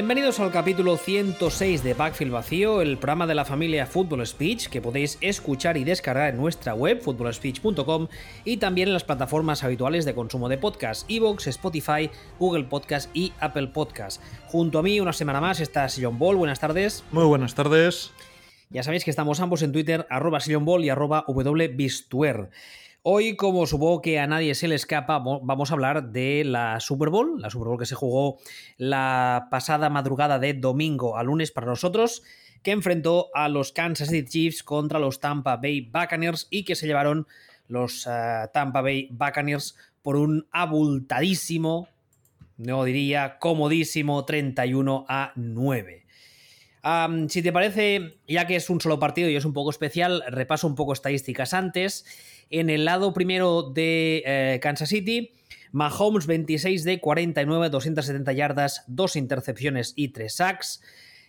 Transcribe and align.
Bienvenidos 0.00 0.40
al 0.40 0.50
capítulo 0.50 0.96
106 0.96 1.84
de 1.84 1.92
Backfield 1.92 2.32
Vacío, 2.32 2.80
el 2.80 2.96
programa 2.96 3.26
de 3.26 3.34
la 3.34 3.44
familia 3.44 3.84
Football 3.84 4.26
Speech 4.26 4.68
que 4.68 4.80
podéis 4.80 5.18
escuchar 5.20 5.76
y 5.76 5.84
descargar 5.84 6.30
en 6.30 6.38
nuestra 6.38 6.72
web 6.72 7.02
footballspeech.com 7.02 8.08
y 8.46 8.56
también 8.56 8.88
en 8.88 8.94
las 8.94 9.04
plataformas 9.04 9.62
habituales 9.62 10.06
de 10.06 10.14
consumo 10.14 10.48
de 10.48 10.56
podcast, 10.56 11.04
Evox, 11.10 11.48
Spotify, 11.48 12.10
Google 12.38 12.64
Podcast 12.64 13.14
y 13.14 13.34
Apple 13.40 13.66
Podcast. 13.66 14.22
Junto 14.46 14.78
a 14.78 14.82
mí 14.82 15.00
una 15.00 15.12
semana 15.12 15.38
más 15.38 15.60
está 15.60 15.86
Sion 15.90 16.18
Ball, 16.18 16.36
buenas 16.36 16.60
tardes. 16.60 17.04
Muy 17.12 17.24
buenas 17.24 17.54
tardes. 17.54 18.10
Ya 18.70 18.82
sabéis 18.82 19.04
que 19.04 19.10
estamos 19.10 19.38
ambos 19.40 19.60
en 19.60 19.72
Twitter, 19.72 20.06
arroba 20.08 20.38
Ball 20.62 20.82
y 20.82 20.88
arroba 20.88 21.26
wbistuer. 21.28 22.48
Hoy, 23.02 23.34
como 23.34 23.66
supongo 23.66 24.02
que 24.02 24.18
a 24.18 24.26
nadie 24.26 24.54
se 24.54 24.68
le 24.68 24.74
escapa, 24.74 25.20
vamos 25.20 25.70
a 25.70 25.72
hablar 25.72 26.10
de 26.10 26.44
la 26.44 26.80
Super 26.80 27.08
Bowl, 27.08 27.40
la 27.40 27.48
Super 27.48 27.68
Bowl 27.68 27.78
que 27.78 27.86
se 27.86 27.94
jugó 27.94 28.36
la 28.76 29.48
pasada 29.50 29.88
madrugada 29.88 30.38
de 30.38 30.52
domingo 30.52 31.16
a 31.16 31.22
lunes 31.22 31.50
para 31.50 31.66
nosotros, 31.66 32.22
que 32.62 32.72
enfrentó 32.72 33.30
a 33.32 33.48
los 33.48 33.72
Kansas 33.72 34.10
City 34.10 34.28
Chiefs 34.28 34.62
contra 34.62 34.98
los 34.98 35.18
Tampa 35.18 35.56
Bay 35.56 35.80
Buccaneers 35.80 36.46
y 36.50 36.66
que 36.66 36.74
se 36.74 36.86
llevaron 36.86 37.26
los 37.68 38.06
eh, 38.06 38.48
Tampa 38.52 38.82
Bay 38.82 39.08
Buccaneers 39.10 39.76
por 40.02 40.16
un 40.16 40.46
abultadísimo, 40.52 41.88
no 42.58 42.84
diría 42.84 43.38
comodísimo 43.38 44.26
31 44.26 45.06
a 45.08 45.32
9. 45.36 46.04
si 47.28 47.42
te 47.42 47.50
parece, 47.50 48.18
ya 48.28 48.46
que 48.46 48.56
es 48.56 48.68
un 48.68 48.78
solo 48.78 48.98
partido 48.98 49.30
y 49.30 49.36
es 49.36 49.46
un 49.46 49.54
poco 49.54 49.70
especial, 49.70 50.22
repaso 50.28 50.66
un 50.66 50.74
poco 50.74 50.92
estadísticas 50.92 51.54
antes. 51.54 52.04
En 52.50 52.68
el 52.68 52.84
lado 52.84 53.14
primero 53.14 53.62
de 53.62 54.24
eh, 54.26 54.58
Kansas 54.60 54.88
City, 54.88 55.30
Mahomes 55.70 56.26
26 56.26 56.82
de 56.82 57.00
49, 57.00 57.70
270 57.70 58.32
yardas, 58.32 58.84
2 58.88 59.16
intercepciones 59.16 59.92
y 59.94 60.08
3 60.08 60.34
sacks. 60.34 60.82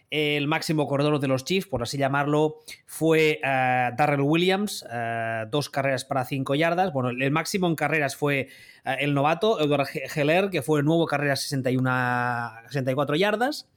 El 0.10 0.48
máximo 0.48 0.88
corredor 0.88 1.20
de 1.20 1.28
los 1.28 1.46
Chiefs, 1.46 1.68
por 1.68 1.84
así 1.84 2.00
llamarlo, 2.00 2.58
fue 2.88 3.40
eh, 3.44 3.92
Darrell 3.96 4.22
Williams, 4.22 4.84
eh, 4.92 5.46
dos 5.50 5.70
carreras 5.70 6.06
para 6.06 6.26
5 6.26 6.56
yardas. 6.56 6.92
Bueno, 6.92 7.10
el 7.12 7.32
máximo 7.32 7.68
en 7.68 7.76
carreras 7.76 8.16
fue 8.16 8.50
el 8.84 9.14
novato, 9.14 9.62
Edward 9.62 9.88
Heller, 10.16 10.50
que 10.50 10.64
fue 10.64 10.80
el 10.80 10.86
nuevo 10.86 11.06
carrera 11.06 11.36
61, 11.36 12.52
64 12.68 13.16
yardas. 13.16 13.70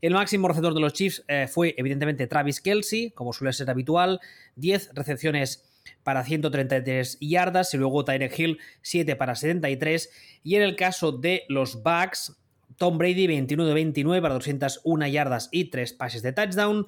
El 0.00 0.14
máximo 0.14 0.48
receptor 0.48 0.72
de 0.72 0.80
los 0.80 0.94
Chiefs 0.94 1.24
fue 1.48 1.74
evidentemente 1.76 2.26
Travis 2.26 2.60
Kelsey, 2.60 3.10
como 3.10 3.32
suele 3.32 3.52
ser 3.52 3.70
habitual, 3.70 4.20
10 4.56 4.90
recepciones 4.94 5.75
para 6.06 6.22
133 6.22 7.18
yardas 7.20 7.74
y 7.74 7.78
luego 7.78 8.04
Tyreek 8.04 8.38
Hill 8.38 8.60
7 8.80 9.16
para 9.16 9.34
73 9.34 10.08
y 10.44 10.54
en 10.54 10.62
el 10.62 10.76
caso 10.76 11.10
de 11.10 11.42
los 11.48 11.82
Bucks 11.82 12.36
Tom 12.76 12.96
Brady 12.96 13.26
21 13.26 13.66
de 13.66 13.74
29 13.74 14.22
para 14.22 14.34
201 14.34 15.08
yardas 15.08 15.48
y 15.50 15.64
3 15.64 15.94
pases 15.94 16.22
de 16.22 16.32
touchdown. 16.32 16.86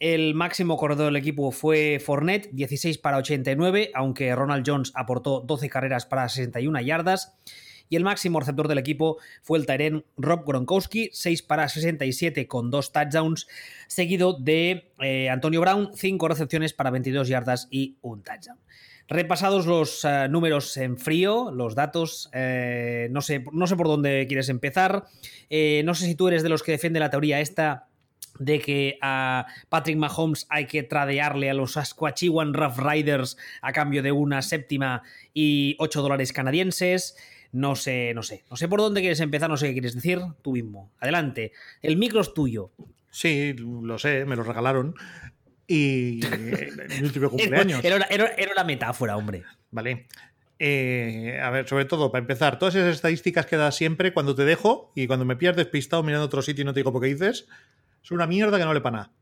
El 0.00 0.32
máximo 0.34 0.78
corredor 0.78 1.12
del 1.12 1.16
equipo 1.16 1.50
fue 1.50 2.00
Fournette, 2.02 2.48
16 2.52 2.96
para 2.96 3.18
89, 3.18 3.90
aunque 3.92 4.34
Ronald 4.34 4.64
Jones 4.66 4.92
aportó 4.94 5.40
12 5.40 5.68
carreras 5.68 6.06
para 6.06 6.26
61 6.26 6.80
yardas 6.80 7.36
y 7.88 7.96
el 7.96 8.04
máximo 8.04 8.40
receptor 8.40 8.68
del 8.68 8.78
equipo 8.78 9.18
fue 9.42 9.58
el 9.58 9.66
Tyren 9.66 10.04
Rob 10.16 10.44
Gronkowski, 10.46 11.10
6 11.12 11.42
para 11.42 11.68
67 11.68 12.46
con 12.46 12.70
2 12.70 12.92
touchdowns, 12.92 13.46
seguido 13.86 14.32
de 14.34 14.92
eh, 15.00 15.30
Antonio 15.30 15.60
Brown, 15.60 15.90
5 15.94 16.28
recepciones 16.28 16.72
para 16.72 16.90
22 16.90 17.28
yardas 17.28 17.68
y 17.70 17.96
un 18.02 18.22
touchdown. 18.22 18.58
Repasados 19.06 19.66
los 19.66 20.04
eh, 20.04 20.28
números 20.30 20.76
en 20.78 20.96
frío, 20.96 21.50
los 21.50 21.74
datos, 21.74 22.30
eh, 22.32 23.08
no, 23.10 23.20
sé, 23.20 23.44
no 23.52 23.66
sé 23.66 23.76
por 23.76 23.86
dónde 23.86 24.26
quieres 24.26 24.48
empezar. 24.48 25.04
no 25.84 25.94
sé 25.94 26.06
si 26.06 26.14
tú 26.14 26.28
eres 26.28 26.42
de 26.42 26.48
los 26.48 26.62
que 26.62 26.72
defiende 26.72 27.00
la 27.00 27.10
teoría 27.10 27.40
esta 27.40 27.88
de 28.38 28.60
que 28.60 28.98
a 29.00 29.46
Patrick 29.68 29.96
Mahomes 29.96 30.46
hay 30.48 30.66
que 30.66 30.82
tradearle 30.82 31.50
a 31.50 31.54
los 31.54 31.72
Saskatchewan 31.72 32.54
Rough 32.54 32.78
Riders 32.78 33.36
a 33.62 33.72
cambio 33.72 34.02
de 34.02 34.12
una 34.12 34.42
séptima 34.42 35.02
y 35.32 35.76
8 35.78 36.02
dólares 36.02 36.32
canadienses. 36.32 37.16
No 37.54 37.76
sé, 37.76 38.12
no 38.14 38.24
sé. 38.24 38.44
No 38.50 38.56
sé 38.56 38.66
por 38.66 38.80
dónde 38.80 39.00
quieres 39.00 39.20
empezar, 39.20 39.48
no 39.48 39.56
sé 39.56 39.68
qué 39.68 39.74
quieres 39.74 39.94
decir 39.94 40.18
tú 40.42 40.50
mismo. 40.50 40.90
Adelante. 40.98 41.52
El 41.82 41.96
micro 41.96 42.20
es 42.20 42.34
tuyo. 42.34 42.72
Sí, 43.12 43.52
lo 43.52 43.96
sé, 43.96 44.24
me 44.24 44.34
lo 44.34 44.42
regalaron. 44.42 44.96
Y 45.68 46.18
mi 46.98 47.06
último 47.06 47.30
cumpleaños. 47.30 47.84
Era, 47.84 48.08
una 48.52 48.64
metáfora, 48.64 49.16
hombre. 49.16 49.44
Vale. 49.70 50.08
Eh, 50.58 51.38
a 51.40 51.50
ver, 51.50 51.68
sobre 51.68 51.84
todo, 51.84 52.10
para 52.10 52.22
empezar, 52.22 52.58
todas 52.58 52.74
esas 52.74 52.96
estadísticas 52.96 53.46
que 53.46 53.56
das 53.56 53.76
siempre 53.76 54.12
cuando 54.12 54.34
te 54.34 54.44
dejo 54.44 54.90
y 54.96 55.06
cuando 55.06 55.24
me 55.24 55.36
pillas 55.36 55.54
despistado 55.54 56.02
mirando 56.02 56.26
otro 56.26 56.42
sitio 56.42 56.62
y 56.62 56.64
no 56.64 56.74
te 56.74 56.80
digo 56.80 56.92
por 56.92 57.02
qué 57.02 57.08
dices, 57.08 57.46
es 58.02 58.10
una 58.10 58.26
mierda 58.26 58.58
que 58.58 58.64
no 58.64 58.74
le 58.74 58.80
para 58.80 58.96
nada. 58.96 59.12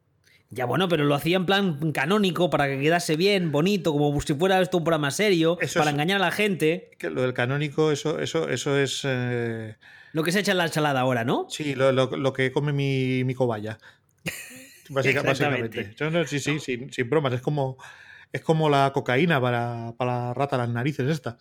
Ya 0.55 0.67
bueno, 0.67 0.87
pero 0.87 1.05
lo 1.05 1.15
hacía 1.15 1.39
en 1.39 1.47
plan 1.47 1.93
canónico 1.93 2.51
para 2.51 2.69
que 2.69 2.79
quedase 2.79 3.17
bien, 3.17 3.51
bonito, 3.53 3.91
como 3.91 4.21
si 4.21 4.35
fuera 4.35 4.61
esto 4.61 4.77
un 4.77 4.85
programa 4.85 5.11
serio, 5.11 5.57
para 5.75 5.91
engañar 5.91 6.21
a 6.21 6.27
la 6.27 6.31
gente. 6.31 6.91
Que 6.99 7.09
lo 7.09 7.23
del 7.23 7.33
canónico, 7.33 7.91
eso, 7.91 8.19
eso, 8.19 8.51
eso 8.51 8.79
es. 8.79 9.01
Eh, 9.05 9.77
lo 10.13 10.23
que 10.23 10.31
se 10.31 10.41
echa 10.41 10.53
en 10.53 10.59
la 10.59 10.67
ensalada 10.67 11.01
ahora, 11.01 11.25
¿no? 11.25 11.47
Sí, 11.49 11.75
lo, 11.75 12.33
que 12.35 12.53
come 12.53 12.75
mi, 12.75 13.25
mi 13.25 13.35
cobaya. 13.35 13.79
básicamente. 14.91 15.95
sí, 16.27 16.39
sí, 16.39 16.59
sin, 16.61 16.93
sin, 16.93 17.09
bromas. 17.09 17.33
Es 17.33 17.41
como, 17.41 17.79
es 18.31 18.43
como 18.43 18.69
la 18.69 18.93
cocaína 18.93 19.41
para, 19.41 19.95
para 19.97 20.13
la 20.13 20.35
rata 20.35 20.59
las 20.59 20.69
narices, 20.69 21.09
esta. 21.09 21.39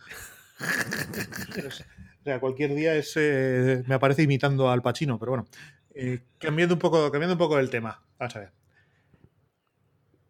o 1.68 2.24
sea, 2.24 2.40
cualquier 2.40 2.76
día 2.76 2.96
es, 2.96 3.12
eh, 3.18 3.84
me 3.88 3.96
aparece 3.96 4.24
imitando 4.24 4.72
al 4.72 4.82
Pachino, 4.82 5.20
pero 5.20 5.32
bueno. 5.32 5.48
Eh, 5.94 6.22
cambiando, 6.38 6.76
un 6.76 6.80
poco, 6.80 7.12
cambiando 7.12 7.34
un 7.34 7.40
poco 7.40 7.60
el 7.60 7.70
tema. 7.70 8.02
Vamos 8.18 8.38
a 8.38 8.40
ver. 8.40 8.61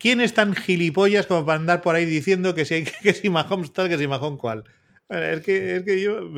¿Quién 0.01 0.19
es 0.19 0.33
tan 0.33 0.55
gilipollas 0.55 1.27
como 1.27 1.45
para 1.45 1.59
andar 1.59 1.81
por 1.83 1.93
ahí 1.93 2.05
diciendo 2.05 2.55
que 2.55 2.65
si, 2.65 3.29
Mahomes 3.29 3.71
tal, 3.71 3.87
que 3.87 3.99
si 3.99 4.07
Mahomes 4.07 4.39
cual? 4.39 4.63
es 5.09 5.41
que, 5.41 5.75
es 5.75 5.83
que 5.83 6.01
yo 6.01 6.33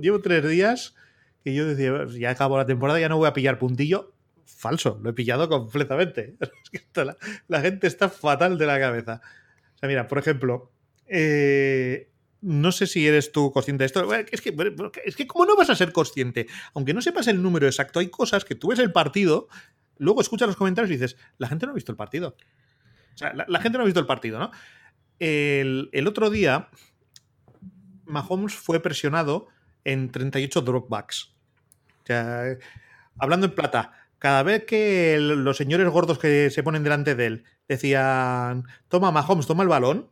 llevo, 0.00 0.20
tres 0.20 0.48
días 0.48 0.96
que 1.44 1.54
yo 1.54 1.64
decía, 1.64 2.06
ya 2.18 2.30
acabó 2.30 2.56
la 2.56 2.66
temporada, 2.66 2.98
ya 2.98 3.08
no 3.08 3.16
voy 3.16 3.28
a 3.28 3.32
pillar 3.32 3.60
puntillo. 3.60 4.12
Falso, 4.46 4.98
lo 5.00 5.10
he 5.10 5.12
pillado 5.12 5.48
completamente. 5.48 6.36
la, 7.48 7.60
gente 7.60 7.86
está 7.86 8.08
fatal 8.08 8.58
de 8.58 8.66
la 8.66 8.80
cabeza. 8.80 9.20
O 9.76 9.78
sea, 9.78 9.88
mira, 9.88 10.08
por 10.08 10.18
ejemplo, 10.18 10.72
eh, 11.06 12.10
no 12.40 12.72
sé 12.72 12.88
si 12.88 13.06
eres 13.06 13.30
tú 13.30 13.52
consciente 13.52 13.82
de 13.82 13.86
esto. 13.86 14.12
Es 14.12 14.40
que, 14.40 14.56
es 15.04 15.14
que, 15.14 15.26
¿cómo 15.28 15.46
no 15.46 15.54
vas 15.54 15.70
a 15.70 15.76
ser 15.76 15.92
consciente? 15.92 16.48
Aunque 16.74 16.94
no 16.94 17.00
sepas 17.00 17.28
el 17.28 17.40
número 17.40 17.66
exacto, 17.66 18.00
hay 18.00 18.08
cosas 18.08 18.44
que 18.44 18.56
tú 18.56 18.68
ves 18.68 18.80
el 18.80 18.90
partido, 18.90 19.46
luego 19.98 20.20
escuchas 20.20 20.48
los 20.48 20.56
comentarios 20.56 20.90
y 20.90 20.94
dices, 20.94 21.16
la 21.38 21.46
gente 21.46 21.66
no 21.66 21.72
ha 21.72 21.76
visto 21.76 21.92
el 21.92 21.96
partido. 21.96 22.34
O 23.14 23.16
sea, 23.16 23.32
la, 23.32 23.60
gente 23.60 23.78
no 23.78 23.82
ha 23.82 23.86
visto 23.86 24.00
el 24.00 24.06
partido, 24.06 24.38
¿no? 24.38 24.50
El, 25.18 26.06
otro 26.06 26.30
día, 26.30 26.68
Mahomes 28.04 28.54
fue 28.54 28.80
presionado 28.80 29.48
en 29.84 30.10
38 30.10 30.60
dropbacks. 30.62 31.34
O 32.02 32.06
sea, 32.06 32.56
hablando 33.18 33.46
en 33.46 33.54
plata, 33.54 33.92
cada 34.18 34.42
vez 34.42 34.64
que 34.64 35.18
los 35.20 35.56
señores 35.56 35.88
gordos 35.88 36.18
que 36.18 36.50
se 36.50 36.62
ponen 36.62 36.82
delante 36.82 37.14
de 37.14 37.26
él 37.26 37.44
decían, 37.68 38.64
toma 38.88 39.12
Mahomes, 39.12 39.46
toma 39.46 39.62
el 39.62 39.68
balón, 39.68 40.10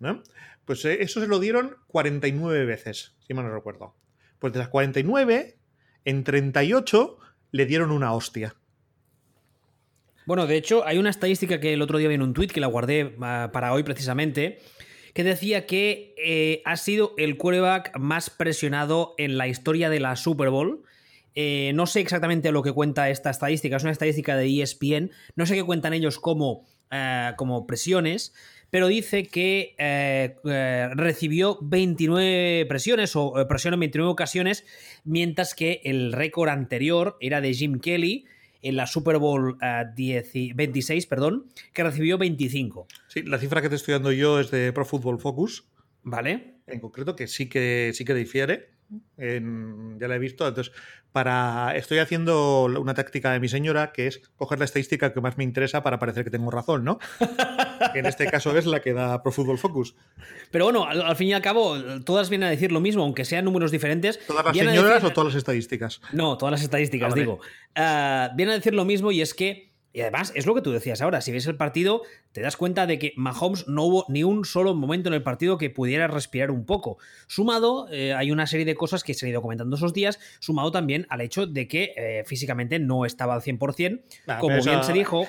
¿no? 0.00 0.22
pues 0.68 0.84
eh, 0.84 0.98
eso 1.00 1.22
se 1.22 1.26
lo 1.26 1.38
dieron 1.38 1.78
49 1.86 2.66
veces, 2.66 3.16
si 3.26 3.32
mal 3.32 3.46
no 3.46 3.54
recuerdo. 3.54 3.96
Pues 4.38 4.52
de 4.52 4.58
las 4.58 4.68
49, 4.68 5.58
en 6.04 6.24
38 6.24 7.18
le 7.52 7.64
dieron 7.64 7.90
una 7.90 8.12
hostia. 8.12 8.54
Bueno, 10.28 10.46
de 10.46 10.58
hecho, 10.58 10.86
hay 10.86 10.98
una 10.98 11.08
estadística 11.08 11.58
que 11.58 11.72
el 11.72 11.80
otro 11.80 11.96
día 11.96 12.06
vi 12.06 12.16
en 12.16 12.20
un 12.20 12.34
tweet 12.34 12.48
que 12.48 12.60
la 12.60 12.66
guardé 12.66 13.16
ah, 13.22 13.48
para 13.50 13.72
hoy 13.72 13.82
precisamente, 13.82 14.58
que 15.14 15.24
decía 15.24 15.64
que 15.64 16.14
eh, 16.18 16.60
ha 16.66 16.76
sido 16.76 17.14
el 17.16 17.38
quarterback 17.38 17.96
más 17.96 18.28
presionado 18.28 19.14
en 19.16 19.38
la 19.38 19.48
historia 19.48 19.88
de 19.88 20.00
la 20.00 20.16
Super 20.16 20.50
Bowl. 20.50 20.82
Eh, 21.34 21.72
no 21.74 21.86
sé 21.86 22.00
exactamente 22.00 22.52
lo 22.52 22.62
que 22.62 22.72
cuenta 22.72 23.08
esta 23.08 23.30
estadística, 23.30 23.78
es 23.78 23.82
una 23.84 23.92
estadística 23.92 24.36
de 24.36 24.60
ESPN, 24.60 25.12
no 25.34 25.46
sé 25.46 25.54
qué 25.54 25.64
cuentan 25.64 25.94
ellos 25.94 26.18
como, 26.18 26.66
eh, 26.90 27.32
como 27.38 27.66
presiones, 27.66 28.34
pero 28.68 28.86
dice 28.86 29.28
que 29.28 29.74
recibió 30.94 31.58
29 31.62 32.66
presiones 32.66 33.16
o 33.16 33.32
presionó 33.48 33.76
en 33.76 33.80
29 33.80 34.12
ocasiones, 34.12 34.66
mientras 35.04 35.54
que 35.54 35.80
el 35.84 36.12
récord 36.12 36.50
anterior 36.50 37.16
era 37.18 37.40
de 37.40 37.54
Jim 37.54 37.80
Kelly, 37.80 38.26
en 38.62 38.76
la 38.76 38.86
Super 38.86 39.18
Bowl 39.18 39.56
26, 39.94 41.04
eh, 41.04 41.08
perdón, 41.08 41.46
que 41.72 41.84
recibió 41.84 42.18
25. 42.18 42.86
Sí, 43.08 43.22
la 43.22 43.38
cifra 43.38 43.62
que 43.62 43.68
te 43.68 43.76
estoy 43.76 43.92
dando 43.92 44.12
yo 44.12 44.40
es 44.40 44.50
de 44.50 44.72
Pro 44.72 44.84
Football 44.84 45.20
Focus. 45.20 45.68
Vale. 46.02 46.54
En 46.66 46.80
concreto, 46.80 47.16
que 47.16 47.26
sí 47.26 47.48
que, 47.48 47.92
sí 47.94 48.04
que 48.04 48.14
difiere. 48.14 48.77
Ya 49.16 50.08
la 50.08 50.14
he 50.14 50.18
visto. 50.18 50.46
Entonces, 50.46 50.72
para 51.12 51.74
estoy 51.76 51.98
haciendo 51.98 52.64
una 52.64 52.94
táctica 52.94 53.32
de 53.32 53.40
mi 53.40 53.48
señora 53.48 53.92
que 53.92 54.06
es 54.06 54.20
coger 54.36 54.58
la 54.58 54.66
estadística 54.66 55.12
que 55.12 55.20
más 55.20 55.38
me 55.38 55.44
interesa 55.44 55.82
para 55.82 55.98
parecer 55.98 56.24
que 56.24 56.30
tengo 56.30 56.50
razón, 56.50 56.84
¿no? 56.84 56.98
en 57.94 58.06
este 58.06 58.26
caso 58.26 58.56
es 58.56 58.66
la 58.66 58.80
que 58.80 58.92
da 58.92 59.22
Pro 59.22 59.32
Football 59.32 59.58
Focus. 59.58 59.94
Pero 60.50 60.66
bueno, 60.66 60.86
al, 60.86 61.16
fin 61.16 61.28
y 61.28 61.32
al 61.32 61.42
cabo, 61.42 61.76
todas 62.04 62.30
vienen 62.30 62.48
a 62.48 62.50
decir 62.50 62.72
lo 62.72 62.80
mismo, 62.80 63.02
aunque 63.02 63.24
sean 63.24 63.44
números 63.44 63.70
diferentes. 63.70 64.24
¿Todas 64.26 64.44
las 64.44 64.56
señoras 64.56 65.04
o 65.04 65.10
todas 65.10 65.34
las 65.34 65.36
estadísticas? 65.36 66.00
No, 66.12 66.36
todas 66.36 66.52
las 66.52 66.62
estadísticas, 66.62 67.12
ah, 67.12 67.16
digo. 67.16 67.40
Uh, 67.76 68.36
vienen 68.36 68.50
a 68.50 68.56
decir 68.56 68.74
lo 68.74 68.84
mismo 68.84 69.10
y 69.10 69.20
es 69.22 69.34
que 69.34 69.67
y 69.98 70.00
además, 70.00 70.30
es 70.36 70.46
lo 70.46 70.54
que 70.54 70.62
tú 70.62 70.70
decías 70.70 71.02
ahora, 71.02 71.20
si 71.20 71.32
ves 71.32 71.48
el 71.48 71.56
partido, 71.56 72.02
te 72.30 72.40
das 72.40 72.56
cuenta 72.56 72.86
de 72.86 73.00
que 73.00 73.14
Mahomes 73.16 73.66
no 73.66 73.82
hubo 73.82 74.04
ni 74.06 74.22
un 74.22 74.44
solo 74.44 74.72
momento 74.72 75.08
en 75.08 75.14
el 75.14 75.24
partido 75.24 75.58
que 75.58 75.70
pudiera 75.70 76.06
respirar 76.06 76.52
un 76.52 76.66
poco. 76.66 76.98
Sumado, 77.26 77.88
eh, 77.90 78.14
hay 78.14 78.30
una 78.30 78.46
serie 78.46 78.64
de 78.64 78.76
cosas 78.76 79.02
que 79.02 79.12
se 79.12 79.26
han 79.26 79.30
ido 79.30 79.42
comentando 79.42 79.74
esos 79.74 79.92
días, 79.92 80.20
sumado 80.38 80.70
también 80.70 81.04
al 81.10 81.20
hecho 81.20 81.48
de 81.48 81.66
que 81.66 81.94
eh, 81.96 82.22
físicamente 82.24 82.78
no 82.78 83.06
estaba 83.06 83.34
al 83.34 83.42
100%, 83.42 84.00
ah, 84.28 84.38
como 84.38 84.62
bien 84.62 84.84
se 84.84 84.92
dijo. 84.92 85.26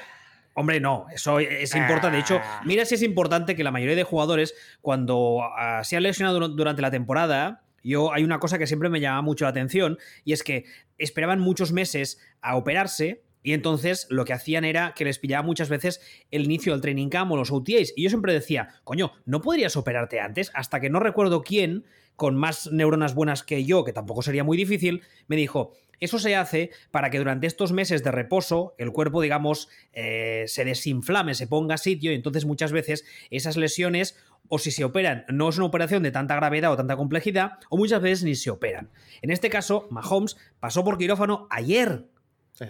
Hombre, 0.53 0.79
no, 0.79 1.07
eso 1.11 1.39
es 1.39 1.73
importante. 1.73 2.17
De 2.17 2.21
hecho, 2.21 2.39
ah. 2.39 2.61
mira 2.63 2.85
si 2.85 2.93
es 2.93 3.01
importante 3.01 3.55
que 3.55 3.63
la 3.63 3.71
mayoría 3.71 3.95
de 3.95 4.03
jugadores, 4.03 4.53
cuando 4.81 5.39
ah, 5.57 5.83
se 5.83 5.97
han 5.97 6.03
lesionado 6.03 6.47
durante 6.47 6.83
la 6.83 6.91
temporada, 6.91 7.63
yo 7.83 8.13
hay 8.13 8.23
una 8.23 8.37
cosa 8.37 8.59
que 8.59 8.67
siempre 8.67 8.89
me 8.89 8.99
llama 8.99 9.23
mucho 9.23 9.45
la 9.45 9.49
atención, 9.49 9.97
y 10.25 10.33
es 10.33 10.43
que 10.43 10.65
esperaban 10.99 11.39
muchos 11.39 11.71
meses 11.71 12.19
a 12.41 12.55
operarse 12.55 13.23
y 13.43 13.53
entonces 13.53 14.07
lo 14.09 14.25
que 14.25 14.33
hacían 14.33 14.65
era 14.65 14.93
que 14.95 15.05
les 15.05 15.19
pillaba 15.19 15.43
muchas 15.43 15.69
veces 15.69 16.01
el 16.31 16.43
inicio 16.43 16.73
del 16.73 16.81
training 16.81 17.09
camp 17.09 17.31
o 17.31 17.37
los 17.37 17.51
OTAs. 17.51 17.93
Y 17.95 18.03
yo 18.03 18.09
siempre 18.09 18.33
decía, 18.33 18.69
coño, 18.83 19.13
¿no 19.25 19.41
podrías 19.41 19.77
operarte 19.77 20.19
antes? 20.19 20.51
Hasta 20.53 20.79
que 20.79 20.89
no 20.89 20.99
recuerdo 20.99 21.41
quién, 21.41 21.85
con 22.15 22.35
más 22.35 22.71
neuronas 22.71 23.15
buenas 23.15 23.43
que 23.43 23.63
yo, 23.63 23.83
que 23.83 23.93
tampoco 23.93 24.21
sería 24.21 24.43
muy 24.43 24.57
difícil, 24.57 25.01
me 25.27 25.37
dijo, 25.37 25.73
eso 25.99 26.19
se 26.19 26.35
hace 26.35 26.71
para 26.91 27.09
que 27.09 27.17
durante 27.17 27.47
estos 27.47 27.71
meses 27.71 28.03
de 28.03 28.11
reposo 28.11 28.73
el 28.77 28.91
cuerpo, 28.91 29.21
digamos, 29.21 29.69
eh, 29.93 30.45
se 30.47 30.65
desinflame, 30.65 31.33
se 31.33 31.47
ponga 31.47 31.75
a 31.75 31.77
sitio 31.77 32.11
y 32.11 32.15
entonces 32.15 32.45
muchas 32.45 32.71
veces 32.71 33.05
esas 33.31 33.57
lesiones, 33.57 34.17
o 34.47 34.59
si 34.59 34.71
se 34.71 34.83
operan, 34.83 35.25
no 35.29 35.49
es 35.49 35.57
una 35.57 35.65
operación 35.65 36.03
de 36.03 36.11
tanta 36.11 36.35
gravedad 36.35 36.71
o 36.71 36.77
tanta 36.77 36.95
complejidad, 36.95 37.53
o 37.69 37.77
muchas 37.77 38.01
veces 38.01 38.23
ni 38.23 38.35
se 38.35 38.49
operan. 38.49 38.89
En 39.21 39.31
este 39.31 39.49
caso, 39.49 39.87
Mahomes 39.91 40.37
pasó 40.59 40.83
por 40.83 40.97
quirófano 40.97 41.47
ayer, 41.49 42.05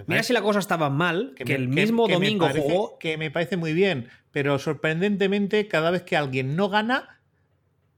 Mira 0.08 0.24
si 0.24 0.34
la 0.34 0.42
cosa 0.42 0.60
estaba 0.60 0.90
mal, 0.90 1.34
que, 1.36 1.54
el 1.54 1.68
mismo 1.68 2.08
domingo 2.08 2.48
jugó. 2.50 2.98
Que 3.00 3.18
me 3.18 3.32
parece 3.32 3.58
muy 3.58 3.74
bien, 3.74 4.10
pero 4.32 4.60
sorprendentemente, 4.60 5.68
cada 5.68 5.92
vez 5.92 6.04
que 6.04 6.18
alguien 6.18 6.56
no 6.56 6.70
gana, 6.70 7.20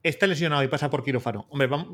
está 0.02 0.26
lesionado 0.26 0.62
y 0.62 0.68
pasa 0.68 0.90
por 0.90 1.04
quirófano. 1.04 1.46
Hombre, 1.50 1.68
vamos... 1.68 1.88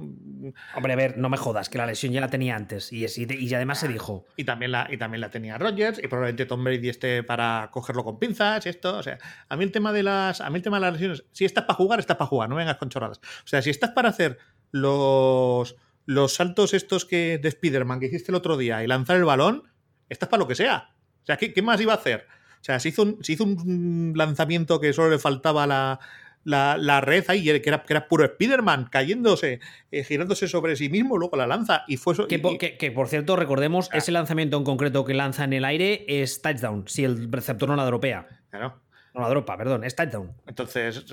Hombre, 0.74 0.92
a 0.92 0.96
ver, 0.96 1.18
no 1.18 1.28
me 1.28 1.36
jodas, 1.36 1.68
que 1.68 1.78
la 1.78 1.86
lesión 1.86 2.12
ya 2.12 2.20
la 2.20 2.28
tenía 2.28 2.56
antes. 2.56 2.92
Y, 2.92 3.04
y, 3.04 3.54
además 3.54 3.80
se 3.80 3.88
dijo. 3.88 4.24
Y 4.36 4.44
también, 4.44 4.72
la, 4.72 4.88
y 4.90 4.96
también 4.96 5.20
la 5.20 5.30
tenía 5.30 5.58
Rogers, 5.58 5.98
y 5.98 6.08
probablemente 6.08 6.46
Tom 6.46 6.64
Brady 6.64 6.88
esté 6.88 7.22
para 7.22 7.68
cogerlo 7.72 8.04
con 8.04 8.18
pinzas, 8.18 8.64
esto. 8.66 8.96
O 8.96 9.02
sea, 9.02 9.18
a 9.48 9.56
mí 9.56 9.64
el 9.64 9.72
tema 9.72 9.92
de 9.92 10.02
las. 10.02 10.40
A 10.40 10.48
mí 10.50 10.56
el 10.56 10.62
tema 10.62 10.78
de 10.78 10.82
las 10.82 10.92
lesiones. 10.94 11.24
Si 11.32 11.44
estás 11.44 11.64
para 11.64 11.74
jugar, 11.74 11.98
estás 11.98 12.16
para 12.16 12.28
jugar, 12.28 12.48
no 12.48 12.56
vengas 12.56 12.76
con 12.76 12.88
chorradas. 12.88 13.18
O 13.18 13.46
sea, 13.46 13.62
si 13.62 13.70
estás 13.70 13.90
para 13.90 14.08
hacer 14.08 14.38
los. 14.70 15.76
Los 16.06 16.36
saltos 16.36 16.72
estos 16.72 17.04
que 17.04 17.36
de 17.36 17.48
Spider-Man 17.48 18.00
que 18.00 18.06
hiciste 18.06 18.32
el 18.32 18.36
otro 18.36 18.56
día 18.56 18.82
y 18.82 18.86
lanzar 18.86 19.16
el 19.18 19.26
balón, 19.26 19.64
estás 20.08 20.28
para 20.28 20.40
lo 20.40 20.48
que 20.48 20.54
sea. 20.54 20.90
O 21.22 21.26
sea, 21.26 21.36
¿qué, 21.36 21.62
más 21.62 21.80
iba 21.80 21.92
a 21.92 21.96
hacer? 21.96 22.26
O 22.60 22.64
sea, 22.64 22.80
se 22.80 22.88
hizo 22.88 23.02
un, 23.02 23.18
hizo 23.26 23.44
un 23.44 24.14
lanzamiento 24.16 24.80
que 24.80 24.92
solo 24.92 25.10
le 25.10 25.18
faltaba 25.18 25.66
la, 25.66 26.00
la, 26.44 27.00
red 27.00 27.24
ahí, 27.28 27.44
que 27.44 27.68
era, 27.68 27.82
que 27.82 27.92
era 27.92 28.08
puro 28.08 28.24
Spider-Man, 28.24 28.88
cayéndose, 28.90 29.60
eh, 29.90 30.04
girándose 30.04 30.48
sobre 30.48 30.76
sí 30.76 30.88
mismo, 30.88 31.18
luego 31.18 31.36
la 31.36 31.46
lanza. 31.46 31.84
Y 31.86 31.96
fue 31.96 32.14
que, 32.26 32.76
que, 32.78 32.90
por 32.90 33.08
cierto, 33.08 33.36
recordemos, 33.36 33.90
ese 33.92 34.12
lanzamiento 34.12 34.56
en 34.56 34.64
concreto 34.64 35.04
que 35.04 35.14
lanza 35.14 35.44
en 35.44 35.52
el 35.52 35.64
aire 35.64 36.04
es 36.08 36.40
touchdown, 36.40 36.84
si 36.88 37.04
el 37.04 37.30
receptor 37.30 37.68
no 37.68 37.76
la 37.76 37.84
dropea. 37.84 38.26
Claro. 38.50 38.80
No 39.14 39.20
la 39.22 39.28
dropa, 39.28 39.56
perdón, 39.56 39.84
es 39.84 39.94
touchdown. 39.94 40.32
Entonces, 40.46 41.04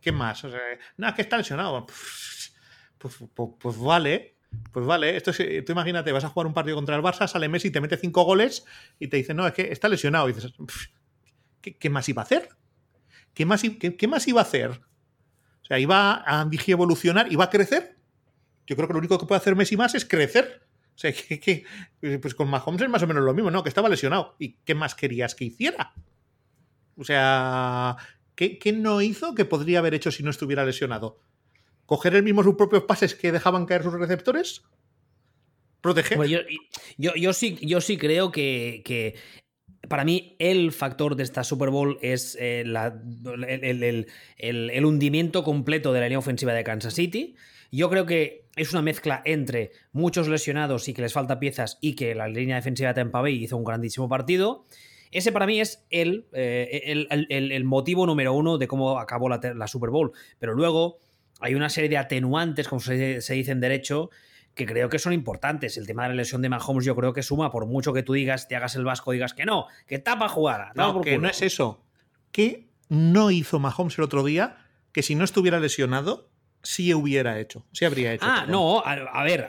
¿qué, 0.00 0.12
más? 0.12 0.44
O 0.44 0.50
sea, 0.50 0.60
nada, 0.96 1.10
es 1.10 1.16
que 1.16 1.22
está 1.22 1.36
lesionado. 1.36 1.86
pues, 1.86 3.16
pues, 3.34 3.50
pues 3.58 3.78
vale, 3.78 4.36
pues 4.72 4.86
vale, 4.86 5.16
esto 5.16 5.30
es, 5.30 5.64
tú 5.64 5.72
imagínate, 5.72 6.12
vas 6.12 6.24
a 6.24 6.28
jugar 6.28 6.46
un 6.46 6.54
partido 6.54 6.76
contra 6.76 6.96
el 6.96 7.02
Barça, 7.02 7.28
sale 7.28 7.48
Messi, 7.48 7.70
te 7.70 7.80
mete 7.80 7.96
cinco 7.98 8.22
goles 8.24 8.64
y 8.98 9.08
te 9.08 9.18
dice, 9.18 9.34
no, 9.34 9.46
es 9.46 9.52
que 9.52 9.70
está 9.70 9.88
lesionado. 9.88 10.26
Dices, 10.26 10.52
¿qué, 11.60 11.90
más 11.90 12.08
iba 12.08 12.22
a 12.22 12.24
hacer? 12.24 12.48
¿Qué 13.34 13.44
más, 13.44 13.62
qué, 13.62 14.08
más 14.08 14.26
iba 14.28 14.40
a 14.40 14.44
hacer? 14.44 14.70
O 14.70 15.64
sea, 15.64 15.78
iba 15.78 16.24
a 16.26 16.48
evolucionar, 16.66 17.30
iba 17.30 17.44
a 17.44 17.50
crecer. 17.50 17.96
Yo 18.66 18.76
creo 18.76 18.88
que 18.88 18.94
lo 18.94 18.98
único 18.98 19.18
que 19.18 19.26
puede 19.26 19.40
hacer 19.40 19.56
Messi 19.56 19.76
más 19.76 19.94
es 19.94 20.04
crecer. 20.06 20.62
O 20.94 20.98
sea, 20.98 21.12
que, 21.40 21.64
pues 22.20 22.34
con 22.34 22.48
Mahomes 22.48 22.82
es 22.82 22.88
más 22.88 23.02
o 23.02 23.06
menos 23.06 23.24
lo 23.24 23.34
mismo, 23.34 23.50
¿no? 23.50 23.62
Que 23.62 23.68
estaba 23.68 23.88
lesionado. 23.88 24.36
¿Y 24.38 24.54
qué 24.64 24.74
más 24.74 24.94
querías 24.94 25.34
que 25.34 25.44
hiciera? 25.44 25.92
O 26.96 27.04
sea, 27.04 27.96
¿qué, 28.34 28.58
¿qué, 28.58 28.72
no 28.72 29.02
hizo 29.02 29.34
que 29.34 29.44
podría 29.44 29.80
haber 29.80 29.94
hecho 29.94 30.10
si 30.10 30.22
no 30.22 30.30
estuviera 30.30 30.64
lesionado? 30.64 31.20
Coger 31.92 32.14
el 32.14 32.22
mismo 32.22 32.42
sus 32.42 32.54
propios 32.54 32.84
pases 32.84 33.14
que 33.14 33.32
dejaban 33.32 33.66
caer 33.66 33.82
sus 33.82 33.92
receptores, 33.92 34.62
proteger. 35.82 36.18
yo, 36.96 37.32
sí, 37.34 37.58
yo 37.60 37.82
sí 37.82 37.98
creo 37.98 38.32
que, 38.32 39.14
para 39.90 40.02
mí 40.02 40.34
el 40.38 40.72
factor 40.72 41.16
de 41.16 41.22
esta 41.22 41.44
Super 41.44 41.68
Bowl 41.68 41.98
es 42.00 42.34
eh, 42.40 42.64
el, 44.38 44.84
hundimiento 44.86 45.44
completo 45.44 45.92
de 45.92 46.00
la 46.00 46.06
línea 46.06 46.18
ofensiva 46.18 46.54
de 46.54 46.64
Kansas 46.64 46.94
City. 46.94 47.36
Yo 47.70 47.90
creo 47.90 48.06
que 48.06 48.46
es 48.56 48.72
una 48.72 48.80
mezcla 48.80 49.20
entre 49.26 49.72
muchos 49.92 50.28
lesionados 50.28 50.88
y 50.88 50.94
que 50.94 51.02
les 51.02 51.12
falta 51.12 51.38
piezas 51.38 51.76
y 51.82 51.94
que 51.94 52.14
la 52.14 52.26
línea 52.26 52.56
defensiva 52.56 52.88
de 52.88 52.94
Tampa 52.94 53.20
Bay 53.20 53.44
hizo 53.44 53.58
un 53.58 53.64
grandísimo 53.64 54.08
partido. 54.08 54.64
Ese 55.10 55.30
para 55.30 55.44
mí 55.44 55.60
es 55.60 55.84
el, 55.90 56.24
eh, 56.32 57.06
el, 57.28 57.64
motivo 57.64 58.06
número 58.06 58.32
uno 58.32 58.56
de 58.56 58.66
cómo 58.66 58.98
acabó 58.98 59.28
la 59.28 59.66
Super 59.68 59.90
Bowl. 59.90 60.12
Pero 60.38 60.54
luego 60.54 61.00
hay 61.42 61.54
una 61.54 61.68
serie 61.68 61.90
de 61.90 61.98
atenuantes, 61.98 62.68
como 62.68 62.80
se, 62.80 63.18
dice 63.20 63.52
en 63.52 63.60
derecho, 63.60 64.10
que 64.54 64.66
creo 64.66 64.88
que 64.88 64.98
son 64.98 65.12
importantes. 65.12 65.76
El 65.76 65.86
tema 65.86 66.04
de 66.04 66.10
la 66.10 66.14
lesión 66.14 66.40
de 66.42 66.48
Mahomes 66.48 66.84
yo 66.84 66.94
creo 66.94 67.12
que 67.12 67.22
suma, 67.22 67.50
por 67.50 67.66
mucho 67.66 67.92
que 67.92 68.02
tú 68.02 68.12
digas, 68.12 68.48
te 68.48 68.56
hagas 68.56 68.76
el 68.76 68.84
vasco, 68.84 69.12
digas 69.12 69.34
que 69.34 69.44
no, 69.44 69.66
que 69.86 69.98
tapa 69.98 70.28
jugada. 70.28 70.72
No, 70.74 71.00
que 71.00 71.18
no 71.18 71.28
es 71.28 71.42
eso. 71.42 71.84
¿Qué 72.30 72.68
no 72.88 73.30
hizo 73.30 73.58
Mahomes 73.58 73.98
el 73.98 74.04
otro 74.04 74.24
día 74.24 74.56
que 74.92 75.02
si 75.02 75.14
no 75.14 75.24
estuviera 75.24 75.58
lesionado, 75.58 76.30
sí 76.62 76.94
hubiera 76.94 77.40
hecho, 77.40 77.64
sí 77.72 77.84
habría 77.84 78.12
hecho. 78.12 78.24
Ah, 78.26 78.46
no, 78.48 78.82
a, 78.84 79.22
ver, 79.24 79.48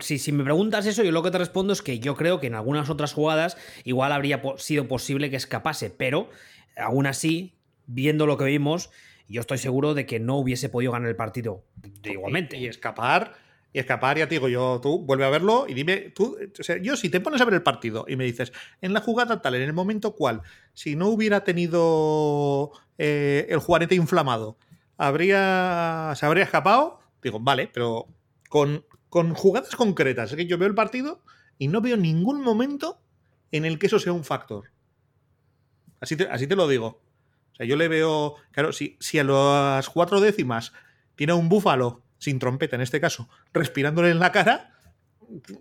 si, 0.00 0.18
si, 0.18 0.32
me 0.32 0.44
preguntas 0.44 0.86
eso, 0.86 1.02
yo 1.02 1.12
lo 1.12 1.22
que 1.22 1.30
te 1.30 1.38
respondo 1.38 1.72
es 1.72 1.82
que 1.82 1.98
yo 1.98 2.14
creo 2.14 2.40
que 2.40 2.46
en 2.46 2.54
algunas 2.54 2.88
otras 2.88 3.12
jugadas 3.12 3.56
igual 3.84 4.12
habría 4.12 4.40
sido 4.58 4.86
posible 4.86 5.30
que 5.30 5.36
escapase, 5.36 5.90
pero 5.90 6.30
aún 6.76 7.06
así, 7.06 7.54
viendo 7.86 8.26
lo 8.26 8.36
que 8.36 8.44
vimos, 8.44 8.90
yo 9.30 9.40
estoy 9.40 9.58
seguro 9.58 9.94
de 9.94 10.06
que 10.06 10.18
no 10.18 10.36
hubiese 10.36 10.68
podido 10.68 10.92
ganar 10.92 11.08
el 11.08 11.16
partido 11.16 11.64
igualmente. 12.02 12.58
Y, 12.58 12.66
escapar, 12.66 13.34
y 13.72 13.78
escapar, 13.78 14.18
ya 14.18 14.26
te 14.26 14.34
digo, 14.34 14.48
yo, 14.48 14.80
tú 14.82 15.04
vuelve 15.04 15.24
a 15.24 15.30
verlo 15.30 15.66
y 15.68 15.74
dime, 15.74 16.10
tú, 16.14 16.36
o 16.58 16.62
sea, 16.62 16.78
yo 16.78 16.96
si 16.96 17.08
te 17.08 17.20
pones 17.20 17.40
a 17.40 17.44
ver 17.44 17.54
el 17.54 17.62
partido 17.62 18.04
y 18.08 18.16
me 18.16 18.24
dices, 18.24 18.52
en 18.80 18.92
la 18.92 19.00
jugada 19.00 19.40
tal, 19.40 19.54
en 19.54 19.62
el 19.62 19.72
momento 19.72 20.16
cual, 20.16 20.42
si 20.74 20.96
no 20.96 21.08
hubiera 21.08 21.44
tenido 21.44 22.72
eh, 22.98 23.46
el 23.48 23.60
juanete 23.60 23.94
inflamado, 23.94 24.58
habría, 24.96 26.12
se 26.16 26.26
habría 26.26 26.44
escapado, 26.44 26.98
digo, 27.22 27.38
vale, 27.38 27.70
pero 27.72 28.08
con, 28.48 28.84
con 29.08 29.34
jugadas 29.34 29.76
concretas, 29.76 30.32
es 30.32 30.36
que 30.36 30.46
yo 30.46 30.58
veo 30.58 30.68
el 30.68 30.74
partido 30.74 31.22
y 31.56 31.68
no 31.68 31.80
veo 31.80 31.96
ningún 31.96 32.42
momento 32.42 33.00
en 33.52 33.64
el 33.64 33.78
que 33.78 33.86
eso 33.86 34.00
sea 34.00 34.12
un 34.12 34.24
factor. 34.24 34.72
Así 36.00 36.16
así 36.30 36.46
te 36.46 36.56
lo 36.56 36.66
digo 36.66 37.00
yo 37.64 37.76
le 37.76 37.88
veo, 37.88 38.36
claro, 38.52 38.72
si, 38.72 38.96
si 39.00 39.18
a 39.18 39.24
las 39.24 39.88
cuatro 39.88 40.20
décimas 40.20 40.72
tiene 41.14 41.32
un 41.32 41.48
búfalo, 41.48 42.02
sin 42.18 42.38
trompeta 42.38 42.76
en 42.76 42.82
este 42.82 43.00
caso, 43.00 43.28
respirándole 43.52 44.10
en 44.10 44.18
la 44.18 44.32
cara, 44.32 44.78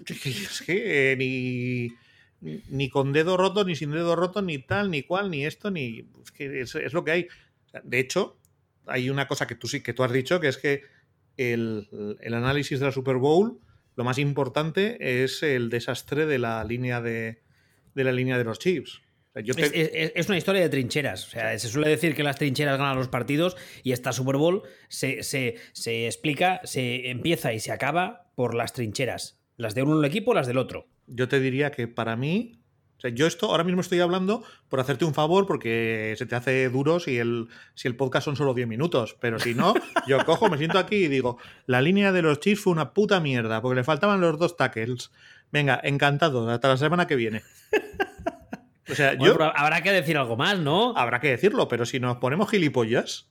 es 0.08 0.62
que 0.66 1.12
eh, 1.12 1.16
ni, 1.18 2.60
ni 2.70 2.90
con 2.90 3.14
dedo 3.14 3.38
roto, 3.38 3.64
ni 3.64 3.76
sin 3.76 3.92
dedo 3.92 4.16
roto, 4.16 4.42
ni 4.42 4.60
tal, 4.60 4.90
ni 4.92 5.04
cual, 5.04 5.30
ni 5.30 5.46
esto, 5.46 5.72
ni. 5.72 6.10
Es 6.38 6.76
es, 6.76 6.94
lo 6.94 7.04
que 7.04 7.12
hay. 7.12 7.28
De 7.84 8.00
hecho, 8.00 8.38
hay 8.88 9.10
una 9.10 9.28
cosa 9.28 9.48
que 9.48 9.56
tú 9.56 9.68
sí 9.68 9.82
que 9.82 9.94
tú 9.94 10.04
has 10.04 10.12
dicho, 10.12 10.40
que 10.40 10.48
es 10.48 10.58
que 10.58 10.84
el, 11.38 12.18
el, 12.22 12.34
análisis 12.34 12.80
de 12.80 12.86
la 12.86 12.92
Super 12.92 13.18
Bowl, 13.18 13.60
lo 13.96 14.04
más 14.04 14.18
importante 14.18 15.24
es 15.24 15.44
el 15.44 15.70
desastre 15.70 16.26
de 16.26 16.40
la 16.40 16.64
línea 16.64 17.02
de, 17.02 17.42
de 17.94 18.04
la 18.04 18.12
línea 18.12 18.38
de 18.38 18.44
los 18.44 18.60
Es, 19.40 20.28
una 20.28 20.38
historia 20.38 20.62
de 20.62 20.70
trincheras. 20.70 21.28
O 21.28 21.30
sea, 21.32 21.58
se 21.58 21.68
suele 21.68 21.90
decir 21.90 22.16
que 22.16 22.24
las 22.24 22.38
trincheras 22.38 22.78
ganan 22.78 22.98
los 22.98 23.08
partidos 23.08 23.58
y 23.84 23.92
esta 23.92 24.12
Super 24.14 24.38
Bowl 24.38 24.64
se, 24.88 25.20
explica, 26.06 26.62
se 26.64 27.10
empieza 27.10 27.54
y 27.54 27.60
se 27.60 27.72
acaba 27.72 28.32
por 28.36 28.56
las 28.56 28.74
trincheras. 28.74 29.40
Las 29.58 29.76
de 29.76 29.84
uno 29.84 30.04
equipo, 30.04 30.34
las 30.34 30.48
del 30.48 30.58
otro. 30.58 30.88
Yo 31.08 31.28
te 31.28 31.40
diría 31.40 31.72
que 31.72 31.88
para 31.88 32.16
mí 32.16 32.60
O 32.98 33.02
sea, 33.02 33.10
yo 33.10 33.28
esto 33.28 33.48
ahora 33.48 33.64
mismo 33.64 33.82
estoy 33.82 34.00
hablando 34.00 34.44
por 34.70 34.80
hacerte 34.80 35.06
un 35.06 35.14
favor 35.14 35.48
porque 35.48 36.16
se 36.18 36.26
te 36.26 36.36
hace 36.36 36.70
duro 36.70 37.00
si 37.00 37.18
el, 37.18 37.48
si 37.76 37.88
el 37.88 37.96
podcast 37.96 38.26
son 38.26 38.36
solo 38.36 38.54
10 38.54 38.68
minutos. 38.68 39.18
Pero 39.20 39.40
si 39.40 39.54
no, 39.56 39.74
yo 40.08 40.24
cojo, 40.26 40.50
me 40.50 40.58
siento 40.58 40.80
aquí 40.80 40.96
y 40.96 41.08
digo, 41.08 41.38
la 41.66 41.82
línea 41.82 42.12
de 42.12 42.22
los 42.22 42.40
Chiefs 42.40 42.64
fue 42.64 42.74
una 42.74 42.94
puta 42.94 43.20
mierda 43.20 43.62
porque 43.62 43.76
le 43.76 43.84
faltaban 43.84 44.22
los 44.22 44.38
dos 44.38 44.56
tackles. 44.58 45.12
Venga, 45.52 45.80
encantado, 45.84 46.50
hasta 46.50 46.68
la 46.68 46.78
semana 46.78 47.08
que 47.08 47.16
viene. 47.16 47.42
O 48.90 48.96
sea, 48.96 49.14
yo... 49.14 49.38
Habrá 49.56 49.82
que 49.82 49.92
decir 49.92 50.18
algo 50.18 50.38
más, 50.38 50.60
¿no? 50.60 50.96
Habrá 50.98 51.20
que 51.20 51.30
decirlo, 51.30 51.68
pero 51.68 51.86
si 51.86 52.00
nos 52.00 52.18
ponemos 52.18 52.50
gilipollas, 52.50 53.30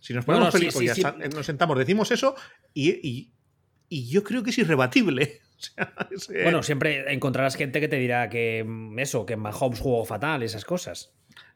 si 0.00 0.14
nos 0.14 0.24
ponemos 0.24 0.54
gilipollas, 0.54 0.98
nos 1.34 1.46
sentamos, 1.46 1.78
decimos 1.78 2.10
eso 2.10 2.34
y, 2.74 3.32
y 3.88 4.08
yo 4.08 4.24
creo 4.24 4.42
que 4.42 4.50
es 4.50 4.58
irrebatible. 4.58 5.40
Bueno, 6.42 6.64
siempre 6.64 7.12
encontrarás 7.12 7.54
gente 7.54 7.80
que 7.80 7.86
te 7.86 7.96
dirá 7.96 8.28
que 8.28 8.64
mm, 8.66 8.98
eso, 8.98 9.24
que 9.24 9.36
Mahomes 9.36 9.78
jugó 9.78 10.04
fatal, 10.04 10.42
esas 10.42 10.64
cosas. 10.64 11.12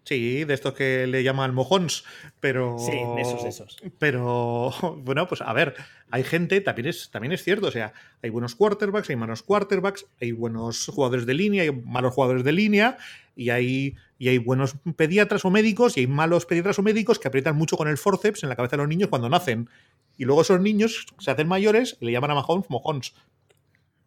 Sí, 0.07 0.45
de 0.45 0.55
estos 0.55 0.73
que 0.73 1.07
le 1.09 1.25
llaman 1.25 1.53
mojons, 1.53 2.05
pero. 2.39 2.79
Sí, 2.79 2.97
esos, 3.19 3.45
esos. 3.45 3.77
Pero, 3.99 4.73
bueno, 5.03 5.27
pues 5.27 5.41
a 5.41 5.53
ver, 5.53 5.75
hay 6.11 6.23
gente, 6.23 6.61
también 6.61 6.87
es, 6.87 7.11
también 7.11 7.33
es 7.33 7.43
cierto, 7.43 7.67
o 7.67 7.71
sea, 7.73 7.93
hay 8.23 8.31
buenos 8.31 8.55
quarterbacks, 8.55 9.11
hay 9.11 9.17
malos 9.17 9.43
quarterbacks, 9.43 10.07
hay 10.21 10.33
buenos 10.33 10.87
jugadores 10.87 11.27
de 11.27 11.35
línea, 11.35 11.65
hay 11.65 11.73
malos 11.73 12.15
jugadores 12.15 12.45
de 12.45 12.53
línea, 12.53 12.97
y 13.35 13.51
hay, 13.51 13.97
y 14.19 14.29
hay 14.29 14.39
buenos 14.39 14.77
pediatras 14.97 15.45
o 15.45 15.51
médicos, 15.51 15.97
y 15.97 16.01
hay 16.01 16.07
malos 16.07 16.47
pediatras 16.47 16.79
o 16.79 16.83
médicos 16.83 17.19
que 17.19 17.27
aprietan 17.27 17.57
mucho 17.57 17.77
con 17.77 17.89
el 17.89 17.99
forceps 17.99 18.45
en 18.45 18.49
la 18.49 18.55
cabeza 18.57 18.77
de 18.77 18.83
los 18.83 18.89
niños 18.89 19.11
cuando 19.11 19.29
nacen. 19.29 19.69
Y 20.17 20.25
luego 20.25 20.43
esos 20.43 20.61
niños 20.61 21.07
se 21.19 21.31
hacen 21.31 21.49
mayores 21.49 21.99
y 22.01 22.07
le 22.07 22.13
llaman 22.13 22.31
a 22.31 22.35
Mahomes 22.35 22.71
mojons 22.71 23.13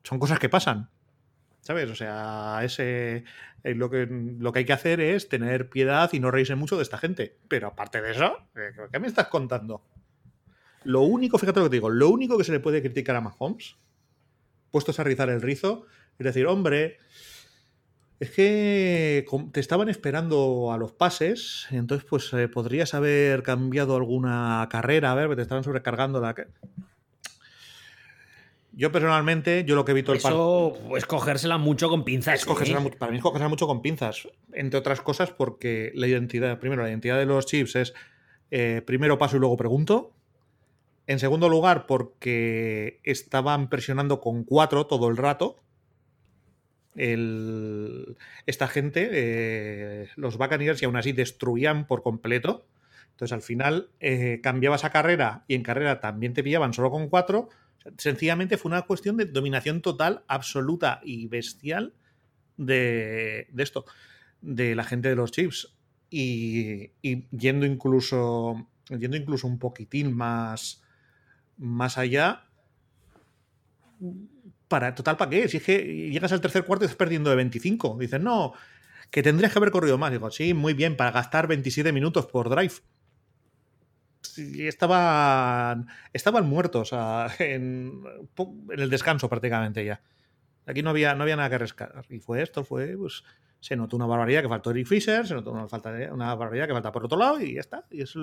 son 0.03 0.19
cosas 0.19 0.39
que 0.39 0.49
pasan. 0.49 0.89
¿Sabes? 1.61 1.89
O 1.89 1.95
sea, 1.95 2.61
ese, 2.63 3.25
eh, 3.63 3.75
lo, 3.75 3.89
que, 3.89 4.07
lo 4.09 4.51
que 4.51 4.59
hay 4.59 4.65
que 4.65 4.73
hacer 4.73 4.99
es 4.99 5.29
tener 5.29 5.69
piedad 5.69 6.09
y 6.13 6.19
no 6.19 6.31
reírse 6.31 6.55
mucho 6.55 6.77
de 6.77 6.83
esta 6.83 6.97
gente. 6.97 7.37
Pero 7.47 7.67
aparte 7.67 8.01
de 8.01 8.11
eso, 8.11 8.37
eh, 8.55 8.71
¿qué 8.91 8.99
me 8.99 9.07
estás 9.07 9.27
contando? 9.27 9.83
Lo 10.83 11.01
único, 11.01 11.37
fíjate 11.37 11.59
lo 11.59 11.65
que 11.65 11.71
te 11.71 11.75
digo, 11.75 11.89
lo 11.89 12.09
único 12.09 12.37
que 12.37 12.43
se 12.43 12.51
le 12.51 12.59
puede 12.59 12.81
criticar 12.81 13.15
a 13.15 13.21
Mahomes, 13.21 13.75
puestos 14.71 14.99
a 14.99 15.03
rizar 15.03 15.29
el 15.29 15.41
rizo, 15.41 15.85
es 16.17 16.25
decir, 16.25 16.47
hombre, 16.47 16.99
es 18.19 18.31
que 18.31 19.25
te 19.51 19.59
estaban 19.59 19.89
esperando 19.89 20.71
a 20.73 20.77
los 20.77 20.91
pases, 20.91 21.67
entonces 21.71 22.05
pues 22.09 22.33
eh, 22.33 22.47
podrías 22.47 22.93
haber 22.93 23.43
cambiado 23.43 23.95
alguna 23.95 24.67
carrera, 24.69 25.11
a 25.11 25.15
ver, 25.15 25.35
te 25.35 25.41
estaban 25.41 25.63
sobrecargando 25.63 26.19
la... 26.19 26.35
Yo 28.79 28.93
personalmente, 28.93 29.65
yo 29.65 29.75
lo 29.75 29.83
que 29.83 29.91
evito 29.91 30.13
el 30.13 30.19
Eso 30.19 30.74
es 30.95 31.05
cogérsela 31.05 31.57
mucho 31.57 31.89
con 31.89 32.05
pinzas. 32.05 32.48
¿eh? 32.48 32.91
Para 32.98 33.12
mí 33.12 33.17
es 33.17 33.21
cogérsela 33.21 33.50
mucho 33.50 33.67
con 33.67 33.81
pinzas. 33.81 34.29
Entre 34.53 34.79
otras 34.79 35.01
cosas, 35.01 35.31
porque 35.31 35.91
la 35.95 36.07
identidad, 36.07 36.57
primero, 36.59 36.83
la 36.83 36.88
identidad 36.88 37.17
de 37.17 37.25
los 37.25 37.45
chips 37.45 37.75
es 37.75 37.93
eh, 38.51 38.81
primero 38.88 39.17
paso 39.17 39.36
y 39.36 39.39
luego 39.41 39.57
pregunto. 39.57 40.13
En 41.07 41.19
segundo 41.19 41.50
lugar, 41.50 41.88
porque 41.88 43.01
estaban 43.03 43.69
presionando 43.69 44.21
con 44.21 44.45
cuatro 44.45 44.86
todo 44.86 45.09
el 45.09 45.17
rato. 45.17 45.57
esta 46.95 48.67
gente, 48.69 49.09
eh, 49.12 50.07
los 50.15 50.38
Buccaneers, 50.38 50.81
y 50.81 50.86
aún 50.86 50.95
así 50.95 51.12
destruían 51.12 51.86
por 51.86 52.01
completo. 52.01 52.65
Entonces, 53.12 53.33
al 53.33 53.41
final, 53.41 53.89
cambiabas 54.41 54.86
a 54.86 54.89
carrera 54.91 55.43
y 55.50 55.55
en 55.55 55.63
carrera 55.63 56.00
también 56.00 56.33
te 56.33 56.43
pillaban 56.43 56.71
solo 56.71 56.91
con 56.91 57.09
cuatro 57.09 57.50
Sencillamente 57.98 58.57
fue 58.57 58.69
una 58.69 58.81
cuestión 58.83 59.17
de 59.17 59.25
dominación 59.25 59.81
total, 59.81 60.24
absoluta 60.27 61.00
y 61.03 61.27
bestial 61.27 61.93
de, 62.57 63.48
esto, 63.57 63.86
de 64.41 64.75
la 64.75 64.83
gente 64.83 65.09
de 65.09 65.15
los 65.15 65.31
chips. 65.31 65.74
Y, 66.09 66.91
yendo 67.31 67.65
incluso. 67.65 68.67
Yendo 68.89 69.17
incluso 69.17 69.48
un 69.48 69.59
poquitín 69.59 70.15
más. 70.15 70.83
más 71.57 71.98
allá. 71.98 72.45
Para, 74.67 74.93
total, 74.93 75.17
¿para 75.17 75.31
qué? 75.31 75.48
Si 75.48 75.57
es 75.57 75.63
que 75.63 76.09
llegas 76.12 76.31
al 76.31 76.41
tercer 76.41 76.65
cuarto 76.65 76.86
y 76.86 76.88
estás 76.88 76.98
perdiendo 76.98 77.29
de 77.29 77.36
25. 77.38 77.98
Dices, 78.00 78.21
no, 78.21 78.53
que 79.09 79.24
tendrías 79.24 79.51
que 79.51 79.59
haber 79.59 79.71
corrido 79.71 79.98
más. 79.98 80.12
Digo, 80.12 80.29
sí, 80.31 80.53
muy 80.53 80.74
bien, 80.74 80.95
para 80.95 81.12
gastar 81.12 81.48
27 81.48 81.91
minutos 81.91 82.25
por 82.27 82.50
drive 82.50 82.74
estaban, 84.38 85.88
estaban 86.13 86.47
muertos 86.47 86.91
en, 87.39 88.03
el 88.69 88.89
descanso 88.89 89.29
prácticamente 89.29 89.85
ya. 89.85 90.01
Aquí 90.65 90.83
no 90.83 90.91
había, 90.91 91.15
no 91.15 91.23
había 91.23 91.35
nada 91.35 91.49
que 91.49 91.57
rescatar. 91.57 92.05
Y 92.09 92.19
fue 92.19 92.41
esto, 92.43 92.63
fue, 92.63 92.95
pues, 92.95 93.23
se 93.59 93.75
notó 93.75 93.95
una 93.95 94.05
barbaridad 94.05 94.43
que 94.43 94.49
faltó 94.49 94.71
Eric 94.71 94.88
Fisher, 94.88 95.25
se 95.25 95.33
notó 95.33 95.51
una, 95.51 95.67
falta 95.67 95.91
una 96.11 96.35
barbaridad 96.35 96.67
que 96.67 96.73
falta 96.73 96.91
por 96.91 97.05
otro 97.05 97.17
lado 97.17 97.41
y 97.41 97.55
ya 97.55 97.61
está. 97.61 97.85
Y 97.89 98.01
es, 98.01 98.13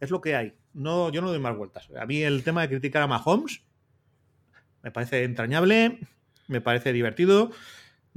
es 0.00 0.10
lo 0.10 0.20
que 0.20 0.34
hay. 0.34 0.54
No, 0.72 1.10
yo 1.10 1.20
no 1.20 1.28
doy 1.28 1.38
más 1.38 1.56
vueltas. 1.56 1.88
A 1.98 2.06
mí 2.06 2.22
el 2.22 2.42
tema 2.42 2.62
de 2.62 2.68
criticar 2.68 3.02
a 3.02 3.06
Mahomes 3.06 3.62
me 4.82 4.90
parece 4.90 5.24
entrañable, 5.24 5.98
me 6.46 6.60
parece 6.60 6.92
divertido. 6.92 7.50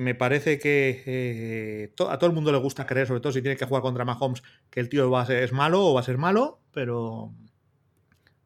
Me 0.01 0.15
parece 0.15 0.57
que 0.57 1.03
eh, 1.05 1.93
a 2.09 2.17
todo 2.17 2.27
el 2.27 2.35
mundo 2.35 2.51
le 2.51 2.57
gusta 2.57 2.87
creer, 2.87 3.05
sobre 3.05 3.21
todo 3.21 3.31
si 3.31 3.43
tiene 3.43 3.55
que 3.55 3.65
jugar 3.65 3.83
contra 3.83 4.03
Mahomes, 4.03 4.41
que 4.71 4.79
el 4.79 4.89
tío 4.89 5.11
va 5.11 5.21
a 5.21 5.25
ser, 5.27 5.43
es 5.43 5.53
malo 5.53 5.85
o 5.85 5.93
va 5.93 5.99
a 5.99 6.03
ser 6.03 6.17
malo, 6.17 6.59
pero, 6.73 7.31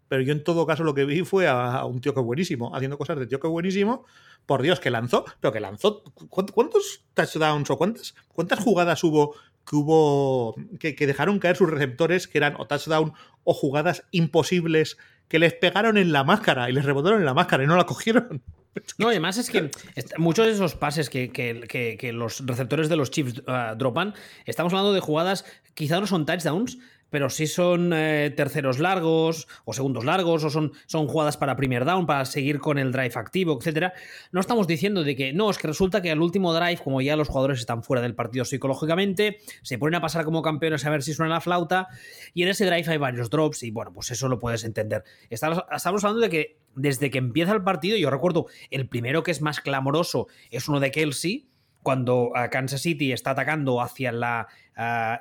pero 0.09 0.21
yo 0.21 0.33
en 0.33 0.43
todo 0.43 0.65
caso 0.65 0.83
lo 0.83 0.93
que 0.93 1.05
vi 1.05 1.21
fue 1.21 1.47
a, 1.47 1.85
un 1.85 2.01
tío 2.01 2.13
que 2.13 2.19
buenísimo, 2.19 2.75
haciendo 2.75 2.97
cosas 2.97 3.19
de 3.19 3.27
tío 3.27 3.39
que 3.39 3.47
buenísimo. 3.47 4.05
Por 4.45 4.63
Dios, 4.63 4.81
que 4.81 4.91
lanzó, 4.91 5.23
pero 5.39 5.53
que 5.53 5.61
lanzó. 5.61 6.03
¿Cuántos 6.29 7.05
touchdowns 7.13 7.69
o 7.69 7.77
cuántas, 7.77 8.15
cuántas 8.27 8.59
jugadas 8.59 9.01
hubo 9.05 9.33
que 9.65 9.77
hubo 9.77 10.55
que, 10.77 10.93
que, 10.93 11.07
dejaron 11.07 11.39
caer 11.39 11.55
sus 11.55 11.69
receptores 11.69 12.27
que 12.27 12.37
eran 12.37 12.55
o 12.57 12.67
touchdown 12.67 13.13
o 13.45 13.53
jugadas 13.53 14.03
imposibles 14.11 14.97
que 15.29 15.39
les 15.39 15.53
pegaron 15.53 15.97
en 15.97 16.11
la 16.11 16.25
máscara 16.25 16.69
y 16.69 16.73
les 16.73 16.83
rebotaron 16.83 17.19
en 17.19 17.25
la 17.25 17.33
máscara 17.33 17.63
y 17.63 17.67
no 17.67 17.77
la 17.77 17.85
cogieron? 17.85 18.43
No, 18.97 19.09
además 19.09 19.37
es 19.37 19.49
que 19.49 19.69
muchos 20.17 20.45
de 20.45 20.53
esos 20.53 20.75
pases 20.75 21.09
que, 21.09 22.11
los 22.13 22.45
receptores 22.45 22.89
de 22.89 22.95
los 22.95 23.11
chips 23.11 23.43
ah, 23.47 23.75
dropan, 23.77 24.13
estamos 24.45 24.73
hablando 24.73 24.93
de 24.93 24.99
jugadas, 24.99 25.45
quizá 25.73 25.99
no 25.99 26.07
son 26.07 26.25
touchdowns, 26.25 26.77
pero 27.09 27.29
sí 27.29 27.47
son 27.47 27.93
eh, 27.93 28.33
terceros 28.35 28.79
largos 28.79 29.47
o 29.63 29.73
segundos 29.73 30.03
largos 30.03 30.43
o 30.43 30.49
son, 30.49 30.73
son 30.85 31.07
jugadas 31.07 31.37
para 31.37 31.55
primer 31.55 31.85
down, 31.85 32.05
para 32.05 32.25
seguir 32.25 32.59
con 32.59 32.77
el 32.77 32.91
drive 32.91 33.13
activo, 33.15 33.57
etcétera. 33.57 33.93
No 34.31 34.41
estamos 34.41 34.67
diciendo 34.67 35.03
de 35.03 35.15
que 35.15 35.31
no, 35.31 35.49
es 35.49 35.57
que 35.57 35.67
resulta 35.67 36.01
que 36.01 36.11
al 36.11 36.21
último 36.21 36.53
drive, 36.53 36.77
como 36.83 37.01
ya 37.01 37.15
los 37.15 37.29
jugadores 37.29 37.59
están 37.59 37.83
fuera 37.83 38.01
del 38.01 38.15
partido 38.15 38.43
psicológicamente, 38.43 39.37
se 39.61 39.77
ponen 39.77 39.95
a 39.95 40.01
pasar 40.01 40.25
como 40.25 40.41
campeones 40.41 40.85
a 40.85 40.89
ver 40.89 41.03
si 41.03 41.13
suena 41.13 41.35
la 41.35 41.41
flauta 41.41 41.87
y 42.33 42.43
en 42.43 42.49
ese 42.49 42.65
drive 42.65 42.91
hay 42.91 42.97
varios 42.97 43.29
drops 43.29 43.63
y 43.63 43.71
bueno, 43.71 43.93
pues 43.93 44.11
eso 44.11 44.27
lo 44.27 44.39
puedes 44.39 44.63
entender. 44.63 45.03
Estamos 45.29 45.63
hablando 46.03 46.19
de 46.19 46.29
que 46.29 46.64
desde 46.75 47.09
que 47.09 47.17
empieza 47.17 47.53
el 47.53 47.63
partido, 47.63 47.97
yo 47.97 48.09
recuerdo 48.09 48.47
el 48.69 48.87
primero 48.87 49.23
que 49.23 49.31
es 49.31 49.41
más 49.41 49.61
clamoroso 49.61 50.27
es 50.51 50.67
uno 50.67 50.79
de 50.79 50.91
Kelsey, 50.91 51.47
cuando 51.83 52.31
Kansas 52.51 52.81
City 52.81 53.11
está 53.11 53.31
atacando 53.31 53.79
hacia 53.79 54.11
la 54.11 54.47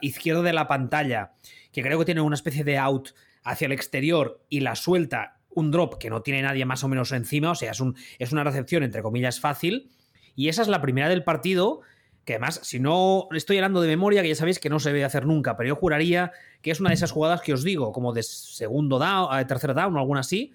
izquierda 0.01 0.43
de 0.43 0.53
la 0.53 0.67
pantalla, 0.67 1.33
que 1.73 1.83
creo 1.83 1.99
que 1.99 2.07
tiene 2.07 2.23
una 2.23 2.35
especie 2.35 2.65
de 2.65 2.79
out 2.79 3.11
hacia 3.43 3.67
el 3.67 3.73
exterior 3.73 4.43
y 4.49 4.61
la 4.61 4.75
suelta 4.75 5.39
un 5.55 5.71
drop 5.71 5.99
que 5.99 6.11
no 6.11 6.23
tiene 6.23 6.43
nadie 6.43 6.65
más 6.65 6.85
o 6.85 6.89
menos 6.89 7.13
encima, 7.13 7.53
o 7.53 7.55
sea, 7.55 7.71
es, 7.71 7.81
un, 7.81 7.97
es 8.19 8.33
una 8.33 8.45
recepción 8.45 8.83
entre 8.83 9.03
comillas 9.03 9.41
fácil. 9.41 9.91
Y 10.35 10.49
esa 10.49 10.63
es 10.63 10.69
la 10.69 10.81
primera 10.81 11.09
del 11.09 11.23
partido, 11.23 11.81
que 12.25 12.35
además, 12.35 12.61
si 12.63 12.81
no 12.81 13.29
estoy 13.33 13.59
hablando 13.59 13.81
de 13.81 13.89
memoria, 13.89 14.23
que 14.23 14.29
ya 14.29 14.35
sabéis 14.35 14.59
que 14.59 14.69
no 14.69 14.81
se 14.81 14.89
debe 14.89 15.05
hacer 15.05 15.27
nunca, 15.27 15.57
pero 15.57 15.69
yo 15.69 15.77
juraría 15.77 16.33
que 16.61 16.71
es 16.71 16.81
una 16.81 16.91
de 16.91 16.95
esas 16.95 17.13
jugadas 17.13 17.41
que 17.41 17.53
os 17.53 17.63
digo, 17.63 17.93
como 17.93 18.13
de 18.13 18.23
segundo 18.23 18.99
down, 18.99 19.37
de 19.37 19.45
tercer 19.45 19.75
down 19.75 19.95
o 19.97 19.99
alguna 19.99 20.21
así. 20.21 20.53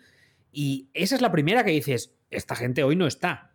Y 0.52 0.90
esa 0.94 1.16
es 1.16 1.22
la 1.22 1.32
primera 1.32 1.64
que 1.64 1.72
dices, 1.72 2.16
esta 2.30 2.56
gente 2.56 2.84
hoy 2.84 2.96
no 2.96 3.08
está. 3.08 3.52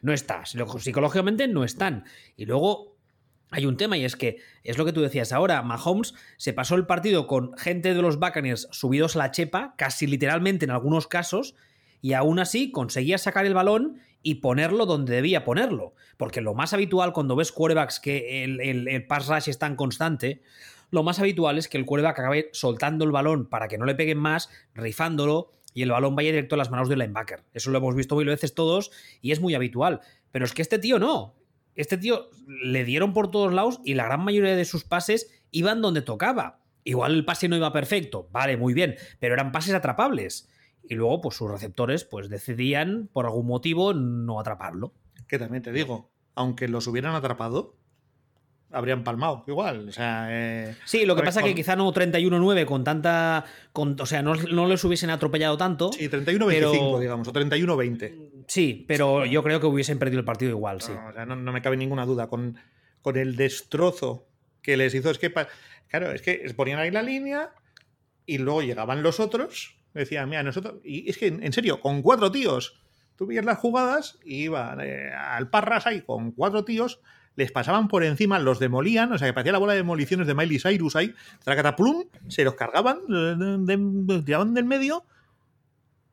No 0.00 0.12
está. 0.12 0.44
Psicológicamente 0.44 1.48
no 1.48 1.64
están. 1.64 2.04
Y 2.36 2.44
luego 2.44 2.96
hay 3.50 3.66
un 3.66 3.76
tema 3.76 3.96
y 3.96 4.04
es 4.04 4.16
que 4.16 4.38
es 4.64 4.78
lo 4.78 4.84
que 4.84 4.92
tú 4.92 5.00
decías 5.00 5.32
ahora, 5.32 5.62
Mahomes 5.62 6.14
se 6.36 6.52
pasó 6.52 6.74
el 6.74 6.86
partido 6.86 7.26
con 7.26 7.56
gente 7.56 7.94
de 7.94 8.02
los 8.02 8.18
Buccaneers 8.18 8.68
subidos 8.72 9.16
a 9.16 9.20
la 9.20 9.30
chepa, 9.30 9.74
casi 9.78 10.06
literalmente 10.06 10.64
en 10.64 10.72
algunos 10.72 11.06
casos, 11.06 11.54
y 12.00 12.12
aún 12.12 12.38
así 12.38 12.70
conseguía 12.70 13.18
sacar 13.18 13.46
el 13.46 13.54
balón 13.54 14.00
y 14.22 14.36
ponerlo 14.36 14.86
donde 14.86 15.14
debía 15.14 15.44
ponerlo. 15.44 15.94
Porque 16.16 16.40
lo 16.40 16.54
más 16.54 16.72
habitual 16.72 17.12
cuando 17.12 17.36
ves 17.36 17.52
quarterbacks 17.52 18.00
que 18.00 18.44
el, 18.44 18.60
el, 18.60 19.06
pass 19.06 19.28
rush 19.28 19.48
es 19.48 19.58
tan 19.58 19.76
constante, 19.76 20.42
lo 20.90 21.02
más 21.02 21.18
habitual 21.18 21.58
es 21.58 21.68
que 21.68 21.78
el 21.78 21.84
quarterback 21.84 22.18
acabe 22.18 22.50
soltando 22.52 23.04
el 23.04 23.12
balón 23.12 23.48
para 23.48 23.68
que 23.68 23.78
no 23.78 23.86
le 23.86 23.94
peguen 23.94 24.18
más, 24.18 24.50
rifándolo 24.74 25.55
y 25.76 25.82
el 25.82 25.92
balón 25.92 26.16
vaya 26.16 26.30
directo 26.30 26.56
a 26.56 26.58
las 26.58 26.72
manos 26.72 26.88
del 26.88 26.98
linebacker. 26.98 27.44
Eso 27.54 27.70
lo 27.70 27.78
hemos 27.78 27.94
visto 27.94 28.16
mil 28.16 28.26
veces 28.26 28.54
todos 28.54 28.90
y 29.20 29.30
es 29.30 29.40
muy 29.40 29.54
habitual. 29.54 30.00
Pero 30.32 30.44
es 30.44 30.52
que 30.52 30.62
este 30.62 30.80
tío 30.80 30.98
no 30.98 31.36
este 31.76 31.98
tío 31.98 32.30
le 32.46 32.84
dieron 32.84 33.12
por 33.12 33.30
todos 33.30 33.52
lados 33.52 33.80
y 33.84 33.94
la 33.94 34.06
gran 34.06 34.24
mayoría 34.24 34.56
de 34.56 34.64
sus 34.64 34.84
pases 34.84 35.30
iban 35.50 35.82
donde 35.82 36.02
tocaba. 36.02 36.60
Igual 36.84 37.14
el 37.14 37.24
pase 37.24 37.48
no 37.48 37.56
iba 37.56 37.72
perfecto, 37.72 38.28
vale, 38.32 38.56
muy 38.56 38.72
bien, 38.72 38.96
pero 39.20 39.34
eran 39.34 39.52
pases 39.52 39.74
atrapables. 39.74 40.48
Y 40.88 40.94
luego, 40.94 41.20
pues 41.20 41.36
sus 41.36 41.50
receptores, 41.50 42.04
pues 42.04 42.28
decidían, 42.28 43.10
por 43.12 43.26
algún 43.26 43.46
motivo, 43.46 43.92
no 43.92 44.38
atraparlo. 44.38 44.92
Que 45.26 45.38
también 45.38 45.62
te 45.62 45.72
digo, 45.72 46.10
aunque 46.34 46.68
los 46.68 46.86
hubieran 46.86 47.14
atrapado, 47.14 47.74
habrían 48.76 49.02
palmado 49.04 49.44
igual. 49.46 49.88
O 49.88 49.92
sea, 49.92 50.28
eh, 50.30 50.76
sí, 50.84 51.06
lo 51.06 51.16
que 51.16 51.22
pasa 51.22 51.40
es 51.40 51.46
que 51.46 51.54
quizá 51.54 51.76
no 51.76 51.92
31-9 51.92 52.66
con 52.66 52.84
tanta. 52.84 53.44
Con, 53.72 53.96
o 53.98 54.06
sea, 54.06 54.22
no, 54.22 54.34
les 54.34 54.84
hubiesen 54.84 55.10
atropellado 55.10 55.56
tanto. 55.56 55.92
Sí, 55.92 56.08
31-25, 56.08 57.00
digamos, 57.00 57.28
o 57.28 57.32
31-20. 57.32 58.44
Sí, 58.46 58.84
pero 58.86 59.24
yo 59.24 59.42
creo 59.42 59.60
que 59.60 59.66
hubiesen 59.66 59.98
perdido 59.98 60.20
el 60.20 60.24
partido 60.26 60.50
igual, 60.50 60.82
sí. 60.82 60.92
No, 60.92 61.08
o 61.08 61.12
sea, 61.12 61.24
no, 61.24 61.52
me 61.52 61.62
cabe 61.62 61.76
ninguna 61.76 62.04
duda. 62.04 62.28
Con, 62.28 62.56
con 63.00 63.16
el 63.16 63.36
destrozo 63.36 64.28
que 64.62 64.76
les 64.76 64.94
hizo, 64.94 65.10
es 65.10 65.18
que. 65.18 65.32
Claro, 65.88 66.12
es 66.12 66.20
que 66.20 66.52
ponían 66.54 66.78
ahí 66.78 66.90
la 66.90 67.02
línea 67.02 67.50
y 68.26 68.38
luego 68.38 68.62
llegaban 68.62 69.02
los 69.02 69.20
otros. 69.20 69.76
Decían, 69.94 70.28
mira, 70.28 70.42
nosotros. 70.42 70.74
Y 70.84 71.08
es 71.08 71.16
que, 71.16 71.28
en 71.28 71.52
serio, 71.52 71.80
con 71.80 72.02
cuatro 72.02 72.30
tíos. 72.30 72.80
Tú 73.16 73.24
veías 73.24 73.46
las 73.46 73.58
jugadas 73.58 74.18
y 74.26 74.42
iban 74.42 74.78
eh, 74.82 75.10
al 75.10 75.48
Parras 75.48 75.86
ahí 75.86 76.02
con 76.02 76.32
cuatro 76.32 76.66
tíos 76.66 77.00
les 77.36 77.52
pasaban 77.52 77.86
por 77.88 78.02
encima, 78.02 78.38
los 78.38 78.58
demolían, 78.58 79.12
o 79.12 79.18
sea, 79.18 79.28
que 79.28 79.34
parecía 79.34 79.52
la 79.52 79.58
bola 79.58 79.74
de 79.74 79.78
demoliciones 79.78 80.26
de 80.26 80.34
Miley 80.34 80.58
Cyrus 80.58 80.96
ahí, 80.96 81.14
plum, 81.76 82.04
se 82.28 82.44
los 82.44 82.54
cargaban, 82.54 82.98
de, 83.08 84.22
tiraban 84.24 84.54
del 84.54 84.64
medio, 84.64 85.04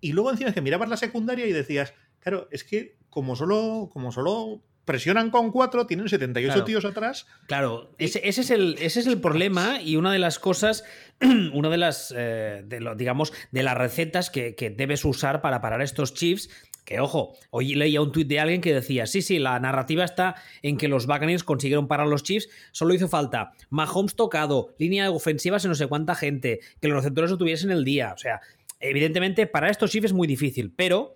y 0.01 0.11
luego 0.11 0.31
encima 0.31 0.49
es 0.49 0.53
que 0.53 0.61
mirabas 0.61 0.89
la 0.89 0.97
secundaria 0.97 1.47
y 1.47 1.53
decías, 1.53 1.93
claro, 2.19 2.47
es 2.51 2.65
que 2.65 2.97
como 3.09 3.35
solo, 3.35 3.89
como 3.91 4.11
solo 4.11 4.61
presionan 4.85 5.29
con 5.29 5.51
cuatro, 5.51 5.85
tienen 5.87 6.09
78 6.09 6.63
tíos 6.63 6.85
atrás. 6.85 7.25
Claro, 7.47 7.91
ese, 7.97 8.21
es 8.27 8.49
el, 8.49 8.75
ese 8.79 8.99
es 8.99 9.07
el 9.07 9.19
problema 9.19 9.81
y 9.81 9.95
una 9.95 10.11
de 10.11 10.19
las 10.19 10.39
cosas, 10.39 10.83
una 11.53 11.69
de 11.69 11.77
las, 11.77 12.13
eh, 12.15 12.63
digamos, 12.97 13.33
de 13.51 13.63
las 13.63 13.77
recetas 13.77 14.29
que, 14.29 14.55
que, 14.55 14.69
debes 14.69 15.05
usar 15.05 15.41
para 15.41 15.61
parar 15.61 15.81
estos 15.81 16.13
chips 16.13 16.49
que 16.85 16.99
ojo, 16.99 17.35
hoy 17.49 17.75
leía 17.75 18.01
un 18.01 18.11
tuit 18.11 18.27
de 18.27 18.39
alguien 18.39 18.61
que 18.61 18.73
decía, 18.73 19.05
sí, 19.05 19.21
sí, 19.21 19.39
la 19.39 19.59
narrativa 19.59 20.03
está 20.03 20.35
en 20.61 20.77
que 20.77 20.87
los 20.87 21.07
Buccaneers 21.07 21.43
consiguieron 21.43 21.87
parar 21.87 22.07
los 22.07 22.23
Chiefs, 22.23 22.49
solo 22.71 22.93
hizo 22.93 23.07
falta 23.07 23.53
Mahomes 23.69 24.15
tocado, 24.15 24.73
línea 24.77 25.09
ofensiva 25.11 25.57
en 25.57 25.69
no 25.69 25.75
sé 25.75 25.87
cuánta 25.87 26.15
gente, 26.15 26.59
que 26.81 26.87
los 26.87 26.97
receptores 26.97 27.31
lo 27.31 27.37
tuviesen 27.37 27.71
el 27.71 27.85
día. 27.85 28.13
O 28.13 28.17
sea, 28.17 28.41
evidentemente 28.79 29.47
para 29.47 29.69
estos 29.69 29.91
Chiefs 29.91 30.07
es 30.07 30.13
muy 30.13 30.27
difícil, 30.27 30.73
pero 30.75 31.15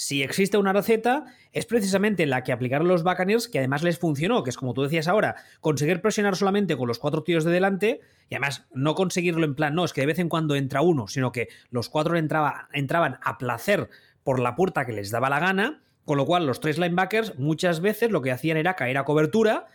si 0.00 0.22
existe 0.22 0.56
una 0.56 0.72
receta, 0.72 1.26
es 1.52 1.66
precisamente 1.66 2.24
la 2.24 2.42
que 2.42 2.52
aplicaron 2.52 2.88
los 2.88 3.02
Buccaneers, 3.02 3.48
que 3.48 3.58
además 3.58 3.82
les 3.82 3.98
funcionó, 3.98 4.42
que 4.42 4.48
es 4.48 4.56
como 4.56 4.72
tú 4.72 4.82
decías 4.82 5.08
ahora, 5.08 5.36
conseguir 5.60 6.00
presionar 6.00 6.36
solamente 6.36 6.74
con 6.74 6.88
los 6.88 6.98
cuatro 6.98 7.22
tíos 7.22 7.44
de 7.44 7.50
delante, 7.50 8.00
y 8.30 8.34
además 8.34 8.66
no 8.72 8.94
conseguirlo 8.94 9.44
en 9.44 9.54
plan, 9.54 9.74
no, 9.74 9.84
es 9.84 9.92
que 9.92 10.00
de 10.00 10.06
vez 10.06 10.18
en 10.18 10.30
cuando 10.30 10.56
entra 10.56 10.80
uno, 10.80 11.06
sino 11.06 11.32
que 11.32 11.48
los 11.68 11.90
cuatro 11.90 12.16
entraban 12.16 13.18
a 13.22 13.36
placer 13.36 13.90
por 14.24 14.40
la 14.40 14.56
puerta 14.56 14.86
que 14.86 14.94
les 14.94 15.10
daba 15.10 15.28
la 15.28 15.38
gana, 15.38 15.82
con 16.06 16.16
lo 16.16 16.24
cual 16.24 16.46
los 16.46 16.60
tres 16.60 16.78
linebackers 16.78 17.38
muchas 17.38 17.82
veces 17.82 18.10
lo 18.10 18.22
que 18.22 18.32
hacían 18.32 18.56
era 18.56 18.76
caer 18.76 18.96
a 18.96 19.04
cobertura. 19.04 19.66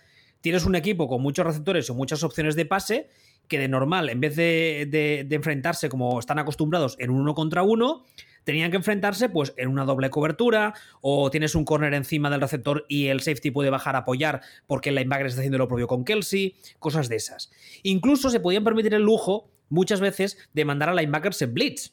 Tienes 0.42 0.66
un 0.66 0.74
equipo 0.74 1.08
con 1.08 1.22
muchos 1.22 1.46
receptores 1.46 1.88
o 1.92 1.94
muchas 1.94 2.24
opciones 2.24 2.56
de 2.56 2.66
pase 2.66 3.10
que 3.48 3.60
de 3.60 3.68
normal, 3.68 4.10
en 4.10 4.20
vez 4.20 4.36
de, 4.36 5.28
enfrentarse 5.30 5.90
como 5.90 6.20
están 6.20 6.40
acostumbrados 6.40 6.96
en 7.00 7.10
un 7.10 7.22
uno 7.22 7.36
contra 7.36 7.64
uno, 7.64 8.06
tenían 8.44 8.72
que 8.72 8.78
enfrentarse 8.78 9.30
pues 9.30 9.54
en 9.58 9.70
una 9.70 9.86
doble 9.86 10.10
cobertura 10.10 10.74
o 11.02 11.30
tienes 11.32 11.56
un 11.56 11.66
corner 11.66 11.94
encima 11.94 12.30
del 12.30 12.42
receptor 12.42 12.86
y 12.88 13.08
el 13.08 13.22
safety 13.22 13.52
puede 13.52 13.70
bajar 13.70 13.96
a 13.96 14.00
apoyar 14.00 14.42
porque 14.68 14.90
el 14.90 14.96
linebacker 14.96 15.28
está 15.28 15.42
haciendo 15.42 15.58
lo 15.58 15.68
propio 15.68 15.88
con 15.88 16.06
Kelsey, 16.06 16.56
cosas 16.80 17.10
de 17.10 17.16
esas. 17.16 17.52
Incluso 17.84 18.30
se 18.30 18.40
podían 18.40 18.64
permitir 18.64 18.94
el 18.94 19.04
lujo 19.04 19.50
muchas 19.70 20.00
veces 20.00 20.38
de 20.54 20.66
mandar 20.66 20.90
a 20.90 20.94
linebackers 20.94 21.42
en 21.42 21.54
blitz. 21.54 21.92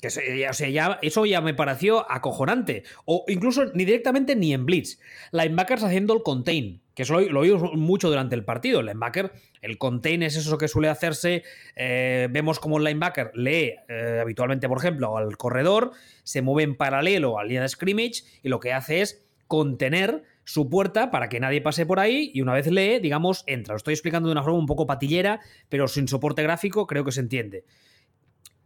Que, 0.00 0.08
o 0.08 0.52
sea, 0.52 0.68
ya, 0.68 0.98
eso 1.02 1.26
ya 1.26 1.40
me 1.40 1.54
pareció 1.54 2.10
acojonante. 2.10 2.84
O 3.04 3.24
incluso 3.26 3.64
ni 3.74 3.84
directamente 3.84 4.36
ni 4.36 4.54
en 4.54 4.64
Blitz. 4.64 5.00
Linebackers 5.32 5.82
haciendo 5.82 6.14
el 6.14 6.22
contain, 6.22 6.80
que 6.94 7.02
eso 7.02 7.20
lo, 7.20 7.40
oímos 7.40 7.74
mucho 7.74 8.08
durante 8.08 8.36
el 8.36 8.44
partido. 8.44 8.80
El 8.80 8.86
linebacker, 8.86 9.32
el 9.60 9.76
contain 9.76 10.22
es 10.22 10.36
eso 10.36 10.56
que 10.56 10.68
suele 10.68 10.88
hacerse. 10.88 11.42
Eh, 11.74 12.28
vemos 12.30 12.60
como 12.60 12.78
el 12.78 12.84
linebacker 12.84 13.32
lee 13.34 13.74
eh, 13.88 14.18
habitualmente, 14.22 14.68
por 14.68 14.78
ejemplo, 14.78 15.16
al 15.16 15.36
corredor, 15.36 15.92
se 16.22 16.42
mueve 16.42 16.62
en 16.62 16.76
paralelo 16.76 17.38
a 17.38 17.42
la 17.42 17.48
línea 17.48 17.62
de 17.62 17.68
scrimmage 17.68 18.22
y 18.42 18.48
lo 18.48 18.60
que 18.60 18.72
hace 18.72 19.00
es 19.00 19.24
contener 19.48 20.22
su 20.44 20.70
puerta 20.70 21.10
para 21.10 21.28
que 21.28 21.40
nadie 21.40 21.60
pase 21.60 21.84
por 21.86 21.98
ahí 22.00 22.30
y 22.32 22.40
una 22.40 22.54
vez 22.54 22.66
lee, 22.68 23.00
digamos, 23.00 23.44
entra. 23.46 23.74
Lo 23.74 23.78
estoy 23.78 23.94
explicando 23.94 24.28
de 24.28 24.32
una 24.32 24.42
forma 24.42 24.58
un 24.58 24.66
poco 24.66 24.86
patillera, 24.86 25.40
pero 25.68 25.88
sin 25.88 26.06
soporte 26.06 26.42
gráfico 26.42 26.86
creo 26.86 27.04
que 27.04 27.12
se 27.12 27.20
entiende. 27.20 27.64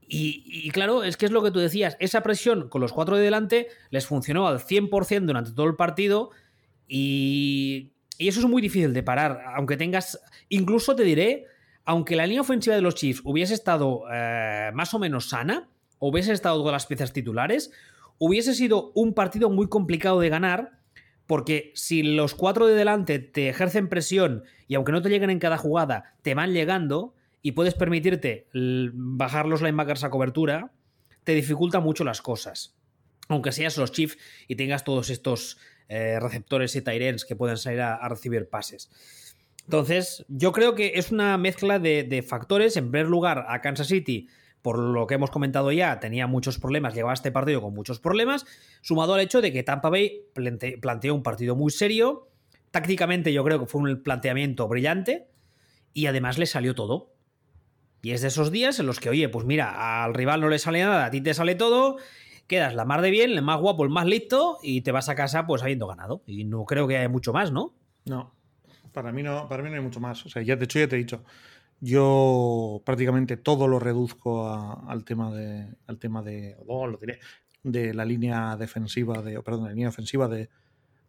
Y, 0.09 0.71
claro, 0.73 1.05
es 1.05 1.17
que 1.17 1.25
es 1.25 1.33
lo 1.33 1.43
que 1.43 1.51
tú 1.51 1.59
decías, 1.59 1.97
esa 1.99 2.23
presión 2.23 2.69
con 2.69 2.83
los 2.83 2.93
cuatro 2.93 3.17
de 3.17 3.23
delante 3.23 3.69
les 3.91 4.07
funcionó 4.07 4.47
al 4.47 4.59
100% 4.59 5.25
durante 5.25 5.53
todo 5.53 5.67
el 5.67 5.75
partido 5.75 6.31
y, 6.87 7.93
eso 8.19 8.41
es 8.41 8.47
muy 8.47 8.61
difícil 8.61 8.93
de 8.93 9.03
parar, 9.03 9.43
aunque 9.57 9.77
tengas, 9.77 10.21
incluso 10.49 10.95
te 10.95 11.03
diré, 11.03 11.47
aunque 11.85 12.15
la 12.15 12.27
línea 12.27 12.43
ofensiva 12.43 12.77
de 12.77 12.83
los 12.83 12.95
Chiefs 12.95 13.23
hubiese 13.25 13.55
estado 13.55 14.05
eh, 14.13 14.71
más 14.75 14.93
o 14.95 14.99
menos 14.99 15.31
sana, 15.31 15.69
hubiese 15.99 16.33
estado 16.33 16.59
todas 16.59 16.73
las 16.73 16.87
piezas 16.87 17.13
titulares, 17.13 17.73
hubiese 18.19 18.55
sido 18.55 18.93
un 18.95 19.15
partido 19.15 19.51
muy 19.51 19.69
complicado 19.69 20.21
de 20.21 20.29
ganar, 20.29 20.79
porque 21.27 21.73
si 21.75 22.03
los 22.03 22.35
cuatro 22.35 22.67
de 22.67 22.75
delante 22.75 23.19
te 23.19 23.49
ejercen 23.49 23.89
presión 23.89 24.45
y 24.69 24.75
aunque 24.75 24.93
no 24.93 25.03
te 25.03 25.09
lleguen 25.09 25.31
en 25.31 25.39
cada 25.39 25.59
jugada, 25.59 26.15
te 26.23 26.35
van 26.35 26.53
llegando, 26.53 27.15
y 27.43 27.53
puedes 27.53 27.75
permitirte 27.75 28.49
bajar 28.53 29.47
los 29.47 29.61
linebackers 29.61 30.05
a 30.05 30.11
cobertura, 30.11 30.73
te 31.25 31.35
dificulta 31.35 31.81
mucho 31.81 32.05
las 32.05 32.23
cosas. 32.23 32.77
Aunque 33.29 33.53
seas 33.53 33.77
los 33.77 33.93
Chiefs 33.93 34.19
y 34.49 34.57
tengas 34.57 34.85
todos 34.85 35.11
estos 35.11 35.59
eh, 35.89 36.19
receptores 36.21 36.75
y 36.77 36.83
Tyrens 36.83 37.25
que 37.25 37.37
pueden 37.37 37.57
salir 37.57 37.81
a, 37.81 38.09
recibir 38.09 38.49
pases. 38.49 38.91
Entonces, 39.65 40.25
yo 40.29 40.53
creo 40.53 40.75
que 40.75 40.93
es 40.95 41.13
una 41.13 41.37
mezcla 41.39 41.79
de, 41.79 42.25
factores. 42.27 42.77
En 42.77 42.91
primer 42.91 43.09
lugar, 43.09 43.47
a 43.49 43.61
Kansas 43.61 43.89
City, 43.89 44.29
por 44.61 44.79
lo 44.79 45.07
que 45.07 45.15
hemos 45.15 45.31
comentado 45.31 45.71
ya, 45.73 46.01
tenía 46.01 46.27
muchos 46.27 46.59
problemas, 46.59 46.95
llegaba 46.95 47.13
a 47.13 47.15
este 47.15 47.31
partido 47.31 47.61
con 47.61 47.75
muchos 47.75 48.01
problemas, 48.01 48.45
sumado 48.81 49.15
al 49.15 49.21
hecho 49.21 49.41
de 49.41 49.53
que 49.53 49.63
Tampa 49.63 49.89
Bay 49.89 50.23
planteó 50.81 51.15
un 51.15 51.23
partido 51.23 51.57
muy 51.57 51.71
serio. 51.71 52.29
Tácticamente, 52.71 53.33
yo 53.33 53.45
creo 53.45 53.61
que 53.61 53.67
fue 53.67 53.83
un 53.83 54.03
planteamiento 54.03 54.67
brillante 54.69 55.29
y 55.93 56.07
además 56.07 56.39
le 56.39 56.47
salió 56.47 56.75
todo. 56.75 57.13
Y 58.03 58.11
es 58.11 58.21
de 58.21 58.29
esos 58.29 58.51
días 58.51 58.81
en 58.81 58.87
los 58.87 58.99
que, 58.99 59.11
oye, 59.11 59.29
pues 59.29 59.47
mira, 59.47 60.05
al 60.05 60.13
rival 60.13 60.41
no 60.41 60.49
le 60.49 60.59
sale 60.59 60.81
nada, 60.81 61.07
a 61.07 61.11
ti 61.11 61.21
te 61.21 61.35
sale 61.35 61.55
todo, 61.55 61.99
quedas 62.49 62.75
la 62.75 62.85
mar 62.85 63.01
de 63.01 63.11
bien, 63.11 63.31
el 63.31 63.43
más 63.43 63.61
guapo, 63.61 63.85
el 63.85 63.91
más 63.91 64.07
listo, 64.07 64.59
y 64.61 64.81
te 64.81 64.91
vas 64.91 65.09
a 65.09 65.15
casa 65.15 65.47
pues 65.47 65.63
habiendo 65.63 65.87
ganado. 65.87 66.23
Y 66.27 66.45
no 66.45 66.65
creo 66.65 66.89
que 66.89 66.99
haya 66.99 67.09
mucho 67.09 67.33
más, 67.33 67.53
¿no? 67.53 67.75
No, 68.05 68.35
para 68.93 69.13
mí 69.13 69.23
no, 69.23 69.49
para 69.49 69.63
mí 69.63 69.71
no 69.71 69.77
hay 69.77 69.83
mucho 69.83 70.01
más. 70.01 70.27
O 70.27 70.29
sea, 70.29 70.43
ya 70.43 70.57
de 70.57 70.65
hecho 70.65 70.81
ya 70.81 70.89
te 70.89 70.97
he 70.97 70.99
dicho, 70.99 71.23
yo 71.81 72.83
prácticamente 72.85 73.37
todo 73.37 73.69
lo 73.69 73.79
reduzco 73.79 74.49
al 74.89 75.05
tema 75.05 75.33
de, 75.33 75.69
al 75.87 75.99
tema 75.99 76.23
de, 76.23 76.57
oh, 76.67 76.89
lo 76.89 76.99
diré, 76.99 77.21
de 77.63 77.95
la 77.95 78.05
línea 78.05 78.57
defensiva 78.57 79.23
de, 79.23 79.41
perdón, 79.43 79.65
la 79.65 79.71
línea 79.71 79.89
ofensiva 79.89 80.29
de, 80.29 80.51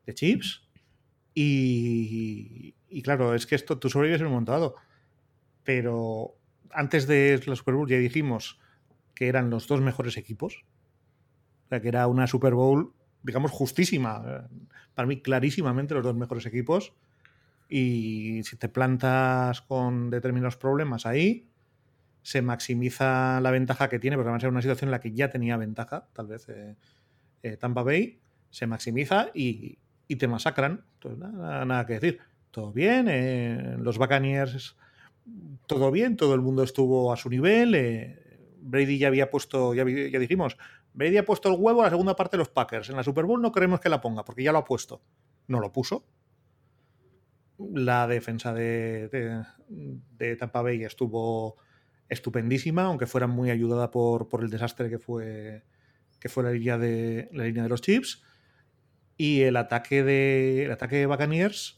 de 0.06 0.14
Chips. 0.14 0.62
Y, 1.34 2.76
y, 2.88 3.02
claro, 3.02 3.34
es 3.34 3.48
que 3.48 3.56
esto 3.56 3.80
tú 3.80 3.90
sobrevives 3.90 4.22
en 4.22 4.28
un 4.28 4.34
montado. 4.34 4.76
Pero 5.64 6.36
antes 6.74 7.08
de 7.08 7.42
la 7.46 7.56
Super 7.56 7.76
Bowl 7.76 7.90
ya 7.90 7.98
dijimos 7.98 8.60
que 9.16 9.28
eran 9.28 9.50
los 9.50 9.68
dos 9.68 9.82
mejores 9.82 10.18
equipos. 10.18 10.66
O 11.66 11.70
sea, 11.70 11.82
que 11.82 11.88
era 11.88 12.08
una 12.08 12.28
Super 12.28 12.54
Bowl, 12.54 12.94
digamos, 13.22 13.52
justísima. 13.52 14.24
Eh, 14.26 14.64
para 14.94 15.08
mí, 15.08 15.22
clarísimamente 15.22 15.94
los 15.94 16.04
dos 16.04 16.16
mejores 16.16 16.46
equipos. 16.46 16.94
Y 17.70 18.42
si 18.44 18.58
te 18.58 18.70
plantas 18.70 19.62
con 19.62 20.10
determinados 20.10 20.58
problemas 20.58 21.06
ahí, 21.06 21.50
se 22.22 22.42
maximiza 22.42 23.42
la 23.42 23.52
ventaja 23.52 23.90
que 23.90 24.00
tiene, 24.00 24.16
porque 24.16 24.30
además 24.30 24.44
era 24.44 24.52
una 24.52 24.62
situación 24.62 24.90
en 24.90 24.92
la 24.92 25.00
que 25.00 25.12
ya 25.12 25.30
tenía 25.30 25.58
ventaja, 25.58 26.08
tal 26.14 26.28
vez 26.28 26.48
eh, 26.50 26.76
eh, 27.42 27.58
Tampa 27.58 27.84
Bay, 27.84 28.22
se 28.50 28.68
maximiza 28.68 29.30
y, 29.34 29.80
te 30.20 30.28
masacran. 30.28 30.86
Entonces, 30.94 31.20
nada, 31.20 31.66
nada, 31.66 31.86
que 31.88 31.94
decir. 31.94 32.20
Todo 32.52 32.72
bien, 32.72 33.84
los 33.84 33.98
Buccaneers 33.98 34.78
todo 35.68 35.92
bien, 35.92 36.18
todo 36.18 36.34
el 36.34 36.42
mundo 36.42 36.64
estuvo 36.64 37.12
a 37.12 37.18
su 37.18 37.30
nivel. 37.30 37.76
Eh, 37.76 38.20
Brady 38.62 38.98
ya 38.98 39.08
había 39.08 39.30
puesto, 39.30 39.74
ya, 39.74 39.84
dijimos, 39.86 40.58
Brady 40.94 41.18
ha 41.18 41.26
puesto 41.26 41.50
el 41.50 41.60
huevo 41.60 41.82
a 41.82 41.86
la 41.86 41.90
segunda 41.90 42.16
parte 42.16 42.38
de 42.38 42.40
los 42.40 42.50
Packers. 42.50 42.90
En 42.90 42.96
la 42.96 43.04
Super 43.04 43.26
Bowl 43.26 43.42
no 43.42 43.52
queremos 43.52 43.80
que 43.80 43.90
la 43.90 44.02
ponga, 44.02 44.24
porque 44.24 44.44
ya 44.44 44.52
lo 44.52 44.60
ha 44.60 44.66
puesto. 44.66 45.02
No 45.48 45.60
lo 45.60 45.72
puso. 45.72 46.06
La 47.58 48.08
defensa 48.08 48.54
de, 48.54 49.44
Tampa 50.40 50.62
Bay 50.62 50.84
estuvo 50.84 51.58
estupendísima, 52.10 52.84
aunque 52.84 53.08
fuera 53.08 53.28
muy 53.28 53.50
ayudada 53.50 53.92
por, 53.92 54.28
por 54.28 54.44
el 54.44 54.50
desastre 54.50 54.90
que 54.90 55.00
fue, 55.00 55.64
que 56.20 56.30
fue 56.30 56.44
la, 56.44 56.52
línea 56.52 56.78
de, 56.78 57.30
la 57.32 57.46
línea 57.46 57.64
de 57.64 57.70
los 57.70 57.82
Chips. 57.82 58.24
Y 59.16 59.42
el 59.42 59.58
ataque 59.58 60.04
de, 60.04 60.66
el 60.66 60.72
ataque 60.72 60.98
de 60.98 61.06
Buccaneers 61.06 61.78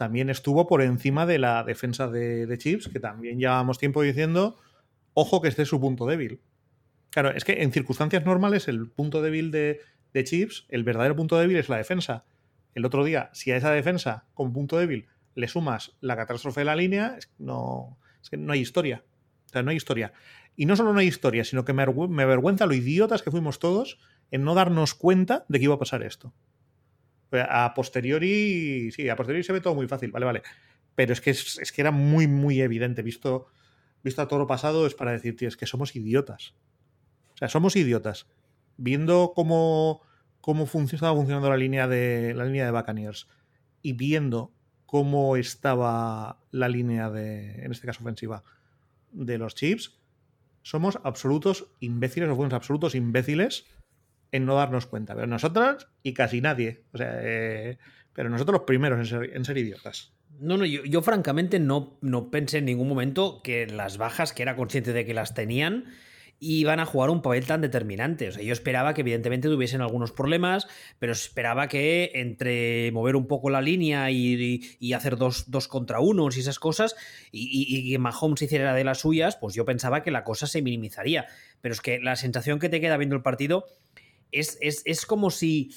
también 0.00 0.30
estuvo 0.30 0.66
por 0.66 0.80
encima 0.80 1.26
de 1.26 1.38
la 1.38 1.62
defensa 1.62 2.08
de, 2.08 2.56
Chips, 2.56 2.88
que 2.88 3.00
también 3.00 3.38
llevábamos 3.38 3.76
tiempo 3.76 4.00
diciendo, 4.00 4.56
ojo 5.12 5.42
que 5.42 5.48
este 5.48 5.60
es 5.60 5.68
su 5.68 5.78
punto 5.78 6.06
débil. 6.06 6.40
Claro, 7.10 7.28
es 7.32 7.44
que 7.44 7.62
en 7.62 7.70
circunstancias 7.70 8.24
normales 8.24 8.66
el 8.66 8.88
punto 8.88 9.20
débil 9.20 9.50
de, 9.50 9.82
Chips, 10.24 10.64
el 10.70 10.84
verdadero 10.84 11.16
punto 11.16 11.36
débil 11.36 11.58
es 11.58 11.68
la 11.68 11.76
defensa. 11.76 12.24
el 12.74 12.86
otro 12.86 13.04
día, 13.04 13.28
si 13.34 13.52
a 13.52 13.58
esa 13.58 13.72
defensa, 13.72 14.24
con 14.32 14.54
punto 14.54 14.78
débil, 14.78 15.06
le 15.34 15.48
sumas 15.48 15.92
la 16.00 16.16
catástrofe 16.16 16.62
de 16.62 16.64
la 16.64 16.76
línea, 16.76 17.18
no, 17.36 17.98
es 18.22 18.30
que 18.30 18.38
no 18.38 18.54
hay 18.54 18.60
historia. 18.60 19.04
O 19.44 19.48
sea, 19.50 19.62
no 19.62 19.68
hay 19.68 19.76
historia. 19.76 20.14
Y 20.56 20.64
no 20.64 20.76
solo 20.76 20.94
no 20.94 21.00
hay 21.00 21.08
historia, 21.08 21.44
sino 21.44 21.66
que 21.66 21.74
me, 21.74 21.84
me 22.08 22.22
avergüenza 22.22 22.64
lo 22.64 22.72
idiotas 22.72 23.20
que 23.20 23.30
fuimos 23.30 23.58
todos 23.58 23.98
en 24.30 24.44
no 24.44 24.54
darnos 24.54 24.94
cuenta 24.94 25.44
de 25.48 25.58
que 25.58 25.64
iba 25.64 25.74
a 25.74 25.78
pasar 25.78 26.02
esto. 26.04 26.32
A 27.32 27.72
posteriori, 27.74 28.90
sí, 28.92 29.08
a 29.08 29.16
posteriori 29.16 29.44
se 29.44 29.52
ve 29.52 29.60
todo 29.60 29.74
muy 29.74 29.86
fácil, 29.86 30.10
vale, 30.10 30.26
vale. 30.26 30.42
Pero 30.94 31.12
es 31.12 31.20
que, 31.20 31.30
es, 31.30 31.72
que 31.72 31.80
era 31.80 31.90
muy, 31.90 32.26
muy 32.26 32.60
evidente. 32.60 33.02
Visto, 33.02 33.46
visto 34.02 34.22
a 34.22 34.28
todo 34.28 34.40
lo 34.40 34.46
pasado, 34.46 34.86
es 34.86 34.94
para 34.94 35.12
decir, 35.12 35.36
tío, 35.36 35.48
es 35.48 35.56
que 35.56 35.66
somos 35.66 35.94
idiotas. 35.94 36.54
O 37.34 37.36
sea, 37.36 37.48
somos 37.48 37.76
idiotas. 37.76 38.26
Viendo 38.76 39.32
cómo, 39.34 40.02
cómo 40.40 40.64
estaba 40.64 41.14
funcionando 41.14 41.48
la 41.48 41.56
línea 41.56 41.86
de 41.86 42.34
la 42.34 42.44
línea 42.44 42.64
de 42.64 42.72
Buccaneers 42.72 43.28
y 43.82 43.92
viendo 43.92 44.52
cómo 44.86 45.36
estaba 45.36 46.40
la 46.50 46.68
línea 46.68 47.10
de, 47.10 47.64
en 47.64 47.70
este 47.70 47.86
caso 47.86 48.02
ofensiva, 48.02 48.42
de 49.12 49.38
los 49.38 49.54
Chips, 49.54 50.00
somos 50.62 50.98
absolutos 51.04 51.68
imbéciles, 51.80 52.28
o 52.28 52.36
fuimos 52.36 52.52
absolutos 52.54 52.94
imbéciles 52.94 53.66
en 54.32 54.46
no 54.46 54.56
darnos 54.56 54.86
cuenta. 54.86 55.14
Pero 55.14 55.26
nosotras 55.26 55.88
y 56.02 56.14
casi 56.14 56.40
nadie. 56.40 56.84
O 56.92 56.98
sea, 56.98 57.18
eh, 57.20 57.78
pero 58.12 58.28
nosotros 58.28 58.58
los 58.58 58.66
primeros 58.66 59.12
en 59.12 59.44
ser, 59.44 59.58
idiotas. 59.58 60.12
No, 60.38 60.56
no, 60.56 60.64
yo, 60.64 60.84
yo, 60.84 61.02
francamente 61.02 61.58
no, 61.58 61.98
no 62.00 62.30
pensé 62.30 62.58
en 62.58 62.64
ningún 62.66 62.88
momento 62.88 63.42
que 63.42 63.66
las 63.66 63.98
bajas, 63.98 64.32
que 64.32 64.42
era 64.42 64.56
consciente 64.56 64.92
de 64.92 65.04
que 65.04 65.14
las 65.14 65.34
tenían, 65.34 65.84
iban 66.40 66.80
a 66.80 66.86
jugar 66.86 67.10
un 67.10 67.20
papel 67.20 67.44
tan 67.46 67.60
determinante. 67.60 68.28
O 68.28 68.32
sea, 68.32 68.42
yo 68.42 68.52
esperaba 68.52 68.94
que 68.94 69.02
evidentemente 69.02 69.48
tuviesen 69.48 69.82
algunos 69.82 70.10
problemas, 70.10 70.66
pero 70.98 71.12
esperaba 71.12 71.68
que 71.68 72.10
entre 72.14 72.90
mover 72.92 73.14
un 73.14 73.26
poco 73.26 73.50
la 73.50 73.60
línea 73.60 74.10
y, 74.10 74.92
hacer 74.94 75.16
dos, 75.16 75.46
contra 75.68 76.00
unos 76.00 76.36
y 76.36 76.40
esas 76.40 76.58
cosas, 76.58 76.96
y, 77.30 77.66
y, 77.68 77.90
que 77.90 77.98
Mahomes 77.98 78.42
hiciera 78.42 78.74
de 78.74 78.84
las 78.84 79.00
suyas, 79.00 79.36
pues 79.36 79.54
yo 79.54 79.66
pensaba 79.66 80.02
que 80.02 80.10
la 80.10 80.24
cosa 80.24 80.46
se 80.46 80.62
minimizaría. 80.62 81.26
Pero 81.60 81.74
es 81.74 81.82
que 81.82 82.00
la 82.00 82.16
sensación 82.16 82.58
que 82.58 82.70
te 82.70 82.80
queda 82.80 82.96
viendo 82.96 83.14
el 83.14 83.22
partido 83.22 83.66
es, 84.32 85.06
como 85.06 85.30
si... 85.30 85.70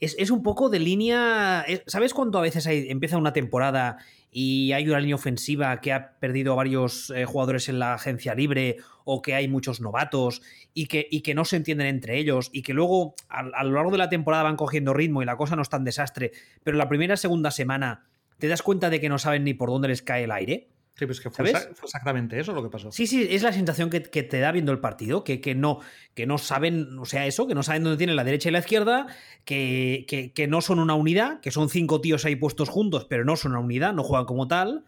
Es, 0.00 0.30
un 0.30 0.42
poco 0.42 0.68
de 0.68 0.80
línea. 0.80 1.64
¿Sabes 1.86 2.12
cuando 2.12 2.38
a 2.38 2.42
veces 2.42 2.66
empieza 2.66 3.16
una 3.16 3.32
temporada 3.32 3.98
y 4.30 4.72
hay 4.72 4.86
una 4.88 4.98
línea 4.98 5.14
ofensiva 5.14 5.80
que 5.80 5.92
ha 5.92 6.18
perdido 6.18 6.56
varios 6.56 7.10
eh, 7.10 7.24
jugadores 7.24 7.68
en 7.68 7.78
la 7.78 7.94
agencia 7.94 8.34
libre 8.34 8.78
o 9.04 9.22
que 9.22 9.34
hay 9.34 9.48
muchos 9.48 9.80
novatos 9.80 10.42
y 10.74 10.86
que, 10.86 11.06
y 11.08 11.20
que 11.20 11.34
no 11.34 11.44
se 11.44 11.56
entienden 11.56 11.86
entre 11.86 12.18
ellos 12.18 12.50
y 12.52 12.62
que 12.62 12.74
luego 12.74 13.14
a, 13.28 13.40
a, 13.54 13.64
lo 13.64 13.72
largo 13.72 13.92
de 13.92 13.98
la 13.98 14.08
temporada 14.08 14.42
van 14.42 14.56
cogiendo 14.56 14.92
ritmo 14.92 15.22
y 15.22 15.24
la 15.24 15.36
cosa 15.36 15.54
no 15.54 15.62
es 15.62 15.68
tan 15.68 15.84
desastre, 15.84 16.32
pero 16.64 16.76
la 16.76 16.88
primera 16.88 17.16
segunda 17.16 17.52
semana 17.52 18.08
te 18.38 18.48
das 18.48 18.62
cuenta 18.62 18.90
de 18.90 19.00
que 19.00 19.08
no 19.08 19.18
saben 19.18 19.44
ni 19.44 19.54
por 19.54 19.70
dónde 19.70 19.88
les 19.88 20.02
cae 20.02 20.24
el 20.24 20.32
aire? 20.32 20.68
Sí, 20.96 21.06
pues 21.06 21.20
que 21.20 21.28
fue, 21.28 21.50
exactamente 21.50 22.38
eso 22.38 22.52
lo 22.52 22.62
que 22.62 22.68
pasó. 22.68 22.92
Sí, 22.92 23.08
sí, 23.08 23.26
es 23.28 23.42
la 23.42 23.52
sensación 23.52 23.90
que, 23.90 24.00
te 24.00 24.38
da 24.38 24.52
viendo 24.52 24.70
el 24.70 24.78
partido, 24.78 25.24
que, 25.24 25.40
que, 25.40 25.56
no, 25.56 25.80
que 26.14 26.24
no 26.24 26.38
saben, 26.38 26.96
o 27.00 27.04
sea, 27.04 27.26
eso, 27.26 27.48
que 27.48 27.54
no 27.54 27.64
saben 27.64 27.82
dónde 27.82 27.98
tienen 27.98 28.14
la 28.14 28.22
derecha 28.22 28.48
y 28.48 28.52
la 28.52 28.60
izquierda, 28.60 29.08
que, 29.44 30.06
que, 30.32 30.46
no 30.46 30.60
son 30.60 30.78
una 30.78 30.94
unidad, 30.94 31.40
que 31.40 31.50
son 31.50 31.68
cinco 31.68 32.00
tíos 32.00 32.24
ahí 32.24 32.36
puestos 32.36 32.68
juntos, 32.68 33.06
pero 33.06 33.24
no 33.24 33.34
son 33.34 33.52
una 33.52 33.60
unidad, 33.60 33.92
no 33.92 34.04
juegan 34.04 34.24
como 34.24 34.46
tal. 34.46 34.84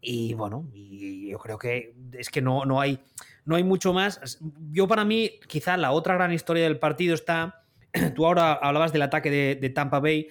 Y 0.00 0.34
bueno, 0.34 0.68
y 0.74 1.28
yo 1.30 1.38
creo 1.38 1.56
que 1.56 1.94
es 2.14 2.30
que 2.30 2.42
no, 2.42 2.64
no, 2.64 2.80
hay, 2.80 2.98
no 3.44 3.54
hay 3.54 3.62
mucho 3.62 3.92
más. 3.92 4.40
Yo 4.72 4.88
para 4.88 5.04
mí, 5.04 5.38
quizá 5.46 5.76
la 5.76 5.92
otra 5.92 6.14
gran 6.14 6.32
historia 6.32 6.64
del 6.64 6.80
partido 6.80 7.14
está, 7.14 7.62
tú 8.16 8.26
ahora 8.26 8.54
hablabas 8.54 8.92
del 8.92 9.02
ataque 9.02 9.30
de, 9.30 9.54
de 9.54 9.70
Tampa 9.70 10.00
Bay, 10.00 10.28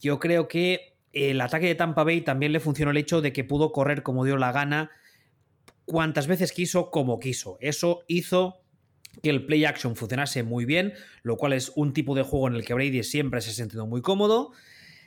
yo 0.00 0.18
creo 0.18 0.48
que 0.48 0.97
el 1.24 1.40
ataque 1.40 1.66
de 1.66 1.74
Tampa 1.74 2.04
Bay 2.04 2.20
también 2.20 2.52
le 2.52 2.60
funcionó 2.60 2.90
el 2.90 2.96
hecho 2.96 3.20
de 3.20 3.32
que 3.32 3.44
pudo 3.44 3.72
correr 3.72 4.02
como 4.02 4.24
dio 4.24 4.36
la 4.36 4.52
gana, 4.52 4.90
cuantas 5.84 6.26
veces 6.26 6.52
quiso, 6.52 6.90
como 6.90 7.18
quiso. 7.18 7.58
Eso 7.60 8.04
hizo 8.08 8.62
que 9.22 9.30
el 9.30 9.46
play 9.46 9.64
action 9.64 9.96
funcionase 9.96 10.42
muy 10.42 10.64
bien, 10.64 10.92
lo 11.22 11.36
cual 11.36 11.52
es 11.52 11.72
un 11.74 11.92
tipo 11.92 12.14
de 12.14 12.22
juego 12.22 12.48
en 12.48 12.54
el 12.54 12.64
que 12.64 12.74
Brady 12.74 13.02
siempre 13.02 13.40
se 13.40 13.50
ha 13.50 13.54
sentido 13.54 13.86
muy 13.86 14.02
cómodo. 14.02 14.52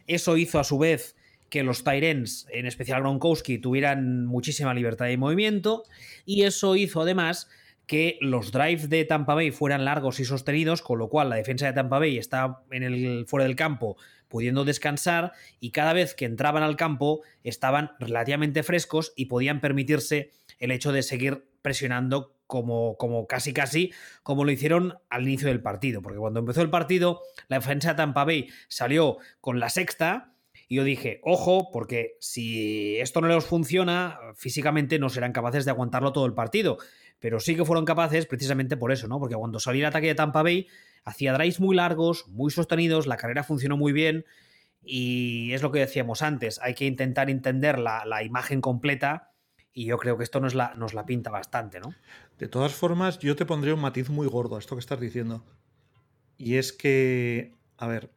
Eso 0.07 0.37
hizo 0.37 0.59
a 0.59 0.63
su 0.63 0.77
vez 0.77 1.15
que 1.49 1.63
los 1.63 1.83
Tyrens, 1.83 2.47
en 2.51 2.65
especial 2.65 3.01
Gronkowski, 3.01 3.57
tuvieran 3.57 4.25
muchísima 4.25 4.73
libertad 4.73 5.05
de 5.05 5.17
movimiento 5.17 5.83
y 6.25 6.43
eso 6.43 6.75
hizo 6.75 7.01
además 7.01 7.49
que 7.87 8.17
los 8.21 8.53
drives 8.53 8.89
de 8.89 9.03
Tampa 9.03 9.35
Bay 9.35 9.51
fueran 9.51 9.83
largos 9.83 10.19
y 10.21 10.25
sostenidos, 10.25 10.81
con 10.81 10.97
lo 10.97 11.09
cual 11.09 11.29
la 11.29 11.35
defensa 11.35 11.65
de 11.65 11.73
Tampa 11.73 11.99
Bay 11.99 12.17
está 12.17 12.63
en 12.71 12.83
el, 12.83 13.25
fuera 13.27 13.45
del 13.45 13.57
campo 13.57 13.97
pudiendo 14.31 14.65
descansar 14.65 15.33
y 15.59 15.69
cada 15.69 15.93
vez 15.93 16.15
que 16.15 16.25
entraban 16.25 16.63
al 16.63 16.77
campo 16.77 17.21
estaban 17.43 17.91
relativamente 17.99 18.63
frescos 18.63 19.13
y 19.15 19.25
podían 19.25 19.61
permitirse 19.61 20.31
el 20.57 20.71
hecho 20.71 20.91
de 20.91 21.03
seguir 21.03 21.45
presionando 21.61 22.35
como, 22.47 22.97
como 22.97 23.27
casi 23.27 23.53
casi 23.53 23.93
como 24.23 24.43
lo 24.43 24.51
hicieron 24.51 24.95
al 25.09 25.23
inicio 25.23 25.49
del 25.49 25.61
partido, 25.61 26.01
porque 26.01 26.17
cuando 26.17 26.39
empezó 26.39 26.61
el 26.61 26.69
partido 26.69 27.21
la 27.47 27.59
defensa 27.59 27.89
de 27.89 27.95
Tampa 27.95 28.23
Bay 28.23 28.49
salió 28.67 29.17
con 29.41 29.59
la 29.59 29.69
sexta 29.69 30.33
y 30.67 30.75
yo 30.75 30.85
dije, 30.85 31.19
ojo, 31.23 31.69
porque 31.73 32.15
si 32.21 32.97
esto 32.99 33.19
no 33.19 33.27
les 33.27 33.43
funciona, 33.43 34.17
físicamente 34.35 34.99
no 34.99 35.09
serán 35.09 35.33
capaces 35.33 35.65
de 35.65 35.71
aguantarlo 35.71 36.13
todo 36.13 36.25
el 36.25 36.33
partido. 36.33 36.77
Pero 37.19 37.41
sí 37.41 37.57
que 37.57 37.65
fueron 37.65 37.83
capaces 37.83 38.25
precisamente 38.25 38.77
por 38.77 38.93
eso, 38.93 39.09
¿no? 39.09 39.19
Porque 39.19 39.35
cuando 39.35 39.59
salió 39.59 39.81
el 39.81 39.87
ataque 39.87 40.07
de 40.07 40.15
Tampa 40.15 40.43
Bay, 40.43 40.67
hacía 41.03 41.33
drives 41.33 41.59
muy 41.59 41.75
largos, 41.75 42.27
muy 42.27 42.51
sostenidos, 42.51 43.07
la 43.07 43.17
carrera 43.17 43.43
funcionó 43.43 43.77
muy 43.77 43.91
bien 43.91 44.25
y 44.83 45.51
es 45.53 45.61
lo 45.61 45.71
que 45.71 45.79
decíamos 45.79 46.21
antes, 46.21 46.59
hay 46.61 46.73
que 46.73 46.85
intentar 46.85 47.29
entender 47.29 47.79
la, 47.79 48.23
imagen 48.23 48.61
completa 48.61 49.31
y 49.73 49.85
yo 49.85 49.97
creo 49.97 50.17
que 50.17 50.23
esto 50.23 50.39
nos 50.39 50.55
la, 50.55 51.05
pinta 51.05 51.29
bastante, 51.29 51.79
¿no? 51.79 51.93
De 52.37 52.47
todas 52.47 52.73
formas, 52.73 53.19
yo 53.19 53.35
te 53.35 53.45
pondría 53.45 53.73
un 53.73 53.81
matiz 53.81 54.09
muy 54.09 54.27
gordo 54.27 54.55
a 54.55 54.59
esto 54.59 54.75
que 54.75 54.79
estás 54.79 54.99
diciendo. 54.99 55.45
Y 56.37 56.55
es 56.55 56.73
que, 56.73 57.53
a 57.77 57.87
ver, 57.87 58.09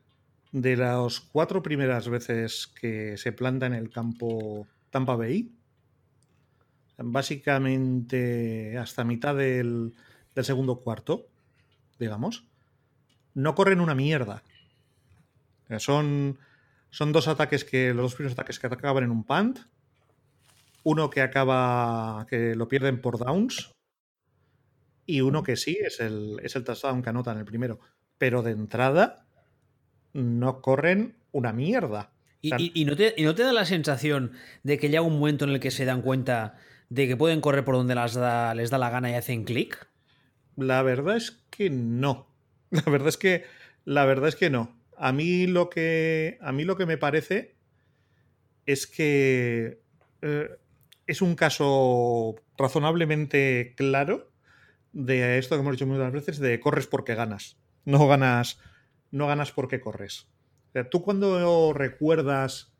de 0.51 0.77
las 0.77 1.21
cuatro 1.21 1.63
primeras 1.63 2.09
veces 2.09 2.67
que 2.67 3.17
se 3.19 3.33
planta 3.33 3.67
en 3.67 3.75
el 3.75 3.91
campo 3.91 4.67
Tampa 4.91 5.15
Bay, 5.17 5.53
básicamente 6.97 8.79
hasta 8.79 9.05
mitad 9.05 9.37
del 9.37 9.93
segundo 10.43 10.81
cuarto, 10.81 11.27
digamos, 11.99 12.47
no 13.35 13.55
corren 13.55 13.81
una 13.81 13.95
mierda. 13.95 14.43
Son, 15.79 16.39
son 16.91 17.13
dos 17.13 17.29
ataques 17.29 17.65
que, 17.65 17.93
los 17.93 18.05
dos 18.05 18.15
primeros 18.15 18.35
ataques 18.35 18.59
que 18.59 18.67
acaban 18.67 19.05
en 19.05 19.11
un 19.11 19.25
punt. 19.25 19.59
Uno 20.85 21.11
que 21.11 21.23
acaba, 21.23 22.27
que 22.29 22.55
lo 22.55 22.69
pierden 22.69 23.01
por 23.01 23.19
downs. 23.19 23.73
Y 25.07 25.21
uno 25.21 25.43
que 25.43 25.57
sí, 25.57 25.79
es 25.83 26.01
el, 26.01 26.41
es 26.43 26.57
el 26.57 26.65
touchdown 26.65 27.03
que 27.03 27.11
anotan 27.11 27.39
el 27.39 27.45
primero. 27.45 27.81
Pero 28.19 28.43
de 28.43 28.53
entrada, 28.53 29.27
no 30.13 30.61
corren 30.61 31.17
una 31.33 31.53
mierda. 31.53 32.11
¿Y, 32.41 32.85
no 32.85 32.95
te, 32.95 33.15
no 33.19 33.35
te, 33.35 33.43
da 33.43 33.55
la 33.55 33.65
sensación 33.65 34.33
de 34.63 34.79
que 34.79 34.91
llega 34.91 35.01
un 35.01 35.19
momento 35.19 35.47
en 35.47 35.53
el 35.53 35.61
que 35.61 35.71
se 35.71 35.87
dan 35.87 36.03
cuenta 36.03 36.59
de 36.91 37.09
que 37.09 37.17
pueden 37.17 37.41
correr 37.41 37.65
por 37.65 37.75
donde 37.75 37.95
les 37.95 38.13
da, 38.13 38.55
les 38.55 38.69
da 38.69 38.77
la 38.77 38.91
gana 38.91 39.11
y 39.11 39.15
hacen 39.15 39.45
clic? 39.45 39.89
La 40.57 40.83
verdad 40.83 41.17
es 41.17 41.43
que 41.51 41.71
no. 41.71 42.34
La 42.85 42.91
verdad 42.91 43.09
es 43.09 43.17
que, 43.17 43.45
la 43.85 44.05
verdad 44.05 44.29
es 44.29 44.37
que 44.37 44.51
no. 44.51 44.77
A 44.97 45.13
mí 45.13 45.47
lo 45.47 45.71
que, 45.71 46.39
a 46.41 46.51
mí 46.51 46.65
lo 46.65 46.77
que 46.77 46.87
me 46.87 46.99
parece 46.99 47.55
es 48.67 48.87
que 48.87 49.81
eh, 50.23 50.49
es 51.07 51.23
un 51.23 51.37
caso 51.37 52.35
razonablemente 52.57 53.75
claro 53.77 54.31
de 54.93 55.39
esto 55.39 55.55
que 55.55 55.61
hemos 55.61 55.75
dicho 55.75 55.87
muchas 55.87 56.13
veces, 56.13 56.39
de 56.39 56.59
corres 56.59 56.89
porque 56.89 57.15
ganas. 57.15 57.59
No 57.85 58.09
ganas, 58.09 58.59
no 59.13 59.29
ganas 59.29 59.53
porque 59.53 59.81
corres. 59.81 60.29
tú 60.91 61.03
cuando 61.03 61.73
recuerdas 61.75 62.75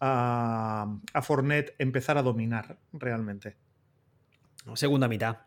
a, 0.00 0.98
a 1.12 1.22
Fornet 1.22 1.74
empezar 1.78 2.18
a 2.18 2.22
dominar 2.22 2.78
realmente. 2.92 3.56
Segunda 4.74 5.08
mitad. 5.08 5.38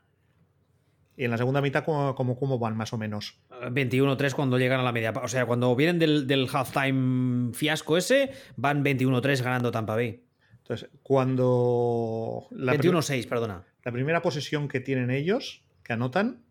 Y 1.18 1.24
en 1.26 1.32
la 1.32 1.38
segunda 1.38 1.62
mitad, 1.62 1.86
¿cómo, 1.86 2.60
van 2.60 2.76
más 2.76 2.92
o 2.94 2.98
menos? 2.98 3.40
21-3 3.62 4.34
cuando 4.34 4.58
llegan 4.58 4.80
a 4.80 4.84
la 4.84 4.92
media. 4.92 5.12
O 5.12 5.28
sea, 5.28 5.46
cuando 5.46 5.76
vienen 5.76 6.00
del, 6.00 6.28
del 6.28 6.48
halftime 6.52 7.54
fiasco 7.54 7.98
ese, 7.98 8.32
van 8.56 8.84
21-3 8.84 9.42
ganando 9.42 9.72
Tampa 9.72 9.96
Bay. 9.96 10.24
Entonces, 10.58 10.90
cuando. 11.04 12.48
21-6, 12.52 13.28
perdona. 13.28 13.64
La 13.84 13.92
primera 13.92 14.22
posesión 14.22 14.68
que 14.68 14.80
tienen 14.80 15.12
ellos, 15.12 15.64
que 15.84 15.94
anotan, 15.94 16.44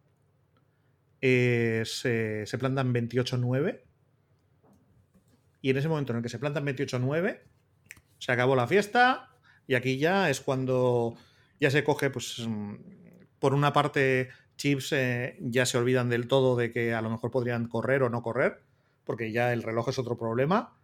se, 1.21 1.85
se 2.47 2.59
plantan 2.59 2.95
28-9. 2.95 3.81
Y 5.63 5.71
en 5.71 5.77
ese 5.77 5.89
momento 5.89 6.13
en 6.13 6.19
el 6.19 6.23
que 6.23 6.29
se 6.29 6.39
plantan 6.39 6.67
28-9, 6.67 7.41
se 8.19 8.33
acabó 8.33 8.55
la 8.55 8.67
fiesta. 8.67 9.31
Y 9.67 9.75
aquí 9.75 9.99
ya 9.99 10.31
es 10.31 10.41
cuando 10.41 11.17
ya 11.59 11.71
se 11.71 11.83
coge, 11.83 12.11
pues, 12.11 12.47
mm, 12.47 12.75
por 13.39 13.55
una 13.55 13.73
parte 13.73 14.29
Chips 14.57 14.93
eh, 14.93 15.37
ya 15.41 15.67
se 15.67 15.79
olvidan 15.79 16.09
del 16.09 16.29
todo 16.29 16.57
de 16.57 16.73
que 16.73 16.95
a 16.95 17.03
lo 17.03 17.11
mejor 17.11 17.31
podrían 17.31 17.67
correr 17.67 18.03
o 18.03 18.11
no 18.11 18.23
correr, 18.23 18.61
porque 19.05 19.33
ya 19.33 19.53
el 19.53 19.63
reloj 19.63 19.89
es 19.89 19.99
otro 19.99 20.17
problema. 20.17 20.77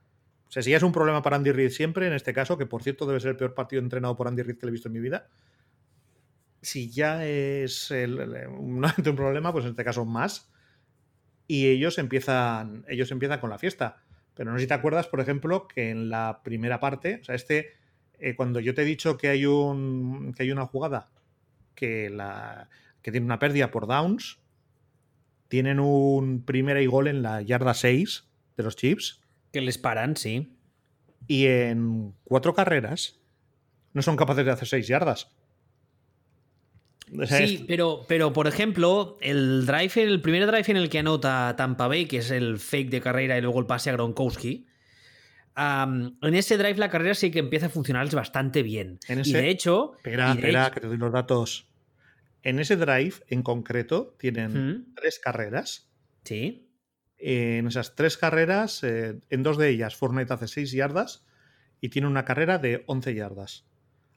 O 0.49 0.53
sea, 0.53 0.63
si 0.63 0.71
ya 0.71 0.77
es 0.79 0.83
un 0.83 0.93
problema 0.93 1.23
para 1.23 1.37
Andy 1.37 1.53
Reid 1.53 1.71
siempre, 1.71 2.07
en 2.07 2.13
este 2.13 2.33
caso, 2.33 2.59
que 2.59 2.67
por 2.67 2.83
cierto 2.83 3.07
debe 3.07 3.21
ser 3.21 3.31
el 3.31 3.37
peor 3.37 3.55
partido 3.55 3.81
entrenado 3.81 4.17
por 4.17 4.27
Andy 4.27 4.43
Reid 4.43 4.59
que 4.59 4.67
le 4.67 4.71
he 4.71 4.73
visto 4.73 4.89
en 4.89 4.95
mi 4.95 5.01
vida, 5.01 5.29
si 6.63 6.91
ya 6.91 7.25
es 7.25 7.91
un 7.91 9.17
problema, 9.17 9.53
pues 9.53 9.65
en 9.65 9.71
este 9.71 9.85
caso 9.85 10.05
más. 10.05 10.51
Y 11.47 11.67
ellos 11.69 11.99
empiezan, 11.99 12.85
ellos 12.89 13.11
empiezan 13.11 13.41
con 13.41 13.51
la 13.51 13.59
fiesta. 13.59 14.03
Pero 14.35 14.53
no 14.53 14.59
sé 14.59 14.63
si 14.63 14.69
te 14.69 14.75
acuerdas, 14.75 15.07
por 15.07 15.21
ejemplo, 15.21 15.67
que 15.67 15.91
en 15.91 16.09
la 16.11 16.41
primera 16.45 16.81
parte, 16.81 17.19
o 17.21 17.25
sea, 17.25 17.35
este, 17.35 17.73
eh, 18.19 18.37
cuando 18.37 18.61
yo 18.61 18.75
te 18.75 18.83
he 18.83 18.85
dicho 18.85 19.17
que 19.17 19.29
hay, 19.29 19.47
un, 19.47 20.33
que 20.35 20.45
hay 20.45 20.53
una 20.53 20.67
jugada 20.67 21.11
que, 21.75 22.09
la, 22.11 22.69
que 23.03 23.11
tiene 23.11 23.27
una 23.27 23.39
pérdida 23.39 23.71
por 23.71 23.87
downs, 23.87 24.39
tienen 25.49 25.81
un 25.81 26.45
primera 26.45 26.81
y 26.81 26.87
gol 26.87 27.09
en 27.09 27.23
la 27.23 27.43
yarda 27.43 27.75
6 27.75 28.25
de 28.57 28.63
los 28.63 28.77
Chips. 28.77 29.21
Que 29.53 29.61
les 29.61 29.79
paran, 29.79 30.17
sí. 30.17 30.57
Y 31.27 31.47
en 31.47 32.15
cuatro 32.25 32.55
carreras 32.55 33.21
no 33.93 34.03
son 34.03 34.17
capaces 34.17 34.45
de 34.45 34.53
hacer 34.53 34.69
6 34.69 34.87
yardas. 34.87 35.29
O 37.19 37.27
sea, 37.27 37.39
sí, 37.39 37.57
es... 37.57 37.61
pero, 37.63 38.05
pero 38.07 38.33
por 38.33 38.47
ejemplo, 38.47 39.19
el 39.21 39.67
drive, 39.67 39.91
el 39.97 40.21
primer 40.21 40.47
drive 40.47 40.67
en 40.69 40.77
el 40.77 40.89
que 40.89 41.01
anota 41.01 41.55
Tampa 41.57 41.89
Bay, 41.89 42.07
que 42.07 42.19
es 42.19 42.31
el 42.31 42.59
fake 42.59 42.91
de 42.91 43.01
carrera 43.01 43.37
y 43.37 43.41
luego 43.41 43.59
el 43.59 43.67
pase 43.67 43.91
a 43.91 43.95
Gronkowski, 43.95 44.67
um, 45.57 46.17
en 46.23 46.35
ese 46.35 46.57
drive 46.57 46.77
la 46.77 46.91
carrera 46.91 47.15
sí 47.15 47.31
que 47.31 47.41
empieza 47.41 47.67
a 47.67 47.71
funcionar 47.71 48.09
bastante 48.15 48.63
bien. 48.63 49.01
En 49.09 49.21
ese... 49.21 49.31
Y 49.31 49.33
de 49.33 49.51
hecho. 49.51 49.95
Espera, 49.97 50.33
espera, 50.33 50.71
que 50.71 50.81
te 50.81 50.87
doy 50.87 50.99
los 50.99 51.13
datos. 51.13 51.70
En 52.43 52.59
ese 52.59 52.77
drive 52.77 53.15
en 53.29 53.43
concreto 53.43 54.15
tienen 54.19 54.71
¿Mm? 54.71 54.95
tres 54.95 55.19
carreras. 55.19 55.91
Sí. 56.25 56.69
En 57.19 57.67
esas 57.67 57.95
tres 57.95 58.17
carreras, 58.17 58.83
eh, 58.83 59.21
en 59.29 59.43
dos 59.43 59.59
de 59.59 59.69
ellas, 59.69 59.95
Fournette 59.95 60.31
hace 60.31 60.49
6 60.49 60.73
yardas 60.73 61.27
y 61.81 61.91
tiene 61.91 62.09
una 62.09 62.25
carrera 62.25 62.59
de 62.59 62.83
11 62.87 63.15
yardas. 63.15 63.67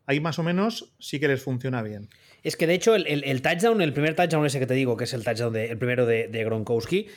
Ahí 0.06 0.20
más 0.20 0.40
o 0.40 0.44
menos 0.44 0.94
sí 1.00 1.20
que 1.20 1.28
les 1.28 1.42
funciona 1.42 1.82
bien. 1.82 2.10
Es 2.44 2.58
que 2.58 2.68
de 2.68 2.74
hecho 2.74 2.96
el, 2.96 3.08
el, 3.08 3.24
el 3.24 3.42
touchdown, 3.42 3.82
el 3.82 3.94
primer 3.94 4.16
touchdown 4.16 4.46
ese 4.46 4.60
que 4.60 4.68
te 4.68 4.74
digo, 4.74 4.98
que 4.98 5.06
es 5.06 5.14
el 5.14 5.24
touchdown 5.24 5.54
de, 5.54 5.68
el 5.68 5.78
primero 5.78 6.06
de, 6.06 6.28
de, 6.28 6.44
Gronkowski, 6.44 7.08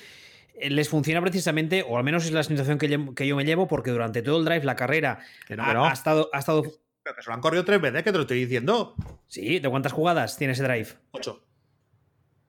eh, 0.55 0.71
les 0.71 0.89
funciona 0.89 1.21
precisamente, 1.21 1.85
o 1.87 1.99
al 1.99 2.05
menos 2.05 2.25
es 2.25 2.33
la 2.33 2.45
sensación 2.45 2.79
que, 2.79 3.11
que, 3.15 3.27
yo 3.27 3.37
me 3.37 3.45
llevo, 3.45 3.67
porque 3.67 3.91
durante 3.91 4.23
todo 4.23 4.39
el 4.39 4.45
drive 4.45 4.65
la 4.65 4.77
carrera 4.77 5.19
Que 5.49 5.57
no, 5.57 5.65
ha, 5.65 5.69
que 5.69 5.75
no. 5.75 5.85
ha 5.87 5.93
estado, 5.93 6.31
ha 6.33 6.39
estado... 6.39 6.63
Pero 7.07 7.15
que 7.15 7.23
se 7.23 7.31
lo 7.31 7.35
han 7.35 7.41
corrido 7.41 7.65
tres 7.65 7.81
veces, 7.81 8.03
que 8.03 8.11
te 8.11 8.19
lo 8.19 8.23
estoy 8.23 8.41
diciendo. 8.41 8.97
Sí, 9.29 9.61
¿de 9.61 9.69
cuántas 9.71 9.93
jugadas 9.93 10.37
tiene 10.37 10.55
ese 10.55 10.65
drive? 10.65 10.89
Ocho. 11.13 11.47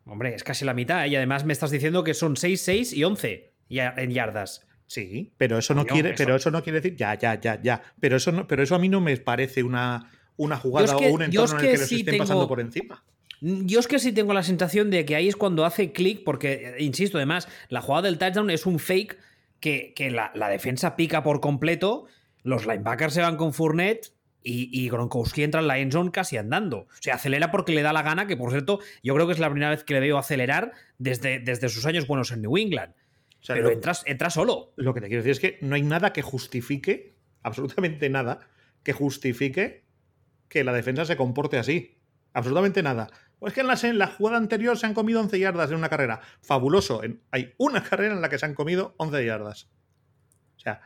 Hombre, 0.06 0.34
es 0.34 0.43
casi 0.43 0.65
la 0.65 0.74
mitad, 0.74 1.06
¿eh? 1.06 1.10
y 1.10 1.15
además 1.15 1.46
me 1.46 1.54
estás 1.54 1.70
diciendo 1.70 2.04
que 2.04 2.15
son 2.15 2.38
6, 2.38 2.60
6 2.60 2.93
y 2.93 3.04
11 3.04 3.54
ya 3.70 3.93
en 3.98 4.10
yardas. 4.12 4.65
Sí, 4.88 5.32
pero 5.38 5.60
eso 5.60 5.76
no 5.76 5.86
quiere, 5.86 6.10
eso- 6.10 6.17
pero 6.17 6.36
eso 6.38 6.50
no 6.50 6.63
quiere 6.63 6.82
decir, 6.82 6.98
ya, 6.98 7.13
ya, 7.20 7.39
ya, 7.39 7.62
ya. 7.62 7.84
Pero 8.00 8.15
eso 8.17 8.32
no, 8.32 8.48
pero 8.48 8.63
eso 8.63 8.74
a 8.74 8.80
mí 8.80 8.89
no 8.89 9.00
me 9.00 9.15
parece 9.17 9.62
una, 9.62 10.10
una 10.38 10.58
jugada 10.58 10.86
es 10.88 10.93
que- 10.93 11.08
o 11.10 11.13
un 11.13 11.22
entorno 11.22 11.43
es 11.46 11.52
en 11.54 11.60
que 11.60 11.65
el 11.67 11.72
que 11.74 11.78
les 11.78 11.88
sí 11.89 11.96
estén 11.98 12.13
tengo- 12.13 12.24
pasando 12.24 12.48
por 12.48 12.60
encima. 12.60 13.04
Yo 13.41 13.80
es 13.80 13.88
que 13.88 14.00
sí 14.00 14.12
tengo 14.12 14.34
la 14.34 14.41
sensación 14.41 14.89
de 14.89 15.06
que 15.06 15.15
ahí 15.15 15.28
es 15.28 15.36
cuando 15.36 15.65
hace 15.65 15.91
clic, 15.91 16.24
porque, 16.24 16.74
eh, 16.80 16.84
insisto, 16.84 17.17
además, 17.20 17.48
la 17.70 17.82
jugada 17.82 18.08
del 18.08 18.17
touchdown 18.17 18.50
es 18.50 18.65
un 18.65 18.80
fake 18.80 19.20
que, 19.60 19.93
que 19.96 20.10
la, 20.10 20.32
la 20.34 20.50
defensa 20.50 20.96
pica 20.96 21.22
por 21.22 21.41
completo, 21.41 22.06
los 22.41 22.65
linebackers 22.65 23.13
se 23.13 23.22
van 23.22 23.36
con 23.38 23.54
Fournette 23.54 24.13
y, 24.43 24.69
y 24.71 24.89
Gronkowski 24.89 25.43
entra 25.43 25.62
en 25.62 25.67
la 25.67 25.80
end 25.80 25.91
zone 25.91 26.12
casi 26.12 26.38
andando. 26.38 26.80
O 26.80 26.88
sea, 27.02 27.15
acelera 27.15 27.52
porque 27.52 27.73
le 27.73 27.82
da 27.82 27.91
la 27.93 28.02
gana, 28.02 28.28
que 28.28 28.38
por 28.38 28.52
cierto, 28.52 28.80
yo 29.04 29.13
creo 29.13 29.28
que 29.28 29.34
es 29.34 29.39
la 29.39 29.50
primera 29.50 29.69
vez 29.71 29.84
que 29.84 29.93
le 29.93 30.00
veo 30.00 30.17
acelerar 30.17 30.71
desde, 30.97 31.39
desde 31.39 31.69
sus 31.69 31.86
años 31.86 32.08
buenos 32.08 32.32
en 32.32 32.41
New 32.41 32.58
England. 32.58 32.93
O 33.41 33.43
sea, 33.43 33.56
Pero 33.56 33.69
entras, 33.71 34.04
entra 34.08 34.30
solo. 34.30 34.73
lo 34.78 34.93
que 34.93 35.02
te 35.02 35.08
quiero 35.08 35.21
decir 35.23 35.32
es 35.32 35.39
que 35.39 35.58
no 35.65 35.76
hay 35.76 35.82
nada 35.84 36.12
que 36.13 36.21
justifique, 36.21 37.15
absolutamente 37.43 38.10
nada, 38.10 38.39
que 38.84 38.93
justifique 38.93 39.84
que 40.50 40.63
la 40.63 40.73
defensa 40.73 41.06
se 41.06 41.17
comporte 41.17 41.58
así. 41.58 41.97
Absolutamente 42.34 42.82
nada. 42.84 43.08
Pues 43.39 43.54
que 43.54 43.62
en 43.62 43.67
la, 43.67 43.78
en 43.84 43.97
la 44.00 44.08
jugada 44.08 44.38
anterior 44.38 44.78
se 44.78 44.86
han 44.86 44.93
comido 44.93 45.19
11 45.21 45.38
yardas 45.39 45.69
en 45.69 45.78
una 45.78 45.89
carrera. 45.89 46.21
Fabuloso. 46.41 47.04
En- 47.04 47.21
hay 47.32 47.54
una 47.58 47.84
carrera 47.89 48.13
en 48.15 48.21
la 48.21 48.30
que 48.30 48.38
se 48.39 48.45
han 48.45 48.54
comido 48.56 48.95
11 48.97 49.26
yardas. 49.26 49.69
O 50.56 50.60
sea, 50.60 50.82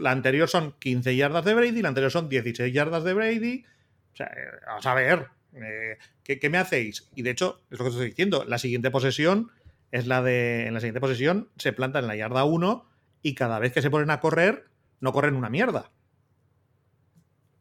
la 0.00 0.10
anterior 0.10 0.48
son 0.48 0.74
15 0.78 1.14
yardas 1.16 1.44
de 1.44 1.54
Brady, 1.54 1.82
la 1.82 1.88
anterior 1.88 2.10
son 2.10 2.28
16 2.28 2.72
yardas 2.72 3.04
de 3.04 3.14
Brady. 3.14 3.64
O 4.12 4.16
sea, 4.16 4.26
eh, 4.26 4.48
a 4.84 4.94
ver. 4.94 5.28
eh, 5.54 5.98
¿qué, 6.24 6.38
qué 6.38 6.50
me 6.50 6.58
hacéis? 6.58 7.08
Y 7.14 7.22
de 7.22 7.30
hecho, 7.30 7.62
es 7.70 7.78
lo 7.78 7.84
que 7.84 7.90
estoy 7.90 8.06
diciendo. 8.08 8.44
La 8.46 8.58
siguiente 8.58 8.90
posesión 8.90 9.50
es 9.90 10.06
la 10.06 10.22
de. 10.22 10.66
En 10.66 10.74
la 10.74 10.80
siguiente 10.80 11.00
posesión 11.00 11.48
se 11.56 11.72
planta 11.72 11.98
en 12.00 12.06
la 12.08 12.16
yarda 12.16 12.44
1 12.44 12.88
y 13.22 13.34
cada 13.34 13.58
vez 13.58 13.72
que 13.72 13.82
se 13.82 13.90
ponen 13.90 14.10
a 14.10 14.20
correr, 14.20 14.66
no 15.00 15.12
corren 15.12 15.36
una 15.36 15.48
mierda. 15.50 15.90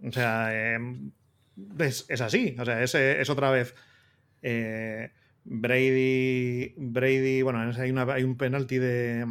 O 0.03 0.11
sea, 0.11 0.49
eh, 0.51 0.79
es, 1.79 2.05
es 2.09 2.21
así. 2.21 2.55
O 2.59 2.65
sea, 2.65 2.81
es, 2.81 2.95
es 2.95 3.29
otra 3.29 3.51
vez. 3.51 3.75
eh, 4.41 5.11
Brady. 5.43 6.73
Brady. 6.77 7.41
Bueno, 7.41 7.59
hay, 7.59 7.93
hay 8.09 8.23
un 8.23 8.37
penalti 8.37 8.77
de. 8.79 9.25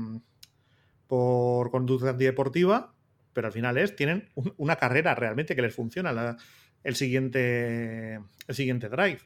Por 1.11 1.70
conducta 1.70 2.09
antideportiva. 2.11 2.94
Pero 3.35 3.46
al 3.49 3.53
final 3.53 3.77
es. 3.77 3.94
Tienen 3.94 4.31
un- 4.35 4.55
una 4.57 4.77
carrera 4.77 5.14
realmente 5.14 5.55
que 5.55 5.62
les 5.62 5.75
funciona 5.75 6.12
la- 6.12 6.37
el 6.83 6.96
siguiente. 6.96 8.14
El 8.49 8.55
siguiente 8.55 8.88
drive. 8.88 9.18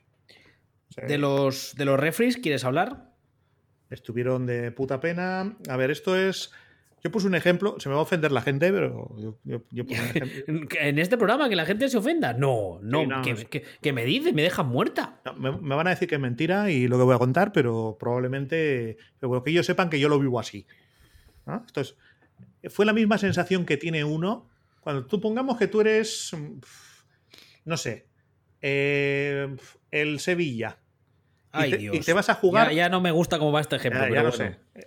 O 0.90 0.92
sea, 0.92 1.06
De 1.06 1.18
los, 1.18 1.74
de 1.76 1.84
los 1.84 1.98
referees, 2.00 2.36
¿quieres 2.36 2.64
hablar? 2.64 3.10
Estuvieron 3.90 4.46
de 4.46 4.72
puta 4.72 5.00
pena. 5.00 5.56
A 5.68 5.76
ver, 5.76 5.90
esto 5.90 6.16
es. 6.18 6.50
Yo 7.02 7.10
puse 7.10 7.26
un 7.26 7.34
ejemplo, 7.34 7.76
se 7.78 7.90
me 7.90 7.94
va 7.94 8.00
a 8.00 8.02
ofender 8.04 8.32
la 8.32 8.40
gente, 8.40 8.72
pero 8.72 9.14
yo, 9.18 9.38
yo- 9.44 9.62
yo 9.70 9.84
puse 9.86 10.00
un 10.00 10.06
ejemplo. 10.16 10.78
¿En 10.80 10.98
este 10.98 11.18
programa 11.18 11.48
que 11.50 11.56
la 11.56 11.66
gente 11.66 11.88
se 11.90 11.98
ofenda? 11.98 12.32
No, 12.32 12.78
no, 12.82 13.00
Sí, 13.02 13.06
no, 13.06 13.22
que, 13.22 13.34
que- 13.46 13.62
que 13.82 13.92
me 13.92 14.04
dice, 14.06 14.32
me 14.32 14.42
dejan 14.42 14.68
muerta. 14.68 15.20
No, 15.26 15.34
me, 15.34 15.52
me 15.52 15.74
van 15.74 15.86
a 15.86 15.90
decir 15.90 16.08
que 16.08 16.14
es 16.14 16.20
mentira 16.20 16.70
y 16.70 16.88
lo 16.88 16.96
que 16.96 17.04
voy 17.04 17.14
a 17.14 17.18
contar, 17.18 17.52
pero 17.52 17.96
probablemente. 18.00 18.96
Pero 19.20 19.28
bueno, 19.28 19.44
que 19.44 19.50
ellos 19.50 19.66
sepan 19.66 19.90
que 19.90 20.00
yo 20.00 20.08
lo 20.08 20.18
vivo 20.18 20.40
así. 20.40 20.66
¿No? 21.46 21.62
Esto 21.66 21.80
es- 21.80 21.96
fue 22.70 22.86
la 22.86 22.92
misma 22.92 23.18
sensación 23.18 23.64
que 23.66 23.76
tiene 23.76 24.04
uno 24.04 24.48
cuando 24.80 25.06
tú 25.06 25.20
pongamos 25.20 25.56
que 25.58 25.66
tú 25.68 25.80
eres. 25.80 26.30
mm, 26.32 26.58
No 27.66 27.76
sé. 27.76 28.06
eh, 28.66 29.54
el 29.90 30.20
Sevilla. 30.20 30.78
Y 31.52 31.56
Ay, 31.56 31.70
te, 31.70 31.76
Dios. 31.78 31.96
y 31.96 32.00
te 32.00 32.12
vas 32.14 32.28
a 32.30 32.34
jugar. 32.34 32.68
Ya, 32.68 32.74
ya 32.74 32.88
no 32.88 33.00
me 33.00 33.10
gusta 33.10 33.38
cómo 33.38 33.52
va 33.52 33.60
este 33.60 33.76
ejemplo. 33.76 34.00
Ya, 34.00 34.06
ya 34.06 34.10
pero 34.10 34.22
lo 34.30 34.36
bueno. 34.36 34.56
sé. 34.74 34.84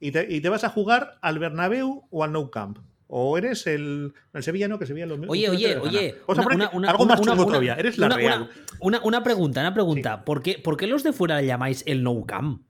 Y 0.00 0.10
te, 0.12 0.26
y 0.32 0.40
te 0.40 0.48
vas 0.48 0.62
a 0.64 0.68
jugar 0.68 1.18
al 1.22 1.38
Bernabéu 1.38 2.06
o 2.10 2.24
al 2.24 2.32
Nou 2.32 2.50
Camp. 2.50 2.78
O 3.08 3.36
eres 3.38 3.66
el, 3.66 4.12
el 4.32 4.42
Sevilla, 4.42 4.66
no, 4.68 4.78
que 4.78 4.86
Sevilla 4.86 5.06
lo 5.06 5.16
mismo. 5.16 5.32
Oye, 5.32 5.48
oye, 5.50 5.76
oye. 5.76 6.16
Una- 6.26 6.70
una- 6.72 6.90
algo 6.90 7.04
una- 7.04 7.14
más 7.14 7.20
chungo 7.20 7.46
todavía. 7.46 7.74
Eres 7.74 7.98
la 7.98 8.08
Real. 8.08 8.50
Una, 8.80 9.00
una 9.02 9.22
pregunta, 9.22 9.60
una 9.60 9.74
pregunta. 9.74 10.24
¿Por, 10.24 10.42
qué, 10.42 10.58
¿Por 10.58 10.76
qué 10.76 10.86
los 10.86 11.02
de 11.02 11.12
fuera 11.12 11.40
le 11.40 11.46
llamáis 11.46 11.82
el 11.86 12.02
No 12.02 12.24
Camp? 12.26 12.62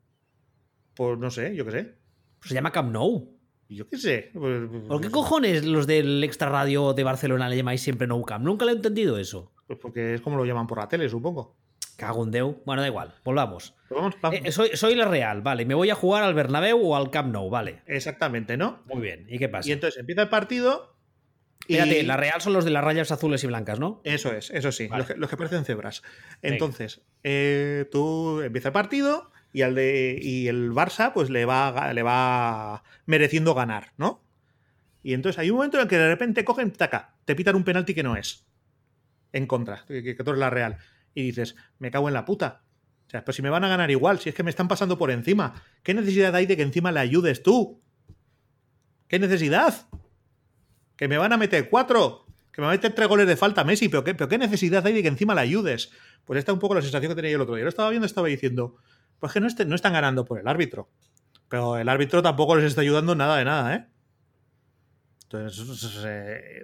Pues 0.95 1.19
no 1.19 1.31
sé, 1.31 1.55
yo 1.55 1.65
qué 1.67 1.71
sé. 1.71 1.95
Se 2.43 2.55
llama 2.55 2.73
Camp 2.73 2.93
Nou. 2.93 3.37
Yo 3.69 3.89
qué 3.89 3.97
sé. 3.99 4.31
Pues- 4.33 4.69
¿Por 4.87 5.01
qué 5.01 5.11
cojones 5.11 5.65
los 5.65 5.87
del 5.87 6.23
Extra 6.23 6.49
Radio 6.49 6.93
de 6.93 7.03
Barcelona 7.03 7.49
le 7.49 7.57
llamáis 7.57 7.81
siempre 7.83 8.07
No 8.07 8.23
Camp? 8.23 8.45
Nunca 8.45 8.65
lo 8.65 8.71
he 8.71 8.75
entendido 8.75 9.19
eso. 9.19 9.53
Pues 9.67 9.79
porque 9.81 10.15
es 10.15 10.21
como 10.21 10.37
lo 10.37 10.45
llaman 10.45 10.67
por 10.67 10.79
la 10.79 10.89
tele, 10.89 11.09
supongo. 11.09 11.57
Cago 11.97 12.25
en. 12.25 12.57
Bueno, 12.65 12.83
da 12.83 12.89
igual, 12.89 13.15
volvamos. 13.25 13.75
Vamos, 13.91 14.15
vamos. 14.21 14.41
Eh, 14.45 14.53
soy, 14.53 14.71
soy 14.75 14.95
la 14.95 15.07
Real, 15.07 15.41
vale. 15.41 15.65
Me 15.65 15.75
voy 15.75 15.91
a 15.91 15.95
jugar 15.95 16.23
al 16.23 16.35
Bernabéu 16.35 16.79
o 16.81 16.95
al 16.95 17.11
Camp 17.11 17.33
Nou, 17.33 17.49
vale. 17.49 17.83
Exactamente, 17.87 18.57
¿no? 18.57 18.83
Muy 18.87 19.01
bien. 19.01 19.27
¿Y 19.29 19.39
qué 19.39 19.49
pasa? 19.49 19.69
Y 19.69 19.73
entonces 19.73 19.99
empieza 19.99 20.23
el 20.23 20.29
partido. 20.29 20.95
Y... 21.67 21.77
Espérate, 21.77 22.03
la 22.05 22.17
Real 22.17 22.41
son 22.41 22.53
los 22.53 22.65
de 22.65 22.71
las 22.71 22.85
rayas 22.85 23.11
azules 23.11 23.43
y 23.43 23.47
blancas, 23.49 23.81
¿no? 23.81 24.01
Eso 24.05 24.31
es, 24.33 24.51
eso 24.51 24.71
sí, 24.71 24.87
Vale. 24.87 25.01
los, 25.01 25.09
que, 25.09 25.17
los 25.17 25.31
que 25.31 25.37
parecen 25.37 25.65
cebras. 25.65 26.03
Entonces, 26.43 27.01
eh, 27.25 27.89
tú 27.91 28.41
empieza 28.43 28.69
el 28.69 28.73
partido 28.73 29.33
y 29.53 29.63
el 29.63 30.73
Barça 30.73 31.13
pues 31.13 31.31
le 31.31 31.45
va 31.45 31.93
le 31.93 32.03
va 32.03 32.83
mereciendo 33.07 33.55
ganar, 33.55 33.93
¿no? 33.97 34.23
Y 35.03 35.15
entonces 35.15 35.39
hay 35.39 35.51
un 35.51 35.57
momento 35.57 35.77
en 35.77 35.85
el 35.85 35.89
que 35.89 35.99
de 35.99 36.09
repente 36.09 36.45
cogen, 36.45 36.73
taca, 36.73 37.15
te 37.25 37.37
pitan 37.37 37.55
un 37.55 37.63
penalti 37.63 37.95
que 37.95 38.03
no 38.03 38.17
es. 38.17 38.45
En 39.33 39.47
contra, 39.47 39.85
que, 39.87 40.03
que 40.03 40.25
tú 40.25 40.31
eres 40.31 40.41
la 40.41 40.51
Real. 40.51 40.79
Y 41.15 41.23
dices, 41.23 41.55
me 41.79 41.91
cago 41.91 42.09
en 42.09 42.15
la 42.15 42.25
puta. 42.25 42.65
O 43.07 43.11
sea, 43.11 43.25
pues 43.25 43.37
si 43.37 43.43
me 43.43 43.51
van 43.51 43.63
a 43.63 43.69
ganar 43.69 43.91
igual, 43.91 44.19
si 44.19 44.31
es 44.31 44.35
que 44.35 44.43
me 44.43 44.51
están 44.51 44.67
pasando 44.67 44.99
por 44.99 45.13
encima. 45.13 45.63
¿Qué 45.85 45.95
necesidad 45.95 46.35
hay 46.35 46.47
de 46.47 46.57
que 46.57 46.63
encima 46.63 46.91
le 46.91 47.01
ayudes 47.01 47.43
tú? 47.43 47.81
¿Qué 49.07 49.21
necesidad? 49.21 49.87
Que 50.97 51.07
me 51.07 51.19
van 51.19 51.33
a 51.33 51.37
meter 51.37 51.71
cuatro. 51.71 52.27
Que 52.51 52.61
me 52.61 52.67
va 52.67 52.73
a 52.73 52.75
meter 52.75 52.93
tres 52.93 53.07
goles 53.07 53.29
de 53.29 53.37
falta 53.37 53.63
Messi. 53.63 53.89
¿Pero 53.89 54.03
qué, 54.03 54.15
pero 54.15 54.29
qué 54.29 54.39
necesidad 54.39 54.85
hay 54.85 54.93
de 54.93 55.03
que 55.03 55.09
encima 55.09 55.37
le 55.37 55.43
ayudes? 55.43 55.93
Pues 56.25 56.41
esta 56.41 56.51
es 56.51 56.55
un 56.55 56.61
poco 56.61 56.75
la 56.75 56.83
sensación 56.83 57.11
que 57.13 57.15
tenía 57.15 57.31
yo 57.31 57.37
el 57.37 57.43
otro 57.43 57.55
día. 57.55 57.63
Lo 57.63 57.69
estaba 57.69 57.91
viendo, 57.91 58.07
estaba 58.07 58.27
diciendo, 58.27 58.77
pues 59.19 59.33
que 59.33 59.41
no, 59.41 59.49
no 59.67 59.75
están 59.75 59.93
ganando 59.93 60.25
por 60.25 60.39
el 60.39 60.49
árbitro. 60.49 60.89
Pero 61.49 61.77
el 61.77 61.89
árbitro 61.89 62.23
tampoco 62.23 62.57
les 62.57 62.65
está 62.65 62.81
ayudando 62.81 63.15
nada 63.15 63.37
de 63.37 63.45
nada, 63.45 63.75
¿eh? 63.75 63.87
Entonces, 65.25 66.05
eh, 66.05 66.63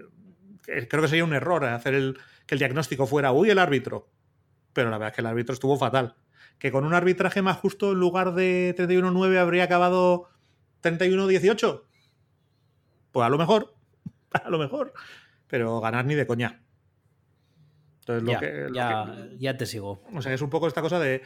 creo 0.88 1.02
que 1.02 1.08
sería 1.08 1.24
un 1.24 1.34
error 1.34 1.64
hacer 1.64 1.94
el, 1.94 2.18
que 2.46 2.54
el 2.54 2.58
diagnóstico 2.58 3.06
fuera, 3.06 3.32
uy, 3.32 3.50
el 3.50 3.58
árbitro. 3.58 4.08
Pero 4.72 4.90
la 4.90 4.98
verdad 4.98 5.10
es 5.10 5.14
que 5.16 5.20
el 5.20 5.26
árbitro 5.26 5.52
estuvo 5.52 5.76
fatal. 5.76 6.14
Que 6.58 6.70
con 6.70 6.84
un 6.84 6.94
arbitraje 6.94 7.42
más 7.42 7.58
justo, 7.58 7.92
en 7.92 7.98
lugar 7.98 8.34
de 8.34 8.74
31-9, 8.76 9.38
habría 9.38 9.64
acabado 9.64 10.28
31-18. 10.82 11.82
Pues 13.10 13.26
a 13.26 13.28
lo 13.28 13.38
mejor. 13.38 13.74
a 14.44 14.50
lo 14.50 14.58
mejor, 14.58 14.92
pero 15.46 15.80
ganar 15.80 16.04
ni 16.04 16.14
de 16.14 16.26
coña. 16.26 16.60
Entonces, 18.00 18.22
lo 18.24 18.40
que, 18.40 18.68
ya, 19.38 19.56
te 19.56 19.66
sigo. 19.66 20.02
O 20.12 20.22
sea, 20.22 20.32
es 20.32 20.42
un 20.42 20.50
poco 20.50 20.66
esta 20.66 20.82
cosa 20.82 20.98
de, 20.98 21.22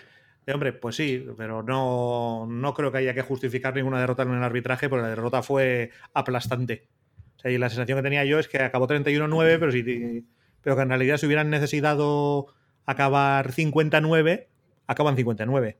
hombre, 0.54 0.72
pues 0.72 0.96
sí, 0.96 1.26
pero 1.36 1.62
no, 1.62 2.46
no 2.48 2.74
creo 2.74 2.92
que 2.92 2.98
haya 2.98 3.14
que 3.14 3.22
justificar 3.22 3.74
ninguna 3.74 4.00
derrota 4.00 4.22
en 4.22 4.32
el 4.32 4.42
arbitraje, 4.42 4.88
porque 4.88 5.02
la 5.02 5.08
derrota 5.08 5.42
fue 5.42 5.90
aplastante. 6.14 6.88
O 7.36 7.40
sea, 7.40 7.50
y 7.50 7.58
la 7.58 7.68
sensación 7.68 7.98
que 7.98 8.02
tenía 8.02 8.24
yo 8.24 8.38
es 8.38 8.46
que 8.46 8.62
acabó 8.62 8.86
31-9, 8.86 9.58
pero, 9.58 9.72
si, 9.72 10.24
pero 10.62 10.76
que 10.76 10.82
en 10.82 10.88
realidad 10.88 11.16
si 11.16 11.26
hubieran 11.26 11.50
necesitado 11.50 12.46
acabar 12.84 13.50
59, 13.50 14.48
acaban 14.86 15.16
59. 15.16 15.78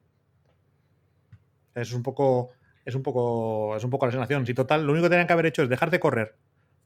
Es 1.76 1.92
un 1.92 2.02
poco. 2.02 2.50
Es 2.84 2.94
un 2.94 3.02
poco. 3.02 3.76
Es 3.76 3.84
un 3.84 3.90
poco 3.90 4.06
la 4.06 4.12
sensación. 4.12 4.46
Si 4.46 4.54
total, 4.54 4.84
lo 4.84 4.92
único 4.92 5.04
que 5.04 5.10
tenían 5.10 5.26
que 5.26 5.32
haber 5.32 5.46
hecho 5.46 5.62
es 5.62 5.68
dejar 5.68 5.90
de 5.90 6.00
correr, 6.00 6.36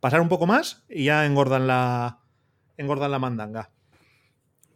pasar 0.01 0.21
un 0.21 0.29
poco 0.29 0.47
más 0.47 0.85
y 0.89 1.05
ya 1.05 1.25
engordan 1.25 1.67
la. 1.67 2.21
engordan 2.77 3.11
la 3.11 3.19
mandanga. 3.19 3.71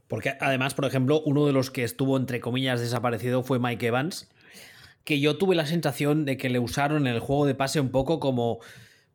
Porque 0.08 0.34
además, 0.40 0.74
por 0.74 0.84
ejemplo, 0.84 1.22
uno 1.24 1.46
de 1.46 1.52
los 1.52 1.70
que 1.70 1.84
estuvo 1.84 2.16
entre 2.16 2.40
comillas 2.40 2.80
desaparecido 2.80 3.42
fue 3.42 3.58
Mike 3.58 3.86
Evans. 3.86 4.28
Que 5.04 5.20
yo 5.20 5.36
tuve 5.36 5.54
la 5.54 5.66
sensación 5.66 6.24
de 6.24 6.36
que 6.36 6.48
le 6.48 6.58
usaron 6.58 7.06
en 7.06 7.14
el 7.14 7.20
juego 7.20 7.46
de 7.46 7.54
pase 7.54 7.80
un 7.80 7.90
poco 7.90 8.20
como. 8.20 8.60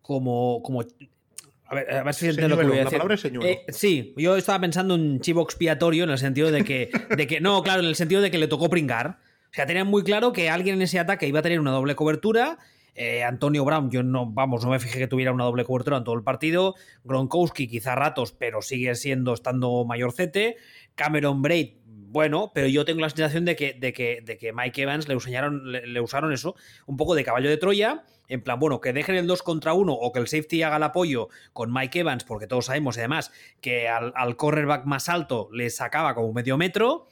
como. 0.02 0.62
como 0.64 0.82
a 0.82 1.76
ver, 1.76 1.92
a 1.92 2.04
ver 2.04 2.14
si 2.14 2.28
entiendo 2.28 2.56
lo 2.56 2.62
que 2.62 2.68
voy 2.68 2.80
a 2.80 2.86
decir. 2.86 3.40
Eh, 3.44 3.66
sí, 3.70 4.14
yo 4.18 4.36
estaba 4.36 4.60
pensando 4.60 4.96
en 4.96 5.20
chivo 5.20 5.44
expiatorio 5.44 6.04
en 6.04 6.10
el 6.10 6.18
sentido 6.18 6.52
de 6.52 6.64
que, 6.64 6.90
de 7.16 7.28
que. 7.28 7.42
No, 7.42 7.62
claro, 7.64 7.82
en 7.82 7.88
el 7.88 7.96
sentido 7.96 8.22
de 8.22 8.32
que 8.32 8.38
le 8.38 8.48
tocó 8.48 8.70
pringar. 8.70 9.20
O 9.52 9.54
sea, 9.54 9.66
tenían 9.66 9.88
muy 9.88 10.04
claro 10.04 10.32
que 10.32 10.50
alguien 10.50 10.76
en 10.76 10.82
ese 10.84 11.00
ataque 11.00 11.28
iba 11.28 11.40
a 11.40 11.44
tener 11.44 11.60
una 11.60 11.72
doble 11.72 11.96
cobertura. 11.96 12.60
Eh, 13.02 13.24
Antonio 13.24 13.64
Brown, 13.64 13.90
yo 13.90 14.04
no, 14.04 14.26
vamos, 14.26 14.66
no 14.66 14.72
me 14.72 14.80
fijé 14.82 15.00
que 15.00 15.08
tuviera 15.08 15.32
una 15.32 15.46
doble 15.46 15.64
cobertura 15.64 15.96
en 15.96 16.04
todo 16.04 16.16
el 16.16 16.24
partido. 16.24 16.76
Gronkowski, 17.06 17.70
quizá 17.70 17.96
ratos, 17.96 18.34
pero 18.34 18.62
sigue 18.62 18.94
siendo 18.96 19.34
estando 19.34 19.86
mayorcete. 19.86 20.58
Cameron 20.96 21.42
Braid, 21.42 21.76
bueno, 21.86 22.52
pero 22.54 22.68
yo 22.68 22.84
tengo 22.84 23.00
la 23.00 23.10
sensación 23.10 23.46
de 23.46 23.56
que, 23.56 23.72
de 23.72 23.94
que, 23.94 24.20
de 24.22 24.38
que 24.38 24.52
Mike 24.52 24.82
Evans 24.82 25.08
le, 25.08 25.16
usaron, 25.16 25.72
le, 25.72 26.02
usaron 26.02 26.34
eso, 26.34 26.56
un 26.88 26.98
poco 26.98 27.16
de 27.16 27.24
caballo 27.24 27.50
de 27.50 27.56
Troya, 27.56 28.04
en 28.28 28.42
plan, 28.42 28.60
bueno, 28.60 28.82
que 28.82 28.92
dejen 28.92 29.16
el 29.16 29.28
2 29.28 29.44
contra 29.44 29.72
1 29.72 29.94
o 29.94 30.12
que 30.12 30.20
el 30.20 30.28
safety 30.28 30.64
haga 30.64 30.76
el 30.76 30.84
apoyo 30.84 31.30
con 31.54 31.72
Mike 31.72 32.00
Evans, 32.00 32.26
porque 32.26 32.48
todos 32.48 32.66
sabemos 32.66 32.98
además 32.98 33.32
que 33.62 33.88
al, 33.88 34.12
al 34.14 34.36
cornerback 34.36 34.84
más 34.84 35.08
alto 35.08 35.48
le 35.54 35.70
sacaba 35.70 36.16
como 36.16 36.34
medio 36.34 36.58
metro 36.58 37.08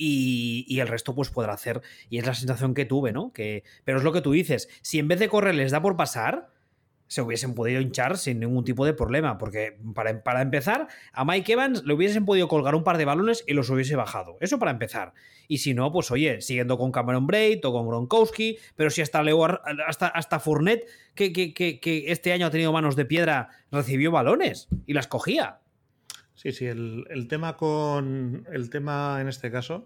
y, 0.00 0.80
el 0.80 0.88
resto 0.88 1.14
pues 1.14 1.28
podrá 1.30 1.52
hacer. 1.52 1.82
Y 2.08 2.18
es 2.18 2.26
la 2.26 2.34
sensación 2.34 2.74
que 2.74 2.86
tuve, 2.86 3.12
¿no? 3.12 3.32
Que, 3.32 3.64
pero 3.84 3.98
es 3.98 4.04
lo 4.04 4.12
que 4.12 4.22
tú 4.22 4.32
dices, 4.32 4.68
si 4.80 4.98
en 4.98 5.08
vez 5.08 5.18
de 5.18 5.28
correr 5.28 5.54
les 5.54 5.72
da 5.72 5.82
por 5.82 5.96
pasar, 5.96 6.48
se 7.06 7.22
hubiesen 7.22 7.54
podido 7.54 7.80
hinchar 7.80 8.16
sin 8.16 8.38
ningún 8.38 8.64
tipo 8.64 8.86
de 8.86 8.94
problema, 8.94 9.36
porque 9.36 9.76
para, 9.94 10.22
para, 10.22 10.42
empezar, 10.42 10.86
a 11.12 11.24
Mike 11.24 11.52
Evans 11.52 11.84
le 11.84 11.92
hubiesen 11.92 12.24
podido 12.24 12.46
colgar 12.46 12.74
un 12.74 12.84
par 12.84 12.98
de 12.98 13.04
balones 13.04 13.44
y 13.46 13.52
los 13.52 13.68
hubiese 13.68 13.96
bajado. 13.96 14.38
Eso 14.40 14.58
para 14.58 14.70
empezar. 14.70 15.12
Y 15.48 15.58
si 15.58 15.74
no, 15.74 15.90
pues 15.92 16.10
oye, 16.12 16.40
siguiendo 16.40 16.78
con 16.78 16.92
Cameron 16.92 17.26
Braid 17.26 17.66
o 17.66 17.72
con 17.72 17.88
Gronkowski, 17.88 18.58
pero 18.76 18.90
si 18.90 19.02
hasta 19.02 19.22
Leo, 19.22 19.44
hasta, 19.86 20.06
hasta 20.06 20.38
Fournette, 20.38 20.86
que, 21.14 21.32
que, 21.32 21.52
que, 21.52 22.04
este 22.06 22.32
año 22.32 22.46
ha 22.46 22.50
tenido 22.50 22.72
manos 22.72 22.96
de 22.96 23.04
piedra, 23.04 23.48
recibió 23.72 24.12
balones 24.12 24.68
y 24.86 24.94
las 24.94 25.08
cogía. 25.08 25.58
Sí, 26.40 26.52
sí, 26.52 26.64
el, 26.64 27.26
tema 27.28 27.58
con. 27.58 28.46
El 28.50 28.70
tema 28.70 29.20
en 29.20 29.28
este 29.28 29.50
caso. 29.50 29.84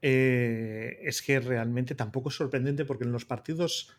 Eh, 0.00 1.00
es 1.02 1.22
que 1.22 1.40
realmente 1.40 1.96
tampoco 1.96 2.28
es 2.28 2.36
sorprendente 2.36 2.84
porque 2.84 3.02
en 3.02 3.10
los 3.10 3.24
partidos 3.24 3.90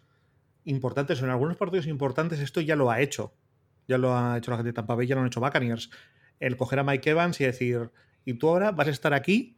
importantes, 0.63 1.21
o 1.21 1.25
en 1.25 1.31
algunos 1.31 1.57
partidos 1.57 1.87
importantes, 1.87 2.39
esto 2.39 2.61
ya 2.61 2.77
lo 2.77 2.89
ha 2.89 3.01
hecho. 3.01 3.33
Ya 3.85 3.97
lo 3.97 4.15
ha 4.15 4.37
hecho 4.37 4.49
la 4.51 4.57
gente 4.57 4.69
de 4.69 4.73
Tampa 4.73 4.95
Bay, 4.95 5.07
ya 5.07 5.15
lo 5.15 5.21
han 5.21 5.27
hecho 5.27 5.41
Buccaneers. 5.41 5.89
El 6.39 6.55
coger 6.55 6.79
a 6.79 6.85
Mike 6.85 7.09
Evans 7.09 7.41
y 7.41 7.43
decir, 7.43 7.91
y 8.23 8.35
tú 8.35 8.47
ahora 8.47 8.71
vas 8.71 8.87
a 8.87 8.91
estar 8.91 9.13
aquí, 9.13 9.57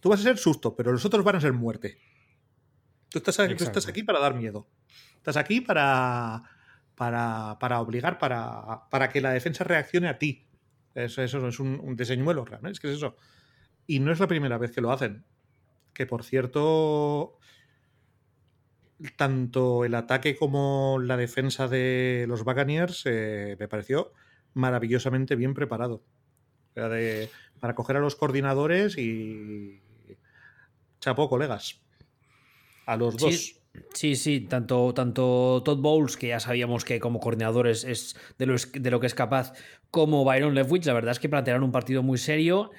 tú 0.00 0.08
vas 0.08 0.18
a 0.18 0.24
ser 0.24 0.38
susto, 0.38 0.74
pero 0.74 0.90
los 0.90 1.04
otros 1.04 1.22
van 1.22 1.36
a 1.36 1.40
ser 1.40 1.52
muerte. 1.52 2.00
Tú 3.10 3.18
estás, 3.18 3.36
tú 3.36 3.62
estás 3.62 3.86
aquí 3.86 4.02
para 4.02 4.18
dar 4.18 4.34
miedo. 4.34 4.66
Estás 5.18 5.36
aquí 5.36 5.60
para, 5.60 6.42
para, 6.96 7.58
para 7.60 7.80
obligar, 7.80 8.18
para, 8.18 8.88
para 8.90 9.08
que 9.08 9.20
la 9.20 9.30
defensa 9.30 9.62
reaccione 9.62 10.08
a 10.08 10.18
ti. 10.18 10.45
Eso, 10.96 11.22
eso 11.22 11.46
es 11.46 11.60
un, 11.60 11.78
un 11.82 11.94
deseñuelo, 11.94 12.44
realmente. 12.44 12.72
Es 12.76 12.80
que 12.80 12.88
es 12.88 12.96
eso. 12.96 13.16
Y 13.86 14.00
no 14.00 14.10
es 14.10 14.18
la 14.18 14.26
primera 14.26 14.58
vez 14.58 14.72
que 14.72 14.80
lo 14.80 14.90
hacen. 14.90 15.24
Que 15.92 16.06
por 16.06 16.24
cierto, 16.24 17.38
tanto 19.16 19.84
el 19.84 19.94
ataque 19.94 20.36
como 20.36 20.98
la 21.00 21.16
defensa 21.16 21.68
de 21.68 22.24
los 22.28 22.44
Buccaneers 22.44 23.02
eh, 23.04 23.56
me 23.58 23.68
pareció 23.68 24.12
maravillosamente 24.54 25.36
bien 25.36 25.54
preparado. 25.54 26.02
para 26.74 27.74
coger 27.74 27.96
a 27.96 28.00
los 28.00 28.16
coordinadores 28.16 28.96
y. 28.96 29.82
Chapó, 31.00 31.28
colegas. 31.28 31.80
A 32.86 32.96
los 32.96 33.16
dos. 33.16 33.60
Sí, 33.92 34.16
sí, 34.16 34.40
tanto, 34.40 34.94
tanto 34.94 35.62
Todd 35.62 35.78
Bowles, 35.78 36.16
que 36.16 36.28
ya 36.28 36.40
sabíamos 36.40 36.84
que 36.84 36.98
como 37.00 37.20
coordinadores 37.20 37.84
es 37.84 38.16
de 38.38 38.46
lo, 38.46 38.56
de 38.56 38.90
lo 38.90 39.00
que 39.00 39.06
es 39.06 39.14
capaz, 39.14 39.52
como 39.90 40.24
Byron 40.24 40.54
Leftwich, 40.54 40.86
la 40.86 40.92
verdad 40.92 41.12
es 41.12 41.18
que 41.18 41.28
plantearon 41.28 41.62
un 41.62 41.72
partido 41.72 42.02
muy 42.02 42.18
serio. 42.18 42.70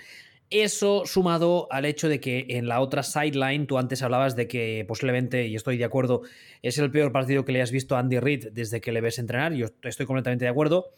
Eso 0.50 1.06
sumado 1.06 1.68
al 1.72 1.84
hecho 1.84 2.08
de 2.08 2.22
que 2.22 2.46
en 2.50 2.68
la 2.68 2.80
otra 2.80 3.04
sideline 3.04 3.68
tú 3.68 3.78
antes 3.78 4.02
hablabas 4.02 4.36
de 4.36 4.48
que 4.48 4.86
posiblemente, 4.88 5.46
y 5.48 5.56
estoy 5.56 5.78
de 5.78 5.84
acuerdo, 5.84 6.22
es 6.62 6.78
el 6.78 6.90
peor 6.90 7.12
partido 7.12 7.44
que 7.44 7.52
le 7.52 7.62
has 7.62 7.72
visto 7.72 7.96
a 7.96 8.00
Andy 8.00 8.20
Reid 8.20 8.48
desde 8.54 8.80
que 8.80 8.94
le 8.94 9.02
ves 9.02 9.20
entrenar, 9.20 9.54
yo 9.54 9.68
estoy 9.84 10.06
completamente 10.06 10.46
de 10.46 10.50
acuerdo. 10.50 10.92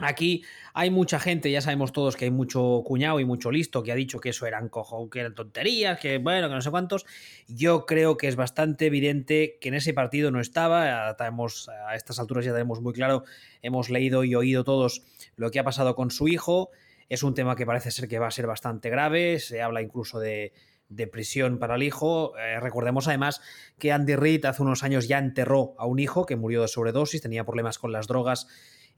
Aquí 0.00 0.44
hay 0.72 0.90
mucha 0.90 1.20
gente, 1.20 1.50
ya 1.50 1.60
sabemos 1.60 1.92
todos 1.92 2.16
que 2.16 2.26
hay 2.26 2.30
mucho 2.30 2.82
cuñado 2.84 3.20
y 3.20 3.24
mucho 3.24 3.50
listo 3.50 3.82
que 3.82 3.92
ha 3.92 3.94
dicho 3.94 4.18
que 4.18 4.30
eso 4.30 4.46
eran 4.46 4.68
cojo, 4.68 5.10
que 5.10 5.20
eran 5.20 5.34
tonterías, 5.34 5.98
que 5.98 6.18
bueno, 6.18 6.48
que 6.48 6.54
no 6.54 6.62
sé 6.62 6.70
cuántos. 6.70 7.04
Yo 7.48 7.84
creo 7.86 8.16
que 8.16 8.28
es 8.28 8.36
bastante 8.36 8.86
evidente 8.86 9.58
que 9.60 9.68
en 9.68 9.74
ese 9.74 9.92
partido 9.92 10.30
no 10.30 10.40
estaba. 10.40 11.10
a 11.10 11.94
estas 11.94 12.18
alturas 12.18 12.44
ya 12.44 12.52
tenemos 12.52 12.80
muy 12.80 12.92
claro, 12.92 13.24
hemos 13.62 13.90
leído 13.90 14.24
y 14.24 14.34
oído 14.34 14.64
todos 14.64 15.02
lo 15.36 15.50
que 15.50 15.58
ha 15.58 15.64
pasado 15.64 15.94
con 15.94 16.10
su 16.10 16.28
hijo. 16.28 16.70
Es 17.08 17.22
un 17.22 17.34
tema 17.34 17.56
que 17.56 17.66
parece 17.66 17.90
ser 17.90 18.08
que 18.08 18.18
va 18.18 18.28
a 18.28 18.30
ser 18.30 18.46
bastante 18.46 18.88
grave. 18.88 19.40
Se 19.40 19.60
habla 19.60 19.82
incluso 19.82 20.20
de, 20.20 20.52
prisión 21.10 21.58
para 21.58 21.74
el 21.74 21.82
hijo. 21.82 22.36
Eh, 22.38 22.60
recordemos 22.60 23.08
además 23.08 23.42
que 23.78 23.92
Andy 23.92 24.16
Reid 24.16 24.44
hace 24.44 24.62
unos 24.62 24.82
años 24.82 25.08
ya 25.08 25.18
enterró 25.18 25.74
a 25.78 25.86
un 25.86 25.98
hijo 25.98 26.24
que 26.24 26.36
murió 26.36 26.62
de 26.62 26.68
sobredosis, 26.68 27.20
tenía 27.20 27.44
problemas 27.44 27.78
con 27.78 27.92
las 27.92 28.06
drogas 28.06 28.46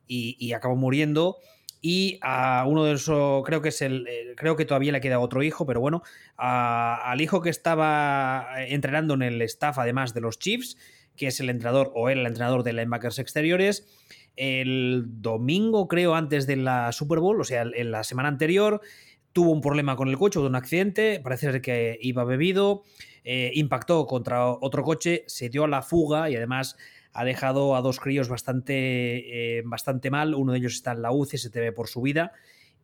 y, 0.07 0.53
acabó 0.53 0.77
muriendo. 0.77 1.39
Y 1.81 2.19
a 2.23 2.65
uno 2.67 2.85
de 2.85 2.95
esos, 2.95 3.45
creo 3.45 3.61
que 3.61 3.71
es 3.71 3.83
el, 3.83 4.07
eh, 4.07 4.35
creo 4.37 4.55
que 4.55 4.65
todavía 4.65 4.93
le 4.93 5.01
queda 5.01 5.19
otro 5.19 5.43
hijo, 5.43 5.67
pero 5.67 5.81
bueno, 5.81 6.03
al 6.37 7.21
hijo 7.21 7.43
que 7.43 7.51
estaba 7.51 8.47
entrenando 8.69 9.15
en 9.15 9.23
el 9.23 9.43
staff, 9.43 9.79
además 9.79 10.15
de 10.15 10.21
los 10.21 10.39
Chiefs, 10.39 10.77
que 11.17 11.27
es 11.27 11.41
el 11.41 11.51
entrenador 11.51 11.91
o 11.95 12.09
el 12.09 12.25
entrenador 12.25 12.63
de 12.63 12.73
linebackers 12.73 13.19
exteriores, 13.19 13.87
el 14.37 15.05
domingo, 15.07 15.89
creo, 15.89 16.15
antes 16.15 16.47
de 16.47 16.57
la 16.57 16.93
Super 16.93 17.19
Bowl, 17.19 17.41
o 17.41 17.45
sea, 17.45 17.63
en 17.63 17.91
la 17.91 18.05
semana 18.05 18.29
anterior, 18.29 18.81
tuvo 19.33 19.51
un 19.51 19.61
problema 19.61 19.97
con 19.97 20.09
el 20.09 20.19
coche, 20.19 20.41
de 20.41 20.47
un 20.47 20.55
accidente, 20.55 21.21
parece 21.23 21.51
ser 21.51 21.61
que 21.61 21.99
iba 22.01 22.25
bebido, 22.25 22.85
eh, 23.25 23.51
impactó 23.55 24.07
contra 24.07 24.47
otro 24.47 24.83
coche, 24.83 25.25
se 25.27 25.49
dio 25.49 25.65
a 25.65 25.69
la 25.69 25.83
fuga 25.83 26.31
y 26.31 26.37
además 26.37 26.77
ha 27.13 27.25
dejado 27.25 27.77
a 27.77 27.83
dos 27.83 28.01
críos 28.01 28.29
bastante, 28.29 29.59
eh, 29.59 29.63
bastante 29.65 30.11
mal. 30.11 30.35
Uno 30.35 30.53
de 30.53 30.59
ellos 30.59 30.75
está 30.75 30.93
en 30.93 31.03
la 31.03 31.13
UCI, 31.13 31.39
se 31.39 31.61
ve 31.61 31.73
por 31.73 31.89
su 31.89 32.01
vida. 32.01 32.33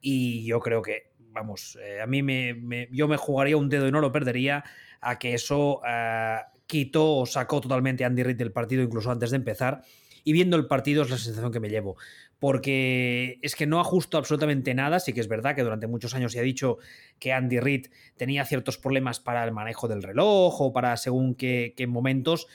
Y 0.00 0.44
yo 0.44 0.60
creo 0.60 0.82
que, 0.82 1.10
vamos, 1.18 1.78
eh, 1.82 2.00
a 2.00 2.06
mí 2.06 2.22
me, 2.22 2.88
yo 2.92 3.08
me 3.08 3.16
jugaría 3.16 3.56
un 3.56 3.68
dedo 3.68 3.88
y 3.88 3.92
no 3.92 4.00
lo 4.00 4.12
perdería 4.12 4.64
a 5.00 5.18
que 5.18 5.34
eso 5.34 5.80
eh, 5.88 6.38
quitó 6.66 7.16
o 7.16 7.26
sacó 7.26 7.60
totalmente 7.60 8.04
Andy 8.04 8.22
Reid 8.22 8.36
del 8.36 8.52
partido, 8.52 8.82
incluso 8.82 9.10
antes 9.10 9.30
de 9.30 9.36
empezar. 9.36 9.82
Y 10.24 10.32
viendo 10.32 10.58
el 10.58 10.66
partido 10.66 11.02
es 11.02 11.10
la 11.10 11.16
sensación 11.16 11.50
que 11.50 11.60
me 11.60 11.70
llevo. 11.70 11.96
Porque 12.38 13.38
es 13.42 13.56
que 13.56 13.66
no 13.66 13.80
ajusto 13.80 14.18
absolutamente 14.18 14.74
nada. 14.74 15.00
Sí 15.00 15.14
que 15.14 15.20
es 15.20 15.28
verdad 15.28 15.56
que 15.56 15.62
durante 15.62 15.86
muchos 15.86 16.14
años 16.14 16.32
se 16.32 16.38
ha 16.38 16.42
dicho 16.42 16.76
que 17.18 17.32
Andy 17.32 17.60
Reid 17.60 17.86
tenía 18.16 18.44
ciertos 18.44 18.76
problemas 18.76 19.20
para 19.20 19.42
el 19.42 19.52
manejo 19.52 19.88
del 19.88 20.02
reloj 20.02 20.60
o 20.60 20.72
para 20.72 20.96
según 20.98 21.34
qué 21.34 21.86
momentos 21.88 22.46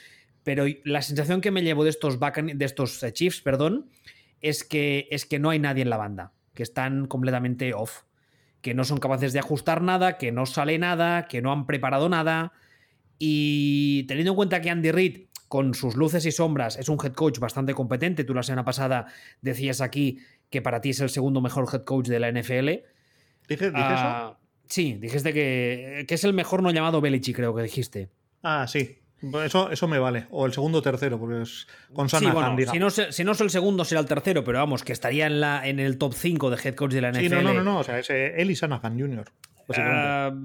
pero 0.44 0.66
la 0.84 1.02
sensación 1.02 1.42
que 1.42 1.52
me 1.52 1.62
llevo 1.62 1.84
de 1.84 1.90
estos, 1.90 2.20
de 2.20 2.66
estos 2.66 3.02
eh, 3.04 3.14
Chiefs 3.14 3.42
perdón, 3.42 3.90
es, 4.42 4.64
que, 4.64 5.08
es 5.10 5.26
que 5.26 5.40
no 5.40 5.50
hay 5.50 5.60
nadie 5.60 5.84
en 5.84 5.90
la 5.90 5.98
banda, 5.98 6.34
que 6.54 6.64
están 6.64 7.08
completamente 7.08 7.74
off, 7.74 8.04
que 8.62 8.74
no 8.74 8.84
son 8.84 9.00
capaces 9.00 9.34
de 9.34 9.40
ajustar 9.40 9.82
nada, 9.82 10.18
que 10.18 10.32
no 10.32 10.46
sale 10.46 10.78
nada, 10.78 11.28
que 11.28 11.42
no 11.42 11.52
han 11.52 11.66
preparado 11.66 12.10
nada. 12.10 12.54
Y 13.20 14.04
teniendo 14.04 14.32
en 14.32 14.36
cuenta 14.36 14.62
que 14.62 14.70
Andy 14.70 14.92
Reid, 14.92 15.28
con 15.48 15.74
sus 15.74 15.96
luces 15.96 16.26
y 16.26 16.32
sombras, 16.32 16.78
es 16.78 16.90
un 16.90 16.98
head 17.04 17.14
coach 17.14 17.40
bastante 17.40 17.74
competente, 17.74 18.24
tú 18.24 18.34
la 18.34 18.42
semana 18.42 18.66
pasada 18.66 19.08
decías 19.42 19.82
aquí 19.82 20.20
que 20.50 20.62
para 20.62 20.82
ti 20.82 20.90
es 20.90 21.00
el 21.00 21.10
segundo 21.10 21.42
mejor 21.42 21.68
head 21.72 21.84
coach 21.84 22.08
de 22.08 22.20
la 22.20 22.32
NFL. 22.32 22.70
¿Dices, 23.48 23.72
ah, 23.76 24.36
eso? 24.36 24.40
Sí, 24.68 24.94
dijiste 24.94 25.34
que, 25.34 26.06
que, 26.08 26.16
es 26.16 26.24
el 26.24 26.34
mejor 26.34 26.64
no 26.64 26.72
llamado 26.72 27.02
Belichick, 27.02 27.36
creo 27.36 27.54
que 27.54 27.62
dijiste. 27.64 28.10
Ah, 28.42 28.66
sí. 28.68 29.03
Eso, 29.46 29.72
eso 29.72 29.88
me 29.88 30.00
vale. 30.00 30.28
O 30.32 30.46
el 30.46 30.54
segundo 30.54 30.80
o 30.80 30.82
tercero, 30.82 31.20
porque 31.20 31.42
es 31.42 31.68
con 31.94 32.10
sí, 32.10 32.26
bueno, 32.26 32.56
si 32.72 32.80
no, 32.80 32.90
si 32.90 33.24
no 33.24 33.32
es 33.32 33.42
el 33.42 33.50
segundo, 33.50 33.86
será 33.86 34.02
el 34.02 34.08
tercero, 34.08 34.44
pero 34.44 34.60
vamos, 34.60 34.84
que 34.84 34.92
estaría 34.92 35.28
en, 35.28 35.40
la, 35.40 35.68
en 35.68 35.80
el 35.80 35.98
top 35.98 36.14
5 36.14 36.50
de 36.50 36.58
head 36.62 36.76
coach 36.76 36.92
de 36.92 37.02
la 37.02 37.12
NFL. 37.12 37.22
Sí, 37.22 37.30
no, 37.30 37.54
no, 37.54 37.64
no, 37.64 37.80
o 37.80 37.84
sea, 37.84 38.00
es 38.00 38.10
él 38.10 38.52
y 38.52 38.56
Jr. 38.56 39.26
Uh, 39.68 39.74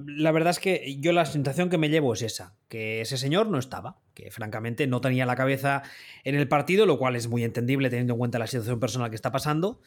la 0.06 0.30
verdad 0.30 0.50
es 0.50 0.60
que 0.60 0.96
yo 1.00 1.12
la 1.12 1.26
sensación 1.26 1.70
que 1.70 1.78
me 1.78 1.88
llevo 1.88 2.14
es 2.14 2.22
esa, 2.22 2.54
que 2.68 3.00
ese 3.00 3.16
señor 3.16 3.48
no 3.48 3.58
estaba, 3.58 3.98
que 4.14 4.30
francamente 4.30 4.86
no 4.86 5.00
tenía 5.00 5.26
la 5.26 5.34
cabeza 5.34 5.82
en 6.22 6.36
el 6.36 6.46
partido, 6.46 6.86
lo 6.86 6.98
cual 6.98 7.16
es 7.16 7.26
muy 7.26 7.42
entendible 7.42 7.90
teniendo 7.90 8.14
en 8.14 8.18
cuenta 8.18 8.38
la 8.38 8.46
situación 8.46 8.78
personal 8.78 9.10
que 9.10 9.16
está 9.16 9.32
pasando. 9.32 9.80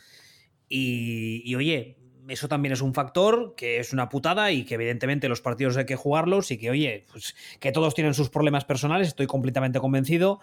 Y, 0.67 1.41
y 1.45 1.55
oye, 1.55 1.97
eso 2.27 2.47
también 2.47 2.73
es 2.73 2.81
un 2.81 2.93
factor 2.93 3.55
que 3.55 3.79
es 3.79 3.93
una 3.93 4.09
putada 4.09 4.51
y 4.51 4.63
que 4.63 4.75
evidentemente 4.75 5.29
los 5.29 5.41
partidos 5.41 5.77
hay 5.77 5.85
que 5.85 5.95
jugarlos 5.95 6.51
y 6.51 6.57
que, 6.57 6.69
oye, 6.69 7.05
pues 7.11 7.35
que 7.59 7.71
todos 7.71 7.93
tienen 7.93 8.13
sus 8.13 8.29
problemas 8.29 8.65
personales, 8.65 9.09
estoy 9.09 9.27
completamente 9.27 9.79
convencido, 9.79 10.39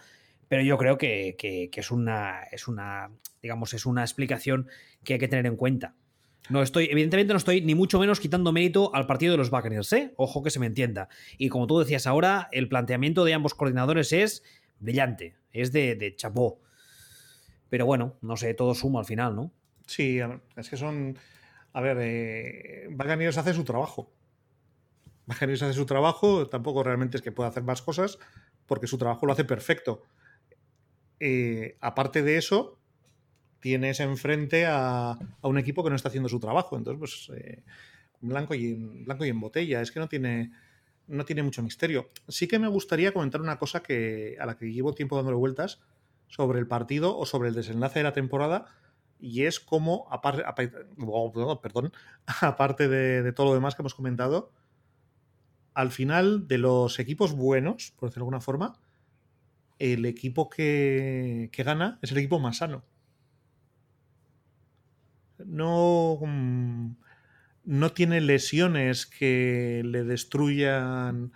pero 0.49 0.63
yo 0.63 0.79
creo 0.79 0.99
que, 0.99 1.37
es 1.73 1.91
una, 1.91 2.43
es 2.51 2.69
una, 2.69 3.11
digamos, 3.43 3.75
es 3.75 3.87
una 3.87 4.03
explicación 4.03 4.69
que 5.05 5.15
hay 5.15 5.19
que 5.19 5.29
tener 5.29 5.47
en 5.47 5.57
cuenta. 5.57 5.95
No 6.49 6.63
estoy, 6.63 6.89
evidentemente 6.91 7.35
no 7.35 7.37
estoy 7.37 7.61
ni 7.61 7.75
mucho 7.75 7.99
menos 7.99 8.21
quitando 8.21 8.53
mérito 8.53 8.95
al 8.95 9.07
partido 9.07 9.33
de 9.33 9.39
los 9.39 9.51
Buccaneers, 9.51 9.93
¿eh? 9.93 10.15
Ojo 10.17 10.43
que 10.43 10.51
se 10.51 10.59
me 10.59 10.67
entienda. 10.67 11.09
Y 11.37 11.51
como 11.51 11.67
tú 11.67 11.79
decías 11.79 12.07
ahora, 12.07 12.49
el 12.53 12.69
planteamiento 12.69 13.25
de 13.25 13.35
ambos 13.35 13.55
coordinadores 13.55 14.13
es 14.13 14.43
brillante, 14.79 15.37
es 15.53 15.73
de, 15.73 15.95
de 15.95 16.17
chapó. 16.17 16.61
Pero 17.69 17.85
bueno, 17.85 18.17
no 18.23 18.39
sé, 18.39 18.55
todo 18.55 18.75
suma 18.75 19.01
al 19.01 19.05
final, 19.05 19.37
¿no? 19.37 19.53
Sí, 19.87 20.21
es 20.57 20.71
que 20.71 20.77
son 20.77 21.19
a 21.79 21.81
ver, 21.81 21.97
eh, 22.01 22.89
hace 23.37 23.55
su 23.55 23.63
trabajo. 23.63 24.11
Buccaneers 25.27 25.63
hace 25.63 25.75
su 25.75 25.87
trabajo, 25.87 26.49
tampoco 26.49 26.83
realmente 26.83 27.17
es 27.17 27.23
que 27.23 27.31
pueda 27.31 27.51
hacer 27.51 27.63
más 27.63 27.83
cosas, 27.83 28.19
porque 28.67 28.89
su 28.89 28.99
trabajo 28.99 29.27
lo 29.27 29.33
hace 29.33 29.45
perfecto. 29.45 30.03
Eh, 31.21 31.77
aparte 31.81 32.25
de 32.25 32.37
eso, 32.37 32.81
tienes 33.61 34.01
enfrente 34.01 34.67
a, 34.67 35.17
un 35.43 35.57
equipo 35.57 35.85
que 35.85 35.91
no 35.91 35.95
está 35.95 36.09
haciendo 36.09 36.29
su 36.29 36.41
trabajo. 36.41 36.77
Entonces, 36.77 36.99
pues, 36.99 37.39
eh, 37.39 37.63
blanco, 38.23 38.57
y 38.57 38.73
en, 38.73 39.05
blanco 39.05 39.25
y 39.25 39.29
en 39.29 39.39
botella. 39.39 39.81
Es 39.81 39.93
que 39.93 40.01
no 40.01 40.09
tiene, 40.09 40.51
no 41.07 41.25
tiene 41.25 41.45
mucho 41.45 41.63
misterio. 41.63 42.11
Sí 42.27 42.49
que 42.49 42.59
me 42.59 42.67
gustaría 42.67 43.13
comentar 43.13 43.41
una 43.41 43.57
cosa 43.61 43.85
que, 43.85 44.37
a 44.41 44.47
la 44.47 44.57
que 44.57 44.73
llevo 44.73 44.95
tiempo 44.95 45.15
dándole 45.15 45.37
vueltas 45.37 45.79
sobre 46.27 46.59
el 46.59 46.67
partido 46.67 47.17
o 47.17 47.25
sobre 47.25 47.51
el 47.51 47.55
desenlace 47.55 48.01
de 48.01 48.03
la 48.03 48.13
temporada 48.15 48.67
y 49.21 49.45
es 49.45 49.61
como, 49.61 50.07
aparte, 50.11 50.45
perdón, 51.63 51.93
aparte 52.41 52.89
de, 52.89 53.33
todo 53.33 53.49
lo 53.49 53.55
demás 53.55 53.75
que 53.75 53.83
hemos 53.83 53.95
comentado, 53.95 54.53
al 55.75 55.91
final 55.91 56.49
de 56.49 56.59
los 56.59 56.99
equipos 56.99 57.33
buenos, 57.33 57.93
por 57.97 58.09
decirlo 58.09 58.25
de 58.25 58.27
alguna 58.27 58.41
forma, 58.41 58.81
el 59.79 60.07
equipo 60.07 60.49
que, 60.49 61.51
gana 61.57 61.99
es 62.03 62.11
el 62.11 62.19
equipo 62.19 62.41
más 62.41 62.59
sano. 62.59 62.83
No, 65.45 66.19
mm, 66.21 66.97
no 67.65 67.93
tiene 67.93 68.21
lesiones 68.21 69.07
que 69.07 69.83
le 69.85 70.03
destruyan 70.03 71.33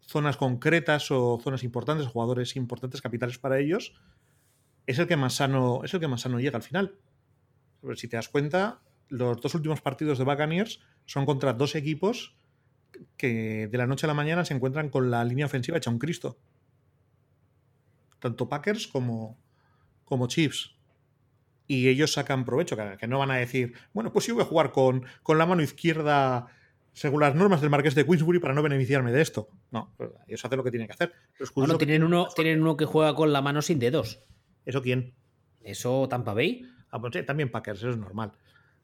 zonas 0.00 0.36
concretas 0.36 1.12
o 1.12 1.38
zonas 1.40 1.62
importantes, 1.62 2.08
jugadores 2.08 2.56
importantes, 2.56 3.00
capitales 3.00 3.38
para 3.38 3.60
ellos, 3.60 3.92
es 4.86 4.98
el 4.98 5.06
que 5.06 5.16
más 5.16 5.34
sano, 5.34 5.82
es 5.84 5.94
el 5.94 6.00
que 6.00 6.08
más 6.08 6.22
sano 6.22 6.40
llega 6.40 6.56
al 6.56 6.62
final 6.62 6.96
si 7.94 8.08
te 8.08 8.16
das 8.16 8.28
cuenta, 8.28 8.80
los 9.08 9.40
dos 9.40 9.54
últimos 9.54 9.80
partidos 9.80 10.18
de 10.18 10.24
Buccaneers 10.24 10.80
son 11.04 11.26
contra 11.26 11.52
dos 11.52 11.74
equipos 11.74 12.36
que 13.16 13.68
de 13.68 13.78
la 13.78 13.86
noche 13.86 14.06
a 14.06 14.08
la 14.08 14.14
mañana 14.14 14.44
se 14.44 14.54
encuentran 14.54 14.88
con 14.88 15.10
la 15.10 15.24
línea 15.24 15.46
ofensiva 15.46 15.78
hecha 15.78 15.90
un 15.90 15.98
Cristo. 15.98 16.38
Tanto 18.18 18.48
Packers 18.48 18.86
como, 18.86 19.38
como 20.04 20.26
Chiefs. 20.26 20.74
Y 21.68 21.88
ellos 21.88 22.12
sacan 22.12 22.44
provecho, 22.44 22.76
que, 22.76 23.06
no 23.06 23.18
van 23.18 23.32
a 23.32 23.36
decir, 23.36 23.74
bueno, 23.92 24.12
pues 24.12 24.26
yo 24.26 24.34
voy 24.34 24.44
a 24.44 24.46
jugar 24.46 24.70
con, 24.70 25.04
con 25.22 25.36
la 25.36 25.46
mano 25.46 25.62
izquierda 25.62 26.46
según 26.92 27.20
las 27.20 27.34
normas 27.34 27.60
del 27.60 27.68
Marqués 27.68 27.94
de 27.94 28.06
Queensbury 28.06 28.38
para 28.38 28.54
no 28.54 28.62
beneficiarme 28.62 29.12
de 29.12 29.20
esto. 29.20 29.48
No, 29.70 29.92
pues, 29.96 30.10
ellos 30.28 30.44
hacen 30.44 30.56
lo 30.56 30.64
que 30.64 30.70
tienen 30.70 30.86
que 30.86 30.94
hacer. 30.94 31.12
Bueno, 31.54 31.76
tienen 31.76 32.02
uno, 32.04 32.28
tienen 32.34 32.62
uno 32.62 32.76
que 32.76 32.86
juega 32.86 33.14
con 33.14 33.32
la 33.32 33.42
mano 33.42 33.60
sin 33.60 33.78
dedos. 33.78 34.20
¿Eso 34.64 34.80
quién? 34.80 35.14
¿Eso 35.60 36.08
Tampa 36.08 36.32
Bay? 36.32 36.64
Ah, 36.96 36.98
pues 36.98 37.26
también 37.26 37.50
Packers, 37.50 37.80
eso 37.80 37.90
es 37.90 37.98
normal. 37.98 38.32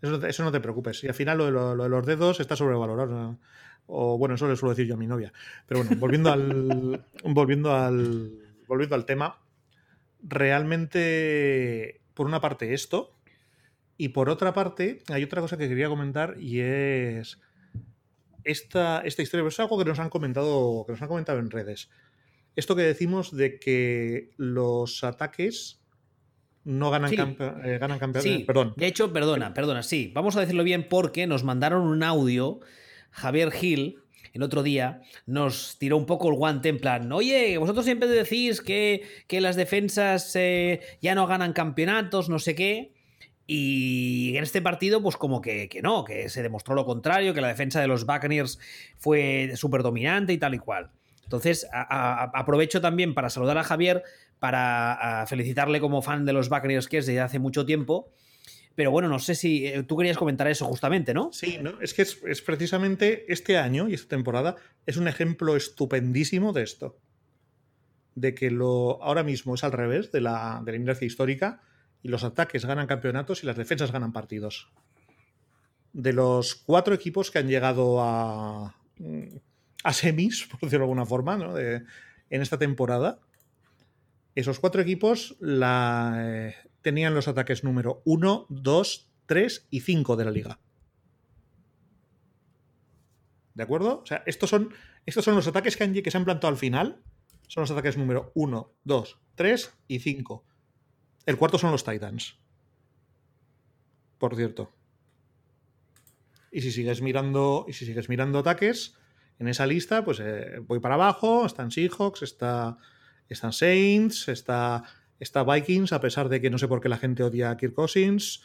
Eso, 0.02 0.44
no 0.44 0.52
te 0.52 0.60
preocupes. 0.60 1.02
Y 1.02 1.08
al 1.08 1.14
final 1.14 1.38
lo 1.38 1.76
de, 1.76 1.88
los 1.88 2.06
dedos 2.06 2.40
está 2.40 2.56
sobrevalorado. 2.56 3.38
O 3.86 4.18
bueno, 4.18 4.34
eso 4.34 4.46
le 4.48 4.56
suelo 4.56 4.74
decir 4.74 4.86
yo 4.86 4.94
a 4.94 4.98
mi 4.98 5.06
novia. 5.06 5.32
Pero 5.66 5.82
bueno, 5.82 5.96
volviendo 5.98 6.30
al. 6.30 7.06
volviendo 7.24 7.74
al. 7.74 8.32
Volviendo 8.68 8.96
al 8.96 9.06
tema. 9.06 9.40
Realmente, 10.22 12.02
por 12.12 12.26
una 12.26 12.42
parte, 12.42 12.74
esto. 12.74 13.16
Y 13.96 14.10
por 14.10 14.28
otra 14.28 14.52
parte, 14.52 15.02
hay 15.08 15.24
otra 15.24 15.40
cosa 15.40 15.56
que 15.56 15.68
quería 15.68 15.88
comentar 15.88 16.36
y 16.38 16.60
es. 16.60 17.40
Esta, 18.44 19.00
esta 19.06 19.22
historia. 19.22 19.48
es 19.48 19.58
algo 19.58 19.78
que 19.78 19.86
nos 19.86 19.98
han 20.00 20.10
comentado. 20.10 20.84
Que 20.84 20.92
nos 20.92 21.00
han 21.00 21.08
comentado 21.08 21.38
en 21.38 21.50
redes. 21.50 21.88
Esto 22.56 22.76
que 22.76 22.82
decimos 22.82 23.34
de 23.34 23.58
que 23.58 24.32
los 24.36 25.02
ataques 25.02 25.81
no 26.64 26.90
ganan, 26.90 27.10
sí. 27.10 27.16
Eh, 27.64 27.78
Sí, 28.20 28.44
perdón. 28.46 28.74
De 28.76 28.86
hecho, 28.86 29.12
perdona, 29.12 29.54
perdona, 29.54 29.82
sí. 29.82 30.10
Vamos 30.14 30.36
a 30.36 30.40
decirlo 30.40 30.64
bien 30.64 30.86
porque 30.88 31.26
nos 31.26 31.44
mandaron 31.44 31.82
un 31.82 32.02
audio. 32.02 32.60
Javier 33.10 33.50
Gil, 33.50 33.98
el 34.32 34.42
otro 34.42 34.62
día, 34.62 35.02
nos 35.26 35.76
tiró 35.78 35.96
un 35.96 36.06
poco 36.06 36.28
el 36.30 36.36
guante 36.36 36.68
en 36.68 36.78
plan, 36.78 37.12
oye, 37.12 37.58
vosotros 37.58 37.84
siempre 37.84 38.08
decís 38.08 38.60
que, 38.60 39.02
que 39.26 39.40
las 39.40 39.56
defensas 39.56 40.34
eh, 40.36 40.80
ya 41.02 41.14
no 41.14 41.26
ganan 41.26 41.52
campeonatos, 41.52 42.28
no 42.28 42.38
sé 42.38 42.54
qué. 42.54 42.92
Y 43.46 44.34
en 44.36 44.44
este 44.44 44.62
partido, 44.62 45.02
pues 45.02 45.16
como 45.16 45.42
que, 45.42 45.68
que, 45.68 45.82
no, 45.82 46.04
que 46.04 46.28
se 46.30 46.42
demostró 46.42 46.74
lo 46.74 46.86
contrario, 46.86 47.34
que 47.34 47.40
la 47.40 47.48
defensa 47.48 47.80
de 47.80 47.88
los 47.88 48.06
Buccaneers 48.06 48.58
fue 48.96 49.52
súper 49.56 49.82
dominante 49.82 50.32
y 50.32 50.38
tal 50.38 50.54
y 50.54 50.58
cual. 50.58 50.90
Entonces, 51.24 51.66
aprovecho 51.72 52.80
también 52.80 53.14
para 53.14 53.30
saludar 53.30 53.56
a 53.56 53.64
Javier, 53.64 54.02
para 54.42 55.24
felicitarle 55.28 55.78
como 55.78 56.02
fan 56.02 56.24
de 56.24 56.32
los 56.32 56.48
Buccaneers 56.48 56.88
que 56.88 56.98
es 56.98 57.06
desde 57.06 57.20
hace 57.20 57.38
mucho 57.38 57.64
tiempo. 57.64 58.10
Pero 58.74 58.90
bueno, 58.90 59.08
no 59.08 59.20
sé 59.20 59.36
si 59.36 59.68
eh, 59.68 59.84
tú 59.84 59.96
querías 59.96 60.18
comentar 60.18 60.48
eso 60.48 60.66
justamente, 60.66 61.14
¿no? 61.14 61.32
Sí, 61.32 61.58
¿no? 61.62 61.80
es 61.80 61.94
que 61.94 62.02
es, 62.02 62.42
precisamente 62.44 63.32
este 63.32 63.56
año 63.56 63.88
y 63.88 63.94
esta 63.94 64.08
temporada 64.08 64.56
es 64.84 64.96
un 64.96 65.06
ejemplo 65.06 65.54
estupendísimo 65.54 66.52
de 66.52 66.64
esto. 66.64 66.98
De 68.16 68.34
que 68.34 68.50
lo 68.50 69.00
ahora 69.00 69.22
mismo 69.22 69.54
es 69.54 69.62
al 69.62 69.70
revés 69.70 70.10
de 70.10 70.20
la, 70.20 70.60
de 70.64 70.72
la 70.72 70.76
inercia 70.76 71.06
histórica 71.06 71.62
y 72.02 72.08
los 72.08 72.24
ataques 72.24 72.64
ganan 72.64 72.88
campeonatos 72.88 73.44
y 73.44 73.46
las 73.46 73.56
defensas 73.56 73.92
ganan 73.92 74.12
partidos. 74.12 74.72
De 75.92 76.12
los 76.12 76.56
cuatro 76.56 76.94
equipos 76.94 77.30
que 77.30 77.38
han 77.38 77.46
llegado 77.46 78.02
a, 78.02 78.74
a 79.84 79.92
semis, 79.92 80.46
por 80.50 80.62
decirlo 80.62 80.86
de 80.86 80.90
alguna 80.90 81.06
forma, 81.06 81.36
¿no? 81.36 81.56
en 81.56 81.86
esta 82.42 82.58
temporada, 82.58 83.20
esos 84.34 84.60
cuatro 84.60 84.80
equipos 84.80 85.36
la, 85.40 86.14
eh, 86.18 86.54
tenían 86.80 87.14
los 87.14 87.28
ataques 87.28 87.64
número 87.64 88.02
1, 88.04 88.46
2, 88.48 89.10
3 89.26 89.66
y 89.70 89.80
5 89.80 90.16
de 90.16 90.24
la 90.24 90.30
liga. 90.30 90.60
¿De 93.54 93.62
acuerdo? 93.62 94.00
O 94.02 94.06
sea, 94.06 94.22
estos 94.26 94.48
son, 94.50 94.72
estos 95.04 95.24
son 95.24 95.34
los 95.34 95.46
ataques 95.46 95.76
que, 95.76 96.02
que 96.02 96.10
se 96.10 96.16
han 96.16 96.24
plantado 96.24 96.48
al 96.48 96.56
final. 96.56 97.02
Son 97.48 97.62
los 97.62 97.70
ataques 97.70 97.98
número 97.98 98.32
1, 98.34 98.72
2, 98.84 99.18
3 99.34 99.74
y 99.88 99.98
5. 99.98 100.44
El 101.26 101.36
cuarto 101.36 101.58
son 101.58 101.70
los 101.70 101.84
Titans. 101.84 102.38
Por 104.18 104.34
cierto. 104.36 104.72
Y 106.50 106.62
si 106.62 106.72
sigues 106.72 107.02
mirando. 107.02 107.66
Y 107.68 107.74
si 107.74 107.84
sigues 107.84 108.08
mirando 108.08 108.38
ataques, 108.38 108.96
en 109.38 109.48
esa 109.48 109.66
lista, 109.66 110.04
pues 110.04 110.20
eh, 110.20 110.60
voy 110.66 110.80
para 110.80 110.94
abajo. 110.94 111.44
Están 111.44 111.70
Seahawks, 111.70 112.22
está 112.22 112.78
están 113.32 113.52
Saints, 113.52 114.28
está, 114.28 114.84
está 115.18 115.44
Vikings, 115.44 115.92
a 115.92 116.00
pesar 116.00 116.28
de 116.28 116.40
que 116.40 116.50
no 116.50 116.58
sé 116.58 116.68
por 116.68 116.80
qué 116.80 116.88
la 116.88 116.98
gente 116.98 117.22
odia 117.22 117.50
a 117.50 117.56
Kirk 117.56 117.74
Cousins. 117.74 118.42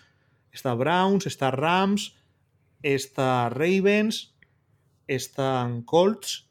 Está 0.52 0.74
Browns, 0.74 1.26
está 1.26 1.52
Rams, 1.52 2.16
está 2.82 3.50
Ravens, 3.50 4.36
están 5.08 5.84
Colts. 5.84 6.50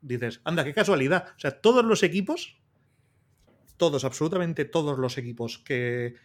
Dices, 0.00 0.40
anda, 0.44 0.64
qué 0.64 0.74
casualidad. 0.74 1.28
O 1.36 1.40
sea, 1.40 1.60
todos 1.60 1.84
los 1.84 2.02
equipos, 2.02 2.56
todos, 3.76 4.04
absolutamente 4.04 4.64
todos 4.64 4.98
los 4.98 5.18
equipos 5.18 5.58
que 5.58 6.16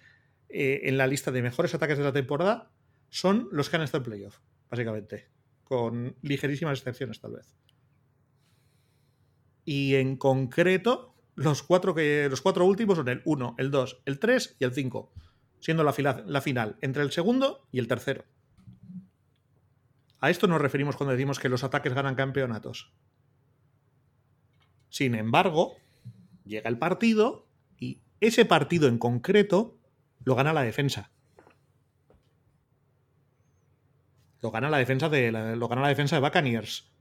eh, 0.49 0.81
en 0.83 0.97
la 0.97 1.07
lista 1.07 1.31
de 1.31 1.41
mejores 1.41 1.73
ataques 1.73 1.97
de 1.97 2.03
la 2.03 2.13
temporada 2.13 2.71
son 3.09 3.47
los 3.51 3.69
que 3.69 3.77
han 3.77 3.83
estado 3.83 4.03
en 4.03 4.11
playoff, 4.11 4.39
básicamente. 4.69 5.27
Con 5.63 6.15
ligerísimas 6.21 6.79
excepciones, 6.79 7.19
tal 7.19 7.33
vez. 7.33 7.55
Y 9.71 9.97
en 9.97 10.17
concreto, 10.17 11.13
los 11.35 11.61
cuatro, 11.61 11.93
que, 11.93 12.25
los 12.27 12.41
cuatro 12.41 12.65
últimos 12.65 12.97
son 12.97 13.07
el 13.07 13.21
1, 13.23 13.55
el 13.59 13.69
2, 13.69 14.01
el 14.05 14.17
3 14.17 14.55
y 14.57 14.63
el 14.63 14.73
5, 14.73 15.13
siendo 15.59 15.83
la, 15.83 16.23
la 16.25 16.41
final 16.41 16.77
entre 16.81 17.03
el 17.03 17.11
segundo 17.11 17.67
y 17.71 17.77
el 17.77 17.87
tercero. 17.87 18.25
A 20.21 20.31
esto 20.31 20.47
nos 20.47 20.59
referimos 20.59 20.95
cuando 20.95 21.11
decimos 21.11 21.37
que 21.37 21.49
los 21.49 21.63
ataques 21.63 21.93
ganan 21.93 22.15
campeonatos. 22.15 22.91
Sin 24.89 25.13
embargo, 25.13 25.75
llega 26.45 26.67
el 26.67 26.79
partido 26.79 27.45
y 27.77 28.01
ese 28.21 28.45
partido 28.45 28.87
en 28.87 28.97
concreto 28.97 29.77
lo 30.23 30.33
gana 30.33 30.51
la 30.51 30.63
defensa. 30.63 31.11
Lo 34.41 34.49
gana 34.49 34.71
la 34.71 34.79
defensa 34.79 35.09
de 35.09 35.31
lo 35.31 35.67
gana 35.67 35.83
la 35.83 35.89
defensa 35.89 36.15
de 36.15 36.23
Buccaneers. 36.23 36.91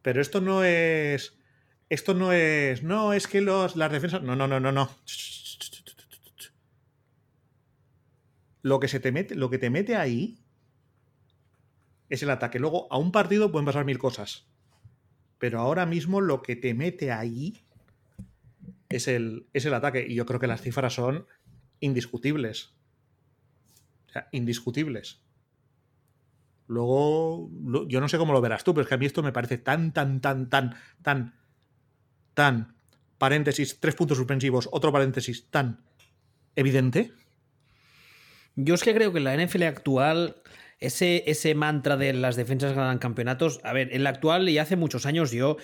Pero 0.00 0.22
esto 0.22 0.40
no 0.40 0.64
es 0.64 1.37
esto 1.90 2.14
no 2.14 2.32
es 2.32 2.82
no 2.82 3.12
es 3.12 3.26
que 3.26 3.40
los 3.40 3.76
las 3.76 3.90
defensas 3.92 4.22
no 4.22 4.36
no 4.36 4.46
no 4.46 4.60
no 4.60 4.72
no 4.72 4.90
lo 8.62 8.80
que 8.80 8.88
se 8.88 9.00
te 9.00 9.12
mete 9.12 9.34
lo 9.34 9.50
que 9.50 9.58
te 9.58 9.70
mete 9.70 9.96
ahí 9.96 10.38
es 12.08 12.22
el 12.22 12.30
ataque. 12.30 12.58
Luego 12.58 12.86
a 12.90 12.98
un 12.98 13.12
partido 13.12 13.50
pueden 13.52 13.66
pasar 13.66 13.84
mil 13.84 13.98
cosas. 13.98 14.46
Pero 15.38 15.60
ahora 15.60 15.86
mismo 15.86 16.20
lo 16.20 16.42
que 16.42 16.56
te 16.56 16.74
mete 16.74 17.12
ahí 17.12 17.60
es 18.88 19.08
el, 19.08 19.46
es 19.52 19.64
el 19.66 19.74
ataque. 19.74 20.06
Y 20.08 20.14
yo 20.14 20.26
creo 20.26 20.40
que 20.40 20.46
las 20.46 20.62
cifras 20.62 20.94
son 20.94 21.26
indiscutibles. 21.80 22.74
O 24.08 24.12
sea, 24.12 24.28
indiscutibles. 24.32 25.20
Luego, 26.66 27.50
yo 27.86 28.00
no 28.00 28.08
sé 28.08 28.18
cómo 28.18 28.32
lo 28.32 28.40
verás 28.40 28.64
tú, 28.64 28.74
pero 28.74 28.82
es 28.82 28.88
que 28.88 28.94
a 28.94 28.98
mí 28.98 29.06
esto 29.06 29.22
me 29.22 29.32
parece 29.32 29.56
tan, 29.58 29.92
tan, 29.92 30.20
tan, 30.20 30.50
tan, 30.50 30.74
tan, 31.02 31.34
tan, 32.38 32.76
paréntesis, 33.18 33.80
tres 33.80 33.96
puntos 33.96 34.16
suspensivos, 34.16 34.68
otro 34.70 34.92
paréntesis, 34.92 35.50
tan 35.50 35.80
evidente. 36.54 37.10
Yo 38.54 38.76
es 38.76 38.84
que 38.84 38.94
creo 38.94 39.12
que 39.12 39.18
la 39.18 39.36
NFL 39.36 39.64
actual 39.64 40.36
ese, 40.78 41.24
ese 41.26 41.56
mantra 41.56 41.96
de 41.96 42.12
las 42.12 42.36
defensas 42.36 42.74
ganan 42.74 42.98
campeonatos, 42.98 43.58
a 43.64 43.72
ver, 43.72 43.92
en 43.92 44.04
la 44.04 44.10
actual 44.10 44.48
y 44.48 44.58
hace 44.58 44.76
muchos 44.76 45.04
años 45.04 45.32
yo, 45.32 45.56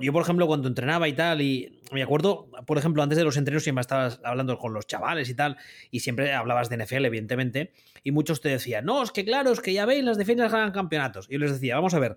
yo 0.00 0.12
por 0.12 0.22
ejemplo 0.22 0.48
cuando 0.48 0.66
entrenaba 0.66 1.06
y 1.06 1.12
tal, 1.12 1.40
y 1.40 1.80
me 1.92 2.02
acuerdo, 2.02 2.50
por 2.66 2.78
ejemplo, 2.78 3.04
antes 3.04 3.16
de 3.16 3.22
los 3.22 3.36
entrenos 3.36 3.62
siempre 3.62 3.82
estabas 3.82 4.20
hablando 4.24 4.58
con 4.58 4.72
los 4.72 4.88
chavales 4.88 5.28
y 5.28 5.34
tal, 5.34 5.56
y 5.92 6.00
siempre 6.00 6.32
hablabas 6.32 6.68
de 6.68 6.84
NFL, 6.84 7.04
evidentemente, 7.04 7.72
y 8.02 8.10
muchos 8.10 8.40
te 8.40 8.48
decían, 8.48 8.86
no, 8.86 9.04
es 9.04 9.12
que 9.12 9.24
claro, 9.24 9.52
es 9.52 9.60
que 9.60 9.72
ya 9.72 9.86
veis, 9.86 10.02
las 10.02 10.18
defensas 10.18 10.50
ganan 10.50 10.72
campeonatos. 10.72 11.28
Y 11.28 11.34
yo 11.34 11.38
les 11.38 11.52
decía, 11.52 11.76
vamos 11.76 11.94
a 11.94 12.00
ver, 12.00 12.16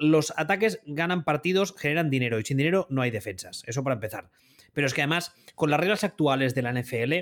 los 0.00 0.32
ataques 0.36 0.80
ganan 0.86 1.24
partidos, 1.24 1.74
generan 1.78 2.10
dinero, 2.10 2.40
y 2.40 2.44
sin 2.44 2.56
dinero 2.56 2.86
no 2.90 3.02
hay 3.02 3.10
defensas, 3.10 3.62
eso 3.66 3.84
para 3.84 3.94
empezar. 3.94 4.30
Pero 4.72 4.86
es 4.86 4.94
que 4.94 5.02
además, 5.02 5.34
con 5.54 5.70
las 5.70 5.78
reglas 5.78 6.04
actuales 6.04 6.54
de 6.54 6.62
la 6.62 6.72
NFL, 6.72 7.12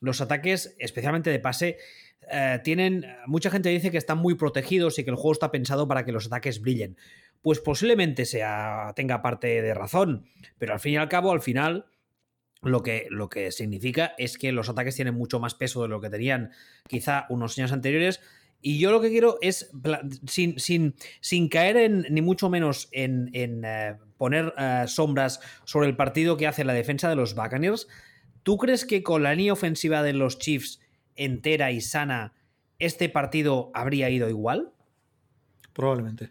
los 0.00 0.20
ataques, 0.20 0.76
especialmente 0.78 1.30
de 1.30 1.38
pase, 1.40 1.78
eh, 2.30 2.60
tienen. 2.62 3.06
Mucha 3.26 3.50
gente 3.50 3.68
dice 3.68 3.90
que 3.90 3.98
están 3.98 4.18
muy 4.18 4.34
protegidos 4.34 4.98
y 4.98 5.04
que 5.04 5.10
el 5.10 5.16
juego 5.16 5.32
está 5.32 5.50
pensado 5.50 5.88
para 5.88 6.04
que 6.04 6.12
los 6.12 6.26
ataques 6.26 6.60
brillen. 6.60 6.96
Pues 7.40 7.58
posiblemente 7.58 8.24
sea, 8.24 8.92
tenga 8.94 9.20
parte 9.20 9.60
de 9.60 9.74
razón, 9.74 10.26
pero 10.58 10.74
al 10.74 10.80
fin 10.80 10.94
y 10.94 10.96
al 10.96 11.08
cabo, 11.08 11.32
al 11.32 11.42
final, 11.42 11.86
lo 12.62 12.84
que, 12.84 13.08
lo 13.10 13.28
que 13.28 13.50
significa 13.50 14.14
es 14.16 14.38
que 14.38 14.52
los 14.52 14.68
ataques 14.68 14.94
tienen 14.94 15.14
mucho 15.14 15.40
más 15.40 15.54
peso 15.54 15.82
de 15.82 15.88
lo 15.88 16.00
que 16.00 16.10
tenían 16.10 16.52
quizá 16.88 17.26
unos 17.28 17.58
años 17.58 17.72
anteriores. 17.72 18.20
Y 18.62 18.78
yo 18.78 18.92
lo 18.92 19.00
que 19.00 19.10
quiero 19.10 19.38
es, 19.42 19.70
sin, 20.26 20.58
sin, 20.58 20.94
sin 21.20 21.48
caer 21.48 21.76
en, 21.76 22.06
ni 22.10 22.22
mucho 22.22 22.48
menos 22.48 22.88
en, 22.92 23.30
eh, 23.34 23.96
poner 24.16 24.54
eh, 24.56 24.84
sombras 24.86 25.40
sobre 25.64 25.88
el 25.88 25.96
partido 25.96 26.36
que 26.36 26.46
hace 26.46 26.64
la 26.64 26.72
defensa 26.72 27.08
de 27.08 27.16
los 27.16 27.34
Buccaneers, 27.34 27.88
¿tú 28.44 28.56
crees 28.58 28.84
que 28.84 29.02
con 29.02 29.24
la 29.24 29.34
línea 29.34 29.52
ofensiva 29.52 30.04
de 30.04 30.12
los 30.12 30.38
Chiefs 30.38 30.80
entera 31.16 31.72
y 31.72 31.80
sana, 31.80 32.34
¿este 32.78 33.08
partido 33.08 33.72
habría 33.74 34.08
ido 34.10 34.28
igual? 34.28 34.72
Probablemente. 35.72 36.30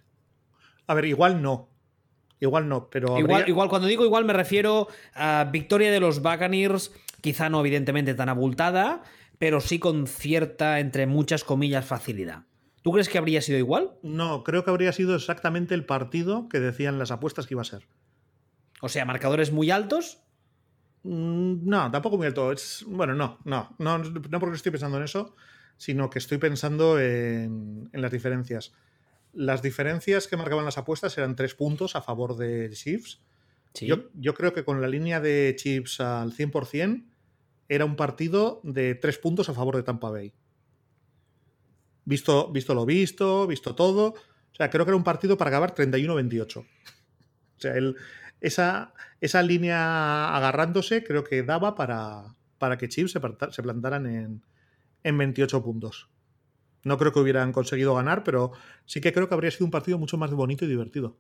A 0.87 0.93
ver, 0.93 1.05
igual 1.05 1.41
no. 1.41 1.69
Igual 2.39 2.67
no, 2.67 2.89
pero. 2.89 3.19
Igual, 3.19 3.47
igual, 3.47 3.69
cuando 3.69 3.87
digo 3.87 4.03
igual 4.03 4.25
me 4.25 4.33
refiero 4.33 4.87
a 5.13 5.47
victoria 5.51 5.91
de 5.91 5.99
los 5.99 6.21
Buccaneers, 6.21 6.91
quizá 7.21 7.49
no 7.49 7.59
evidentemente 7.59 8.15
tan 8.15 8.29
abultada, 8.29 9.03
pero 9.41 9.59
sí 9.59 9.77
con 9.77 10.07
cierta, 10.07 10.79
entre 10.79 11.05
muchas 11.05 11.43
comillas, 11.43 11.83
facilidad. 11.83 12.45
¿Tú 12.81 12.93
crees 12.93 13.09
que 13.09 13.17
habría 13.17 13.41
sido 13.41 13.57
igual? 13.57 13.91
No, 14.01 14.43
creo 14.43 14.63
que 14.63 14.69
habría 14.69 14.93
sido 14.93 15.15
exactamente 15.15 15.75
el 15.75 15.83
partido 15.83 16.47
que 16.47 16.61
decían 16.61 16.97
las 16.97 17.11
apuestas 17.11 17.45
que 17.45 17.55
iba 17.55 17.61
a 17.61 17.65
ser. 17.65 17.87
O 18.81 18.87
sea, 18.87 19.03
marcadores 19.03 19.51
muy 19.51 19.69
altos 19.69 20.21
Mm, 21.03 21.67
no, 21.67 21.89
tampoco 21.91 22.17
muy 22.17 22.27
alto. 22.27 22.51
Es, 22.51 22.83
bueno, 22.87 23.15
no, 23.15 23.39
no, 23.45 23.75
no, 23.79 23.97
no 23.97 24.39
porque 24.39 24.55
estoy 24.55 24.71
pensando 24.71 24.97
en 24.97 25.03
eso, 25.03 25.35
sino 25.77 26.09
que 26.09 26.19
estoy 26.19 26.37
pensando 26.37 26.99
en, 26.99 27.89
las 27.93 28.11
diferencias. 28.11 28.73
Las 29.33 29.61
diferencias 29.61 30.27
que 30.27 30.37
marcaban 30.37 30.65
las 30.65 30.77
apuestas 30.77 31.17
eran 31.17 31.35
tres 31.35 31.55
puntos 31.55 31.95
a 31.95 32.01
favor 32.01 32.37
de 32.37 32.69
Chiefs. 32.71 33.21
Yo, 33.73 34.09
yo, 34.13 34.33
creo 34.33 34.53
que 34.53 34.65
con 34.65 34.81
la 34.81 34.87
línea 34.89 35.21
de 35.21 35.55
Chiefs 35.57 36.01
al 36.01 36.33
100% 36.33 37.05
era 37.71 37.85
un 37.85 37.95
partido 37.95 38.59
de 38.63 38.95
tres 38.95 39.17
puntos 39.17 39.47
a 39.47 39.53
favor 39.53 39.77
de 39.77 39.83
Tampa 39.83 40.09
Bay. 40.09 40.33
Visto, 42.03 42.51
visto 42.51 42.73
lo 42.73 42.85
visto, 42.85 43.47
visto 43.47 43.75
todo. 43.75 44.07
O 44.09 44.55
sea, 44.55 44.69
creo 44.69 44.83
que 44.83 44.89
era 44.89 44.97
un 44.97 45.05
partido 45.05 45.37
para 45.37 45.51
acabar 45.51 45.73
31-28. 45.73 46.57
O 46.57 46.65
sea, 47.55 47.73
esa, 48.41 48.93
esa 49.21 49.41
línea 49.41 50.35
agarrándose 50.35 51.01
creo 51.05 51.23
que 51.23 51.43
daba 51.43 51.73
para, 51.75 52.35
para 52.57 52.77
que 52.77 52.89
Chiefs 52.89 53.13
se, 53.13 53.63
plantaran 53.63 54.05
en, 54.05 54.43
en 55.03 55.17
28 55.17 55.63
puntos. 55.63 56.09
No 56.83 56.97
creo 56.97 57.13
que 57.13 57.19
hubieran 57.19 57.53
conseguido 57.53 57.95
ganar, 57.95 58.25
pero 58.25 58.51
sí 58.85 58.99
que 58.99 59.13
creo 59.13 59.29
que 59.29 59.33
habría 59.33 59.51
sido 59.51 59.63
un 59.63 59.71
partido 59.71 59.97
mucho 59.97 60.17
más 60.17 60.31
bonito 60.31 60.65
y 60.65 60.67
divertido. 60.67 61.15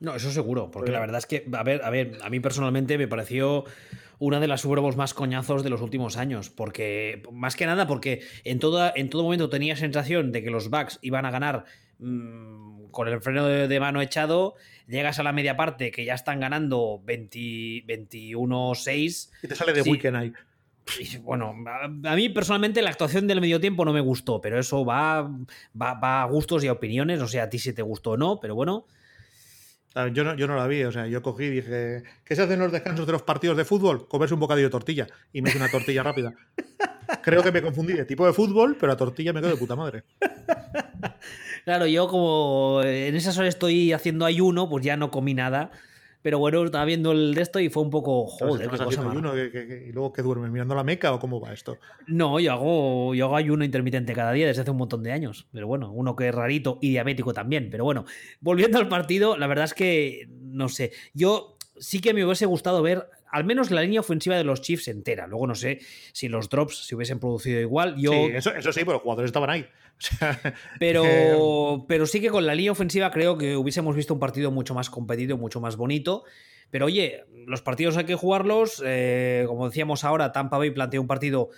No, 0.00 0.14
eso 0.14 0.30
seguro, 0.30 0.70
porque 0.70 0.92
la 0.92 1.00
verdad 1.00 1.18
es 1.18 1.26
que, 1.26 1.46
a 1.52 1.62
ver, 1.62 1.82
a 1.82 1.90
ver, 1.90 2.18
a 2.22 2.30
mí 2.30 2.40
personalmente 2.40 2.98
me 2.98 3.08
pareció 3.08 3.64
una 4.18 4.40
de 4.40 4.48
las 4.48 4.60
Super 4.60 4.80
más 4.96 5.14
coñazos 5.14 5.62
de 5.62 5.70
los 5.70 5.80
últimos 5.80 6.16
años, 6.16 6.50
porque, 6.50 7.22
más 7.32 7.56
que 7.56 7.66
nada, 7.66 7.86
porque 7.86 8.22
en, 8.44 8.58
toda, 8.58 8.92
en 8.94 9.10
todo 9.10 9.24
momento 9.24 9.48
tenía 9.48 9.76
sensación 9.76 10.32
de 10.32 10.42
que 10.42 10.50
los 10.50 10.70
Bucks 10.70 10.98
iban 11.02 11.24
a 11.24 11.30
ganar 11.30 11.64
mm, 11.98 12.90
con 12.90 13.08
el 13.08 13.20
freno 13.20 13.46
de, 13.46 13.80
mano 13.80 14.00
echado, 14.00 14.54
llegas 14.86 15.18
a 15.18 15.22
la 15.22 15.32
media 15.32 15.56
parte 15.56 15.90
que 15.90 16.04
ya 16.04 16.14
están 16.14 16.40
ganando 16.40 17.02
21-6. 17.06 19.30
Y 19.42 19.48
te 19.48 19.54
sale 19.54 19.72
de 19.72 19.82
weekend 19.82 20.16
ahí. 20.16 20.32
Bueno, 21.22 21.54
a 22.04 22.16
mí 22.16 22.28
personalmente 22.30 22.82
la 22.82 22.90
actuación 22.90 23.26
del 23.26 23.40
medio 23.40 23.60
tiempo 23.60 23.84
no 23.84 23.92
me 23.92 24.00
gustó, 24.00 24.40
pero 24.40 24.58
eso 24.58 24.84
va, 24.84 25.30
va, 25.80 26.22
a 26.22 26.26
gustos 26.26 26.64
y 26.64 26.68
a 26.68 26.72
opiniones, 26.72 27.20
o 27.20 27.28
sea, 27.28 27.44
a 27.44 27.50
ti 27.50 27.58
si 27.58 27.72
te 27.72 27.82
gustó 27.82 28.12
o 28.12 28.16
no, 28.16 28.40
pero 28.40 28.54
bueno. 28.54 28.86
Yo 30.12 30.22
no, 30.22 30.34
yo 30.36 30.46
no 30.46 30.56
la 30.56 30.66
vi, 30.66 30.84
o 30.84 30.92
sea, 30.92 31.06
yo 31.06 31.22
cogí 31.22 31.44
y 31.44 31.50
dije, 31.50 32.04
¿qué 32.24 32.36
se 32.36 32.42
hacen 32.42 32.60
los 32.60 32.70
descansos 32.70 33.06
de 33.06 33.12
los 33.12 33.22
partidos 33.22 33.56
de 33.56 33.64
fútbol? 33.64 34.06
Comerse 34.06 34.34
un 34.34 34.40
bocadillo 34.40 34.68
de 34.68 34.70
tortilla 34.70 35.06
y 35.32 35.42
me 35.42 35.50
hice 35.50 35.58
una 35.58 35.70
tortilla 35.70 36.02
rápida. 36.02 36.34
Creo 37.22 37.42
que 37.42 37.50
me 37.50 37.62
confundí 37.62 37.94
de 37.94 38.04
tipo 38.04 38.24
de 38.26 38.32
fútbol, 38.32 38.76
pero 38.78 38.92
a 38.92 38.96
tortilla 38.96 39.32
me 39.32 39.40
quedo 39.40 39.50
de 39.50 39.56
puta 39.56 39.74
madre. 39.76 40.04
Claro, 41.64 41.86
yo 41.86 42.08
como 42.08 42.80
en 42.82 43.14
esas 43.14 43.36
horas 43.36 43.50
estoy 43.50 43.92
haciendo 43.92 44.24
ayuno, 44.24 44.70
pues 44.70 44.84
ya 44.84 44.96
no 44.96 45.10
comí 45.10 45.34
nada. 45.34 45.70
Pero 46.22 46.38
bueno, 46.38 46.64
estaba 46.64 46.84
viendo 46.84 47.12
el 47.12 47.34
de 47.34 47.42
esto 47.42 47.60
y 47.60 47.68
fue 47.68 47.82
un 47.82 47.90
poco. 47.90 48.26
Joder, 48.26 48.68
qué 48.68 48.76
cosa 48.76 49.02
ayuno, 49.08 49.36
¿Y 49.36 49.92
luego 49.92 50.12
qué 50.12 50.22
duermes? 50.22 50.50
¿Mirando 50.50 50.74
la 50.74 50.84
meca 50.84 51.12
o 51.12 51.20
cómo 51.20 51.40
va 51.40 51.52
esto? 51.52 51.78
No, 52.06 52.40
yo 52.40 52.52
hago, 52.52 53.14
yo 53.14 53.26
hago 53.26 53.36
ayuno 53.36 53.64
intermitente 53.64 54.12
cada 54.14 54.32
día 54.32 54.46
desde 54.46 54.62
hace 54.62 54.70
un 54.70 54.78
montón 54.78 55.02
de 55.02 55.12
años. 55.12 55.46
Pero 55.52 55.66
bueno, 55.66 55.92
uno 55.92 56.16
que 56.16 56.28
es 56.28 56.34
rarito 56.34 56.78
y 56.80 56.90
diabético 56.90 57.32
también. 57.32 57.68
Pero 57.70 57.84
bueno, 57.84 58.04
volviendo 58.40 58.78
al 58.78 58.88
partido, 58.88 59.36
la 59.36 59.46
verdad 59.46 59.66
es 59.66 59.74
que 59.74 60.28
no 60.30 60.68
sé. 60.68 60.92
Yo 61.14 61.56
sí 61.78 62.00
que 62.00 62.14
me 62.14 62.24
hubiese 62.24 62.46
gustado 62.46 62.82
ver 62.82 63.08
al 63.30 63.44
menos 63.44 63.70
la 63.70 63.82
línea 63.82 64.00
ofensiva 64.00 64.36
de 64.36 64.44
los 64.44 64.60
Chiefs 64.62 64.88
entera. 64.88 65.26
Luego 65.26 65.46
no 65.46 65.54
sé 65.54 65.80
si 66.12 66.28
los 66.28 66.48
drops 66.48 66.86
se 66.86 66.94
hubiesen 66.94 67.18
producido 67.18 67.60
igual. 67.60 67.96
Yo... 67.98 68.12
Sí, 68.12 68.30
eso, 68.34 68.54
eso 68.54 68.72
sí, 68.72 68.80
pero 68.80 68.94
los 68.94 69.02
jugadores 69.02 69.28
estaban 69.28 69.50
ahí. 69.50 69.66
pero, 70.78 71.84
pero 71.88 72.06
sí 72.06 72.20
que 72.20 72.30
con 72.30 72.46
la 72.46 72.54
línea 72.54 72.72
ofensiva 72.72 73.10
creo 73.10 73.36
que 73.36 73.56
hubiésemos 73.56 73.96
visto 73.96 74.14
un 74.14 74.20
partido 74.20 74.50
mucho 74.50 74.74
más 74.74 74.90
competido, 74.90 75.36
mucho 75.36 75.60
más 75.60 75.76
bonito. 75.76 76.24
Pero 76.70 76.86
oye, 76.86 77.24
los 77.46 77.62
partidos 77.62 77.96
hay 77.96 78.04
que 78.04 78.14
jugarlos. 78.14 78.82
Eh, 78.84 79.44
como 79.46 79.68
decíamos 79.68 80.04
ahora, 80.04 80.32
Tampa 80.32 80.58
Bay 80.58 80.70
planteó 80.70 81.00
un 81.00 81.06
partido 81.06 81.50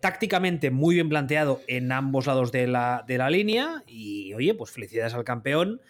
tácticamente 0.00 0.70
muy 0.70 0.94
bien 0.94 1.10
planteado 1.10 1.60
en 1.66 1.92
ambos 1.92 2.26
lados 2.26 2.50
de 2.50 2.66
la, 2.66 3.04
de 3.06 3.18
la 3.18 3.28
línea. 3.28 3.82
Y 3.86 4.32
oye, 4.34 4.54
pues 4.54 4.70
felicidades 4.70 5.14
al 5.14 5.24
campeón. 5.24 5.80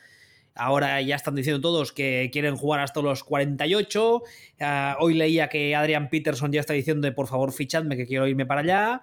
Ahora 0.54 1.00
ya 1.02 1.16
están 1.16 1.34
diciendo 1.34 1.60
todos 1.60 1.92
que 1.92 2.30
quieren 2.32 2.56
jugar 2.56 2.80
hasta 2.80 3.02
los 3.02 3.24
48. 3.24 4.22
Ah, 4.60 4.96
hoy 5.00 5.14
leía 5.14 5.48
que 5.48 5.74
Adrian 5.74 6.08
Peterson 6.10 6.52
ya 6.52 6.60
está 6.60 6.74
diciendo 6.74 7.12
por 7.14 7.26
favor 7.26 7.52
fichadme 7.52 7.96
que 7.96 8.06
quiero 8.06 8.28
irme 8.28 8.46
para 8.46 8.60
allá. 8.60 9.02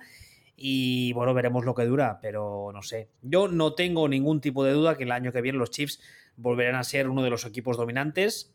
Y 0.55 1.11
bueno, 1.13 1.33
veremos 1.33 1.65
lo 1.65 1.73
que 1.73 1.85
dura, 1.85 2.19
pero 2.21 2.71
no 2.71 2.81
sé. 2.83 3.09
Yo 3.21 3.47
no 3.47 3.73
tengo 3.73 4.07
ningún 4.07 4.39
tipo 4.41 4.63
de 4.63 4.73
duda 4.73 4.95
que 4.95 5.03
el 5.03 5.11
año 5.11 5.31
que 5.31 5.41
viene 5.41 5.57
los 5.57 5.71
Chiefs 5.71 5.99
volverán 6.37 6.75
a 6.75 6.83
ser 6.83 7.09
uno 7.09 7.23
de 7.23 7.29
los 7.29 7.45
equipos 7.45 7.77
dominantes. 7.77 8.53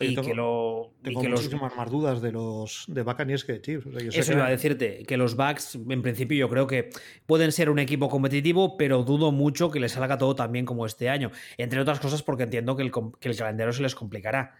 Y 0.00 0.14
que 0.16 0.34
lo. 0.34 0.92
Tengo 1.02 1.22
que 1.22 1.28
muchísimas 1.28 1.74
más 1.74 1.90
dudas 1.90 2.20
de 2.20 2.32
los 2.32 2.84
de 2.88 3.02
Buccaneers 3.02 3.44
que 3.44 3.54
de 3.54 3.62
Chiefs. 3.62 3.86
Eso 4.12 4.32
iba 4.32 4.46
a 4.46 4.50
decirte, 4.50 5.04
que 5.04 5.16
los 5.16 5.34
Bucks, 5.34 5.76
en 5.88 6.02
principio, 6.02 6.36
yo 6.36 6.48
creo 6.48 6.66
que 6.66 6.90
pueden 7.26 7.52
ser 7.52 7.70
un 7.70 7.78
equipo 7.78 8.08
competitivo, 8.08 8.76
pero 8.76 9.02
dudo 9.02 9.32
mucho 9.32 9.70
que 9.70 9.80
les 9.80 9.92
salga 9.92 10.18
todo 10.18 10.34
tan 10.34 10.52
bien 10.52 10.66
como 10.66 10.86
este 10.86 11.08
año. 11.08 11.30
Entre 11.56 11.80
otras 11.80 12.00
cosas, 12.00 12.22
porque 12.22 12.44
entiendo 12.44 12.76
que 12.76 12.82
el, 12.82 12.92
que 12.92 13.28
el 13.28 13.36
calendario 13.36 13.72
se 13.72 13.82
les 13.82 13.94
complicará. 13.94 14.54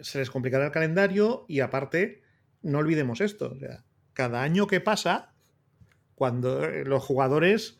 se 0.00 0.18
les 0.18 0.30
complicará 0.30 0.66
el 0.66 0.72
calendario 0.72 1.44
y 1.48 1.60
aparte, 1.60 2.22
no 2.62 2.78
olvidemos 2.78 3.20
esto, 3.20 3.52
o 3.54 3.58
sea, 3.58 3.84
cada 4.12 4.42
año 4.42 4.66
que 4.66 4.80
pasa, 4.80 5.32
cuando 6.14 6.64
eh, 6.64 6.84
los 6.84 7.02
jugadores 7.02 7.78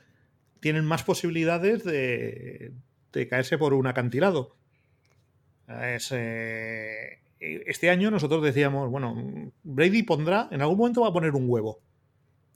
tienen 0.60 0.84
más 0.84 1.04
posibilidades 1.04 1.84
de, 1.84 2.72
de 3.12 3.28
caerse 3.28 3.58
por 3.58 3.74
un 3.74 3.86
acantilado. 3.86 4.56
Es, 5.80 6.10
eh, 6.12 7.20
este 7.40 7.90
año 7.90 8.10
nosotros 8.10 8.42
decíamos, 8.42 8.90
bueno, 8.90 9.52
Brady 9.62 10.02
pondrá, 10.02 10.48
en 10.50 10.62
algún 10.62 10.78
momento 10.78 11.02
va 11.02 11.08
a 11.08 11.12
poner 11.12 11.34
un 11.34 11.48
huevo. 11.48 11.80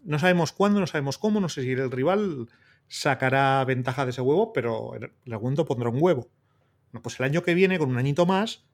No 0.05 0.19
sabemos 0.19 0.53
cuándo, 0.53 0.79
no 0.79 0.87
sabemos 0.87 1.19
cómo, 1.19 1.41
no 1.41 1.49
sé 1.49 1.63
si 1.63 1.73
el 1.73 1.91
rival 1.91 2.49
sacará 2.89 3.65
ventaja 3.65 4.05
de 4.05 4.11
ese 4.11 4.21
huevo, 4.21 4.53
pero 4.53 4.95
en 4.95 5.33
algún 5.33 5.47
momento 5.47 5.65
pondrá 5.65 5.89
un 5.89 6.01
huevo. 6.01 6.29
Bueno, 6.93 7.03
pues 7.03 7.19
el 7.19 7.27
año 7.27 7.43
que 7.43 7.55
viene, 7.55 7.79
con 7.79 7.91
un 7.91 7.99
añito 7.99 8.27
más, 8.27 8.65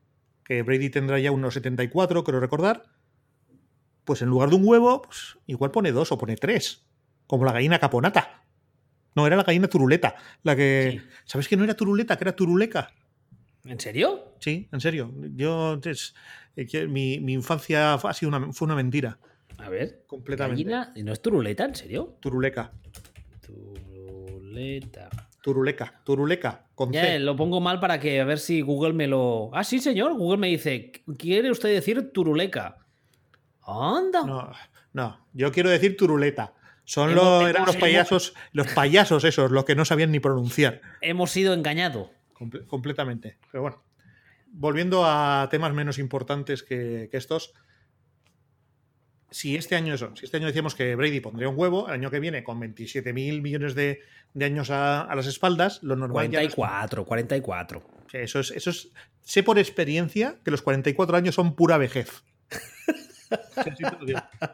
que 0.45 0.63
Brady 0.63 0.91
tendrá 0.91 1.19
ya 1.19 1.31
unos 1.31 1.55
74, 1.55 2.25
creo 2.25 2.41
recordar, 2.41 2.85
pues 4.05 4.21
en 4.21 4.29
lugar 4.29 4.51
de 4.51 4.57
un 4.57 4.67
huevo, 4.67 5.03
pues 5.03 5.39
igual 5.47 5.71
pone 5.71 5.93
dos 5.93 6.13
o 6.13 6.19
pone 6.19 6.37
tres, 6.37 6.85
como 7.27 7.45
la 7.45 7.53
gallina 7.53 7.79
caponata. 7.79 8.45
No, 9.15 9.27
era 9.27 9.37
la 9.37 9.45
gallina 9.45 9.69
turuleta, 9.69 10.17
la 10.43 10.57
que... 10.57 11.01
Sí. 11.01 11.09
¿Sabes 11.25 11.49
que 11.49 11.57
no 11.57 11.65
era 11.65 11.75
turuleta, 11.75 12.17
que 12.17 12.25
era 12.25 12.37
turuleca? 12.37 12.93
¿En 13.65 13.79
serio? 13.79 14.35
Sí, 14.41 14.69
en 14.73 14.81
serio. 14.81 15.13
Yo, 15.37 15.79
es- 15.85 16.15
eh, 16.57 16.87
mi, 16.87 17.21
mi 17.21 17.33
infancia 17.35 17.97
fue- 17.99 18.11
ha 18.11 18.15
sido 18.15 18.29
una, 18.37 18.53
fue 18.53 18.67
una 18.67 18.75
mentira, 18.75 19.19
A 19.59 19.69
ver. 19.69 20.03
completamente. 20.07 20.63
Gallina, 20.65 20.93
¿y 20.97 21.03
¿No 21.03 21.13
es 21.13 21.23
turuleta? 21.23 21.65
¿En 21.65 21.75
serio? 21.75 22.17
Turuleca, 22.21 22.73
Turuleta. 23.41 25.09
turuleca, 25.43 26.01
turuleca, 26.05 26.67
con 26.75 26.93
Ya, 26.93 27.03
C. 27.03 27.17
eh, 27.17 27.19
lo 27.21 27.37
pongo 27.37 27.61
mal 27.61 27.81
para 27.81 27.99
que 27.99 28.21
a 28.21 28.25
ver 28.25 28.39
si 28.39 28.61
Google 28.61 28.93
me 28.93 29.07
lo. 29.07 29.51
Ah, 29.55 29.65
sí, 29.65 29.79
señor. 29.81 30.15
Google 30.15 30.39
me 30.39 30.49
dice, 30.49 30.93
¿quiere 31.19 31.51
usted 31.51 31.71
decir 31.71 32.13
turuleca? 32.13 32.79
Anda. 33.65 34.25
No, 34.25 34.53
no, 34.93 35.27
yo 35.33 35.53
quiero 35.53 35.71
decir 35.71 35.97
turuleta. 35.97 36.55
Son 36.85 37.15
los, 37.15 37.49
eran 37.49 37.65
los 37.65 37.77
payasos, 37.77 38.35
los 38.53 38.67
payasos 38.73 39.23
esos, 39.25 39.51
los 39.53 39.65
que 39.65 39.77
no 39.77 39.85
sabían 39.85 40.11
ni 40.11 40.19
pronunciar. 40.21 40.81
Hemos 41.01 41.31
sido 41.31 41.55
engañados. 41.55 42.09
Comple- 42.43 42.67
completamente. 42.67 43.39
Pero 43.51 43.63
bueno, 43.63 43.83
volviendo 44.49 45.05
a 45.07 45.49
temas 45.51 45.73
menos 45.73 45.99
importantes 45.99 46.63
que, 46.63 47.09
que 47.11 47.17
estos. 47.17 47.53
Si 49.31 49.57
este 49.57 49.77
año 49.77 49.95
eso, 49.95 50.15
si 50.15 50.27
este 50.27 50.37
año 50.37 50.47
decíamos 50.47 50.75
que 50.75 50.95
Brady 50.95 51.21
pondría 51.21 51.49
un 51.49 51.59
huevo, 51.59 51.87
el 51.89 51.95
año 51.95 52.11
que 52.11 52.21
viene, 52.21 52.45
con 52.45 52.61
27 52.61 53.15
mil 53.15 53.41
millones 53.41 53.75
de, 53.75 54.01
de 54.35 54.45
años 54.45 54.69
a, 54.71 55.01
a 55.01 55.15
las 55.15 55.27
espaldas, 55.27 55.83
lo 55.83 55.97
normal 55.97 56.29
ya 56.31 56.41
no 56.43 56.47
es- 56.49 56.55
44, 56.55 57.05
44. 57.07 57.83
Sí, 58.11 58.19
Eso 58.19 58.41
es, 58.41 58.51
eso 58.51 58.69
es. 58.71 58.91
Sé 59.23 59.43
por 59.43 59.59
experiencia 59.59 60.37
que 60.45 60.51
los 60.51 60.61
44 60.61 61.17
años 61.17 61.35
son 61.35 61.55
pura 61.57 61.79
vejez. 61.79 62.23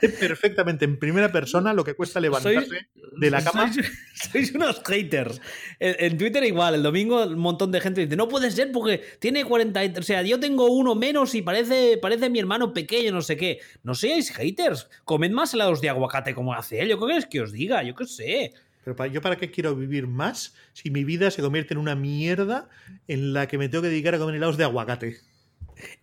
Sé 0.01 0.09
perfectamente 0.11 0.85
en 0.85 0.99
primera 0.99 1.31
persona 1.33 1.73
lo 1.73 1.85
que 1.85 1.95
cuesta 1.95 2.21
levantarse 2.21 2.89
de 3.19 3.31
la 3.31 3.43
cama. 3.43 3.73
Sois, 3.73 3.87
sois 4.33 4.55
unos 4.55 4.83
haters. 4.87 5.41
En, 5.79 5.97
en 5.99 6.19
Twitter 6.19 6.43
igual, 6.45 6.75
el 6.75 6.83
domingo 6.83 7.23
un 7.25 7.39
montón 7.39 7.71
de 7.73 7.81
gente 7.81 8.03
dice, 8.05 8.17
no 8.17 8.29
puede 8.29 8.51
ser 8.51 8.71
porque 8.73 9.03
tiene 9.19 9.45
40, 9.45 9.85
y- 9.85 9.95
o 9.99 10.03
sea, 10.03 10.23
yo 10.23 10.39
tengo 10.41 10.67
uno 10.71 10.95
menos 10.95 11.35
y 11.35 11.43
parece, 11.43 11.99
parece 12.01 12.31
mi 12.31 12.39
hermano 12.39 12.73
pequeño, 12.73 13.13
no 13.13 13.23
sé 13.23 13.37
qué. 13.37 13.61
No 13.83 13.95
seáis 13.95 14.31
haters, 14.31 14.89
comed 15.05 15.31
más 15.31 15.55
helados 15.55 15.81
de 15.81 15.89
aguacate 15.89 16.35
como 16.35 16.55
hace 16.55 16.81
él, 16.81 16.89
yo 16.89 17.07
qué 17.07 17.17
es 17.17 17.27
que 17.27 17.41
os 17.41 17.53
diga, 17.53 17.83
yo 17.83 17.95
qué 17.95 18.07
sé. 18.07 18.53
Pero 18.85 18.97
para, 18.97 19.13
yo 19.13 19.21
para 19.21 19.37
qué 19.37 19.51
quiero 19.51 19.75
vivir 19.77 20.07
más 20.07 20.55
si 20.73 20.91
mi 20.91 21.05
vida 21.05 21.31
se 21.31 21.43
convierte 21.43 21.75
en 21.75 21.79
una 21.79 21.95
mierda 21.95 22.69
en 23.07 23.35
la 23.35 23.47
que 23.47 23.59
me 23.59 23.69
tengo 23.69 23.83
que 23.83 23.89
dedicar 23.89 24.15
a 24.15 24.19
comer 24.19 24.37
helados 24.37 24.57
de 24.57 24.65
aguacate. 24.65 25.19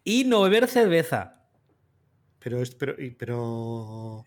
Y 0.04 0.24
no 0.26 0.42
beber 0.44 0.68
cerveza. 0.68 1.42
Pero 2.46 2.62
es, 2.62 2.76
pero, 2.76 2.94
y- 3.02 3.10
pero. 3.10 4.24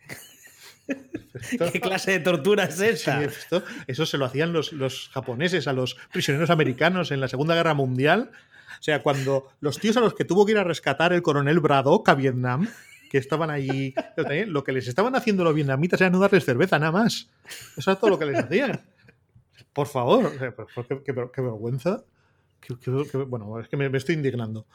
Esto- 0.88 1.70
¿Qué 1.72 1.80
clase 1.80 2.10
de 2.10 2.18
tortura 2.18 2.64
es 2.64 2.74
Sí, 2.74 3.10
esto- 3.10 3.62
eso 3.86 4.06
se 4.06 4.18
lo 4.18 4.24
hacían 4.24 4.52
los, 4.52 4.72
los 4.72 5.08
japoneses 5.12 5.68
a 5.68 5.72
los 5.72 5.96
prisioneros 6.12 6.50
americanos 6.50 7.12
en 7.12 7.20
la 7.20 7.28
Segunda 7.28 7.54
Guerra 7.54 7.74
Mundial. 7.74 8.32
O 8.80 8.82
sea, 8.82 9.04
cuando 9.04 9.52
los 9.60 9.78
tíos 9.78 9.96
a 9.98 10.00
los 10.00 10.14
que 10.14 10.24
tuvo 10.24 10.44
que 10.46 10.50
ir 10.52 10.58
a 10.58 10.64
rescatar 10.64 11.12
el 11.12 11.22
coronel 11.22 11.60
Braddock 11.60 12.08
a 12.08 12.14
Vietnam, 12.16 12.68
que 13.08 13.18
estaban 13.18 13.50
allí, 13.50 13.94
lo 14.48 14.64
que 14.64 14.72
les 14.72 14.88
estaban 14.88 15.14
haciendo 15.14 15.44
los 15.44 15.54
vietnamitas 15.54 16.00
era 16.00 16.10
no 16.10 16.18
darles 16.18 16.44
cerveza, 16.44 16.80
nada 16.80 16.90
más. 16.90 17.28
Eso 17.76 17.92
es 17.92 18.00
todo 18.00 18.10
lo 18.10 18.18
que 18.18 18.26
les 18.26 18.38
hacían. 18.40 18.80
Por 19.72 19.86
favor, 19.86 20.32
qué 21.04 21.12
vergüenza. 21.42 22.02
Bueno, 23.28 23.60
es 23.60 23.68
que 23.68 23.76
me, 23.76 23.88
me 23.88 23.98
estoy 23.98 24.14
indignando. 24.14 24.66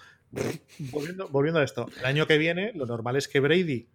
Volviendo, 0.92 1.28
volviendo 1.30 1.60
a 1.60 1.64
esto, 1.64 1.88
el 2.00 2.06
año 2.06 2.26
que 2.26 2.38
viene, 2.38 2.72
lo 2.74 2.86
normal 2.86 3.16
es 3.16 3.28
que 3.28 3.40
Brady 3.40 3.88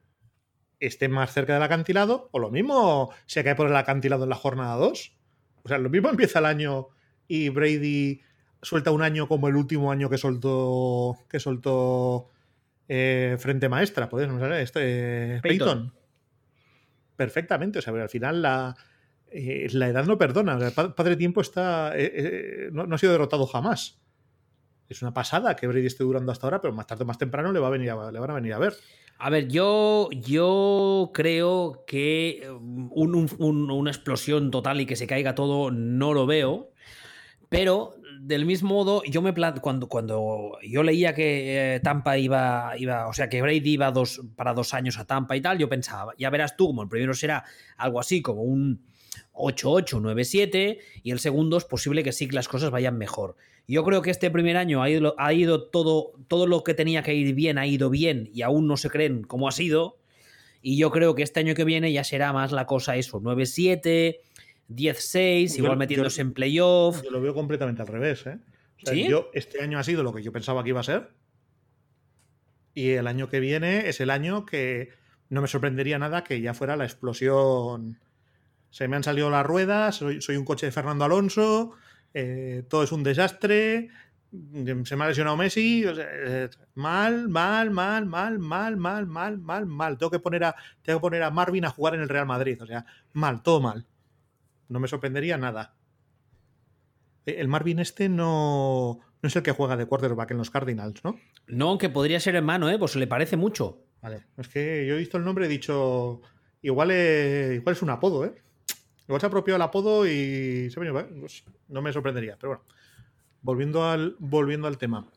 esté 0.81 1.09
más 1.09 1.33
cerca 1.33 1.55
del 1.55 1.63
acantilado, 1.63 2.29
o 2.33 2.39
lo 2.39 2.51
mismo 2.51 3.13
se 3.27 3.43
cae 3.43 3.57
por 3.57 3.69
el 3.69 3.77
acantilado 3.77 4.25
en 4.25 4.31
la 4.31 4.37
jornada 4.37 4.77
2. 4.77 5.13
O 5.65 5.69
sea, 5.69 5.79
lo 5.79 5.91
mismo 5.91 6.09
empieza 6.09 6.39
el 6.39 6.47
año 6.47 6.89
y 7.27 7.49
Brady 7.49 8.21
suelta 8.63 8.91
un 8.91 9.03
año 9.03 9.29
como 9.29 9.49
el 9.49 9.57
último 9.57 9.93
año 9.93 10.09
que 10.09 10.19
soltó 10.19 11.17
que 11.29 11.39
soltó 11.39 12.29
eh, 12.89 13.37
Frente 13.39 13.69
Maestra, 13.69 14.09
podemos 14.09 14.41
ver, 14.41 14.53
este 14.53 15.41
Peyton. 15.43 15.43
Peyton. 15.43 15.95
Perfectamente, 17.17 17.81
o 17.81 17.83
sea, 17.83 17.93
al 17.93 18.09
final 18.09 18.43
la, 18.43 18.77
eh, 19.31 19.67
la 19.73 19.89
edad 19.89 20.05
no 20.07 20.19
perdona. 20.19 20.59
Padre 20.71 21.17
Tiempo 21.17 21.41
está 21.41 21.97
eh, 21.97 22.13
eh, 22.15 22.69
no, 22.73 22.93
ha 22.95 22.99
sido 22.99 23.13
derrotado 23.13 23.47
jamás. 23.47 23.99
Es 24.89 25.03
una 25.03 25.13
pasada 25.13 25.55
que 25.55 25.67
Brady 25.67 25.87
esté 25.87 26.03
durando 26.05 26.33
hasta 26.33 26.47
ahora, 26.47 26.61
pero 26.63 26.73
más 26.73 26.87
tarde 26.87 27.05
o 27.05 27.07
más 27.07 27.19
temprano 27.19 27.53
le, 27.53 27.61
va 27.61 27.67
a 27.67 27.71
venir 27.71 27.89
le 27.89 28.19
van 28.21 28.31
a 28.31 28.35
venir 28.35 28.55
a 28.55 28.59
ver. 28.59 28.73
A 29.19 29.31
ver, 29.31 29.49
yo, 29.49 30.09
yo 30.13 31.11
creo 31.13 31.85
que 31.87 32.49
um, 32.51 32.89
un- 32.95 33.15
un- 33.15 33.29
un- 33.39 33.71
una 33.71 33.91
explosión 33.91 34.51
total 34.51 34.81
y 34.81 34.87
que 34.87 34.97
se 34.97 35.07
caiga 35.07 35.35
todo 35.35 35.71
no 35.71 36.15
lo 36.15 36.25
veo. 36.27 36.71
Pero 37.51 37.95
del 38.21 38.47
mismo 38.47 38.71
modo, 38.75 39.03
yo 39.05 39.23
me 39.23 39.33
plan- 39.33 39.59
cuando, 39.61 39.89
cuando 39.89 40.59
yo 40.63 40.83
leía 40.83 41.15
que 41.15 41.81
Tampa 41.83 42.19
iba, 42.19 42.73
iba, 42.79 43.09
o 43.09 43.13
sea, 43.13 43.29
que 43.29 43.41
Brady 43.43 43.71
iba 43.73 43.91
dos, 43.91 44.21
para 44.37 44.55
dos 44.55 44.75
años 44.75 44.99
a 44.99 45.07
Tampa 45.07 45.35
y 45.37 45.41
tal, 45.41 45.57
yo 45.59 45.69
pensaba, 45.69 46.13
ya 46.19 46.29
verás 46.31 46.57
tú, 46.57 46.67
como 46.69 46.83
el 46.83 46.89
primero 46.89 47.15
será 47.15 47.45
algo 47.77 48.01
así 48.01 48.21
como 48.23 48.43
un 48.43 48.83
8-8, 49.33 50.01
9-7, 50.01 50.79
y 51.03 51.11
el 51.11 51.19
segundo 51.19 51.57
es 51.57 51.65
posible 51.65 52.03
que 52.03 52.13
sí 52.13 52.29
que 52.29 52.35
las 52.35 52.49
cosas 52.49 52.71
vayan 52.71 52.99
mejor. 52.99 53.37
Yo 53.67 53.85
creo 53.85 54.01
que 54.03 54.11
este 54.11 54.31
primer 54.31 54.57
año 54.57 54.83
ha 54.83 54.89
ido, 54.91 55.15
ha 55.19 55.33
ido 55.33 55.65
todo, 55.69 56.13
todo 56.27 56.47
lo 56.47 56.65
que 56.65 56.75
tenía 56.75 57.03
que 57.03 57.15
ir 57.15 57.35
bien, 57.35 57.59
ha 57.59 57.67
ido 57.67 57.91
bien, 57.91 58.31
y 58.33 58.43
aún 58.43 58.67
no 58.67 58.77
se 58.77 58.89
creen 58.91 59.23
cómo 59.23 59.47
ha 59.49 59.53
sido. 59.53 59.99
Y 60.63 60.77
yo 60.79 60.91
creo 60.91 61.15
que 61.15 61.23
este 61.23 61.41
año 61.41 61.55
que 61.55 61.65
viene 61.65 61.93
ya 61.93 62.03
será 62.03 62.33
más 62.33 62.51
la 62.53 62.67
cosa 62.67 62.97
eso, 62.97 63.21
9-7, 63.21 64.21
10-6, 64.69 65.53
Yo- 65.53 65.59
igual 65.59 65.73
yo- 65.73 65.79
metiéndose 65.79 66.21
en 66.23 66.33
playoff. 66.33 67.03
Yo 67.05 67.11
lo 67.11 67.21
veo 67.21 67.35
completamente 67.35 67.83
al 67.83 67.89
revés, 67.89 68.27
¿eh? 68.27 68.39
O 68.83 68.87
sea, 68.87 68.95
¿Sí? 68.95 69.07
yo, 69.09 69.31
este 69.35 69.63
año 69.63 69.79
ha 69.79 69.85
sido 69.85 70.03
lo 70.03 70.13
que 70.15 70.23
yo 70.23 70.33
pensaba 70.33 70.63
que 70.63 70.71
iba 70.71 70.81
a 70.81 70.85
ser. 70.85 71.11
Y 72.75 72.91
el 72.91 73.07
año 73.07 73.29
que 73.29 73.41
viene 73.41 73.89
es 73.89 74.01
el 74.01 74.11
año 74.11 74.47
que 74.47 74.91
no 75.31 75.43
me 75.43 75.49
sorprendería 75.49 75.99
nada 75.99 76.23
que 76.25 76.41
ya 76.41 76.55
fuera 76.55 76.77
la 76.77 76.85
explosión. 76.85 77.99
Se 78.79 78.87
me 78.87 78.95
han 78.95 79.03
salido 79.03 79.29
las 79.29 79.45
ruedas, 79.45 79.97
soy, 79.97 80.23
soy 80.23 80.37
un 80.37 80.45
coche 80.45 80.67
de 80.67 80.71
Fernando 80.71 81.05
Alonso, 81.05 81.73
eh, 82.15 82.63
todo 82.69 82.85
es 82.85 82.93
un 82.93 83.03
desastre, 83.03 83.89
se 84.85 84.95
me 84.95 85.05
ha 85.05 85.09
lesionado 85.09 85.37
Messi, 85.37 85.85
o 85.85 85.97
sea, 85.97 86.07
eh, 86.09 86.49
mal, 86.77 87.29
mal, 87.29 87.73
mal, 87.73 88.07
mal, 88.07 88.39
mal, 88.39 88.77
mal, 88.77 89.07
mal, 89.09 89.39
mal, 89.41 89.67
mal. 89.67 89.99
Tengo 89.99 90.13
que 90.13 90.21
poner 90.21 90.45
a, 90.45 90.55
tengo 90.83 91.01
que 91.01 91.03
poner 91.03 91.25
a 91.25 91.33
Marvin 91.33 91.65
a 91.65 91.71
jugar 91.71 91.97
en 91.97 92.03
el 92.03 92.09
Real 92.09 92.27
Madrid, 92.27 92.63
o 92.63 92.67
sea, 92.67 92.87
mal, 93.15 93.43
todo 93.43 93.61
mal. 93.61 93.85
No 94.69 94.79
me 94.79 94.87
sorprendería 94.87 95.37
nada. 95.39 95.75
Eh, 97.27 97.35
El 97.39 97.49
Marvin 97.49 97.81
este 97.81 98.09
no, 98.09 99.01
no 99.21 99.27
es 99.27 99.35
el 99.35 99.43
que 99.43 99.51
juega 99.51 99.77
de 99.77 99.87
quarterback 99.87 100.31
en 100.31 100.39
los 100.39 100.51
Cardinals, 100.51 101.03
¿no? 101.03 101.19
No, 101.49 101.79
que 101.79 101.89
podría 101.89 102.21
ser 102.21 102.37
hermano, 102.37 102.71
¿eh? 102.71 102.79
Pues 102.79 102.95
le 102.95 103.09
parece 103.09 103.37
mucho. 103.37 103.83
Vale. 104.03 104.27
Es 104.37 104.47
que 104.47 104.87
yo 104.87 104.95
he 104.95 104.99
visto 104.99 105.17
el 105.17 105.25
nombre 105.25 105.47
y 105.47 105.49
he 105.49 105.51
dicho. 105.51 106.21
Igual, 106.63 106.91
eh, 106.93 107.55
igual 107.57 107.75
es 107.75 107.83
un 107.83 107.91
apodo, 107.91 108.25
¿eh? 108.25 108.35
Igual 109.09 109.21
se 109.21 109.27
ha 109.27 109.29
apropiado 109.29 109.57
el 109.57 109.63
apodo 109.63 110.07
y. 110.07 110.71
Pues 110.75 111.45
no 111.69 111.81
me 111.81 111.93
sorprendería. 111.93 112.37
Pero 112.39 112.49
bueno. 112.51 112.65
Volviendo 113.41 113.89
al, 113.89 114.17
volviendo 114.19 114.69
al 114.69 114.77
tema. 114.77 115.11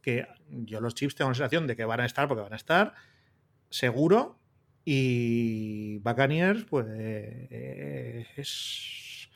Que 0.00 0.26
yo 0.48 0.80
los 0.80 0.94
chips 0.94 1.16
tengo 1.16 1.30
la 1.30 1.34
sensación 1.34 1.66
de 1.66 1.74
que 1.74 1.84
van 1.84 2.00
a 2.00 2.06
estar 2.06 2.28
porque 2.28 2.42
van 2.42 2.52
a 2.52 2.56
estar. 2.56 2.94
Seguro. 3.68 4.38
Y 4.84 5.98
Buccaneers, 5.98 6.64
pues. 6.64 6.86
eh, 6.88 8.26
es. 8.36 9.28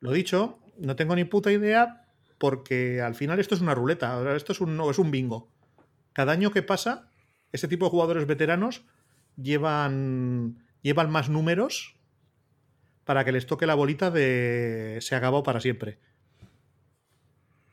Lo 0.00 0.10
dicho, 0.10 0.58
no 0.78 0.96
tengo 0.96 1.14
ni 1.14 1.24
puta 1.24 1.52
idea. 1.52 2.06
Porque 2.38 3.00
al 3.00 3.14
final 3.14 3.38
esto 3.38 3.54
es 3.54 3.60
una 3.60 3.74
ruleta. 3.74 4.34
Esto 4.34 4.50
es 4.50 4.60
un, 4.60 4.76
no, 4.76 4.90
es 4.90 4.98
un 4.98 5.12
bingo. 5.12 5.48
Cada 6.12 6.32
año 6.32 6.50
que 6.50 6.62
pasa, 6.62 7.08
este 7.52 7.68
tipo 7.68 7.84
de 7.84 7.92
jugadores 7.92 8.26
veteranos 8.26 8.84
llevan, 9.36 10.66
llevan 10.82 11.10
más 11.10 11.28
números 11.28 12.01
para 13.04 13.24
que 13.24 13.32
les 13.32 13.46
toque 13.46 13.66
la 13.66 13.74
bolita 13.74 14.10
de 14.10 14.98
se 15.00 15.14
acabó 15.14 15.42
para 15.42 15.60
siempre. 15.60 15.98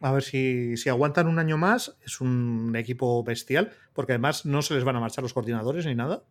A 0.02 0.12
ver 0.14 0.24
si, 0.24 0.78
si 0.78 0.90
aguantan 0.90 1.28
un 1.28 1.40
año 1.40 1.58
más. 1.58 1.98
Es 2.06 2.22
un 2.22 2.74
equipo 2.76 3.24
bestial, 3.24 3.72
porque 3.94 4.14
además 4.14 4.46
no 4.46 4.62
se 4.62 4.74
les 4.74 4.84
van 4.84 4.96
a 4.96 5.00
marchar 5.00 5.24
los 5.24 5.34
coordinadores 5.34 5.86
ni 5.86 5.96
nada. 5.96 6.24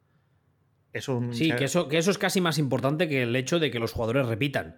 Es 0.93 1.09
un, 1.09 1.35
Sí, 1.35 1.53
que 1.53 1.65
eso, 1.65 1.87
que 1.89 1.99
eso 1.99 2.11
es 2.11 2.19
casi 2.19 2.41
más 2.41 2.59
importante 2.59 3.09
que 3.09 3.23
el 3.23 3.37
hecho 3.37 3.59
de 3.59 3.71
que 3.71 3.79
los 3.79 3.93
jugadores 3.93 4.27
repitan. 4.27 4.77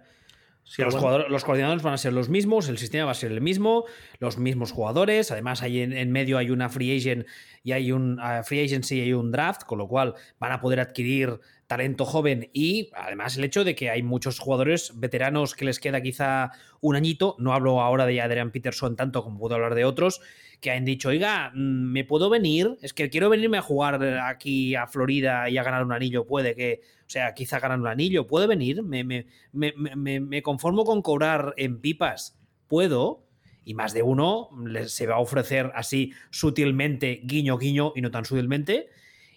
si 0.63 0.81
los, 0.81 0.93
los 0.93 1.43
coordinadores 1.45 1.83
van 1.83 1.93
a 1.93 1.97
ser 1.97 2.11
los 2.11 2.27
mismos, 2.27 2.67
el 2.67 2.77
sistema 2.77 3.05
va 3.05 3.11
a 3.11 3.15
ser 3.15 3.31
el 3.31 3.39
mismo, 3.39 3.85
los 4.19 4.37
mismos 4.37 4.73
jugadores. 4.73 5.31
Además, 5.31 5.61
ahí 5.61 5.79
en, 5.79 5.93
en 5.93 6.11
medio 6.11 6.37
hay 6.37 6.49
una 6.49 6.67
free 6.67 6.97
agent 6.97 7.25
y 7.63 7.71
hay 7.71 7.93
un 7.93 8.19
free 8.43 8.65
agency 8.65 8.97
y 8.97 9.01
hay 9.01 9.13
un 9.13 9.31
draft, 9.31 9.63
con 9.63 9.77
lo 9.77 9.87
cual 9.87 10.15
van 10.37 10.51
a 10.51 10.59
poder 10.59 10.81
adquirir 10.81 11.39
talento 11.71 12.03
joven 12.03 12.49
y 12.51 12.89
además 12.93 13.37
el 13.37 13.45
hecho 13.45 13.63
de 13.63 13.75
que 13.75 13.89
hay 13.89 14.03
muchos 14.03 14.39
jugadores 14.39 14.91
veteranos 14.99 15.55
que 15.55 15.63
les 15.63 15.79
queda 15.79 16.01
quizá 16.01 16.51
un 16.81 16.97
añito. 16.97 17.37
No 17.39 17.53
hablo 17.53 17.79
ahora 17.79 18.05
de 18.05 18.19
Adrian 18.19 18.51
Peterson 18.51 18.97
tanto 18.97 19.23
como 19.23 19.39
puedo 19.39 19.55
hablar 19.55 19.73
de 19.73 19.85
otros 19.85 20.19
que 20.59 20.69
han 20.71 20.83
dicho, 20.83 21.07
oiga, 21.07 21.49
mm, 21.55 21.91
¿me 21.93 22.03
puedo 22.03 22.29
venir? 22.29 22.77
Es 22.81 22.93
que 22.93 23.09
quiero 23.09 23.29
venirme 23.29 23.57
a 23.57 23.61
jugar 23.61 24.03
aquí 24.19 24.75
a 24.75 24.85
Florida 24.85 25.49
y 25.49 25.57
a 25.57 25.63
ganar 25.63 25.85
un 25.85 25.93
anillo. 25.93 26.27
Puede 26.27 26.55
que, 26.55 26.81
o 27.07 27.09
sea, 27.09 27.33
quizá 27.33 27.59
ganar 27.61 27.79
un 27.79 27.87
anillo. 27.87 28.27
¿Puedo 28.27 28.49
venir? 28.49 28.83
¿Me, 28.83 29.05
me, 29.05 29.25
me, 29.53 30.19
me- 30.19 30.41
conformo 30.41 30.83
con 30.83 31.01
cobrar 31.01 31.53
en 31.55 31.79
pipas? 31.79 32.37
¿Puedo? 32.67 33.23
Y 33.63 33.75
más 33.75 33.93
de 33.93 34.03
uno 34.03 34.49
se 34.87 35.07
va 35.07 35.15
a 35.15 35.19
ofrecer 35.19 35.71
así 35.73 36.11
sutilmente, 36.31 37.21
guiño, 37.23 37.57
guiño, 37.57 37.93
y 37.95 38.01
no 38.01 38.11
tan 38.11 38.25
sutilmente. 38.25 38.89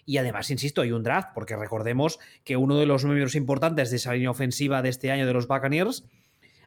Y 0.05 0.17
además, 0.17 0.51
insisto, 0.51 0.81
hay 0.81 0.91
un 0.91 1.03
draft, 1.03 1.29
porque 1.33 1.55
recordemos 1.55 2.19
que 2.43 2.57
uno 2.57 2.77
de 2.77 2.85
los 2.85 3.03
miembros 3.05 3.35
importantes 3.35 3.89
de 3.89 3.95
esa 3.97 4.13
línea 4.13 4.29
ofensiva 4.29 4.81
de 4.81 4.89
este 4.89 5.11
año 5.11 5.25
de 5.25 5.33
los 5.33 5.47
Buccaneers 5.47 6.05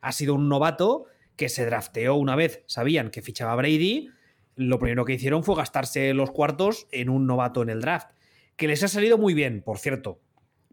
ha 0.01 0.12
sido 0.12 0.34
un 0.34 0.49
novato 0.49 1.07
que 1.36 1.49
se 1.49 1.64
drafteó 1.64 2.16
una 2.16 2.34
vez, 2.34 2.64
sabían 2.66 3.11
que 3.11 3.22
fichaba 3.22 3.55
Brady, 3.55 4.11
lo 4.57 4.80
primero 4.80 5.05
que 5.05 5.12
hicieron 5.12 5.45
fue 5.45 5.55
gastarse 5.55 6.12
los 6.14 6.32
cuartos 6.32 6.89
en 6.91 7.09
un 7.09 7.28
novato 7.28 7.62
en 7.62 7.68
el 7.68 7.80
draft, 7.80 8.11
que 8.57 8.66
les 8.66 8.82
ha 8.82 8.89
salido 8.89 9.18
muy 9.18 9.34
bien, 9.34 9.62
por 9.62 9.78
cierto, 9.78 10.20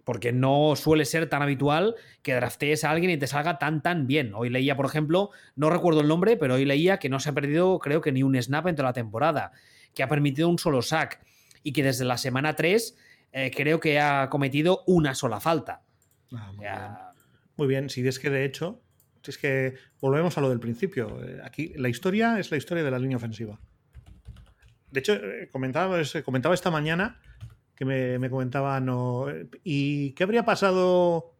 porque 0.03 0.31
no 0.33 0.75
suele 0.75 1.05
ser 1.05 1.29
tan 1.29 1.43
habitual 1.43 1.95
que 2.23 2.33
draftees 2.33 2.83
a 2.83 2.89
alguien 2.89 3.11
y 3.11 3.17
te 3.17 3.27
salga 3.27 3.59
tan 3.59 3.83
tan 3.83 4.07
bien. 4.07 4.33
Hoy 4.33 4.49
leía, 4.49 4.75
por 4.75 4.87
ejemplo, 4.87 5.29
no 5.55 5.69
recuerdo 5.69 6.01
el 6.01 6.07
nombre, 6.07 6.35
pero 6.35 6.55
hoy 6.55 6.65
leía 6.65 6.97
que 6.97 7.09
no 7.09 7.19
se 7.19 7.29
ha 7.29 7.33
perdido, 7.33 7.77
creo 7.77 8.01
que 8.01 8.11
ni 8.11 8.23
un 8.23 8.41
snap 8.41 8.65
en 8.65 8.75
toda 8.75 8.89
la 8.89 8.93
temporada, 8.93 9.51
que 9.93 10.01
ha 10.01 10.07
permitido 10.07 10.49
un 10.49 10.57
solo 10.57 10.81
sack 10.81 11.21
y 11.65 11.73
que 11.73 11.81
desde 11.83 12.05
la 12.05 12.17
semana 12.17 12.55
3 12.55 12.95
eh, 13.33 13.51
creo 13.53 13.79
que 13.79 13.99
ha 13.99 14.29
cometido 14.29 14.83
una 14.85 15.15
sola 15.15 15.39
falta. 15.39 15.81
Ah, 16.31 16.51
muy, 16.53 16.59
bien. 16.65 16.75
Muy 17.57 17.67
bien, 17.67 17.89
si 17.89 18.07
es 18.07 18.19
que 18.19 18.29
de 18.29 18.45
hecho, 18.45 18.81
si 19.23 19.31
es 19.31 19.37
que 19.39 19.73
volvemos 19.99 20.37
a 20.37 20.41
lo 20.41 20.49
del 20.49 20.59
principio. 20.59 21.19
Eh, 21.25 21.41
Aquí 21.43 21.73
la 21.75 21.89
historia 21.89 22.39
es 22.39 22.51
la 22.51 22.57
historia 22.57 22.83
de 22.83 22.91
la 22.91 22.99
línea 22.99 23.17
ofensiva. 23.17 23.59
De 24.91 24.99
hecho, 24.99 25.13
eh, 25.15 25.49
comentaba, 25.51 25.99
es- 25.99 26.21
comentaba 26.23 26.53
esta 26.53 26.69
mañana 26.69 27.19
que 27.75 27.83
me, 27.83 28.19
me 28.19 28.29
no, 28.29 29.27
eh, 29.29 29.47
¿y 29.63 30.11
qué 30.11 30.23
habría 30.23 30.45
pasado 30.45 31.33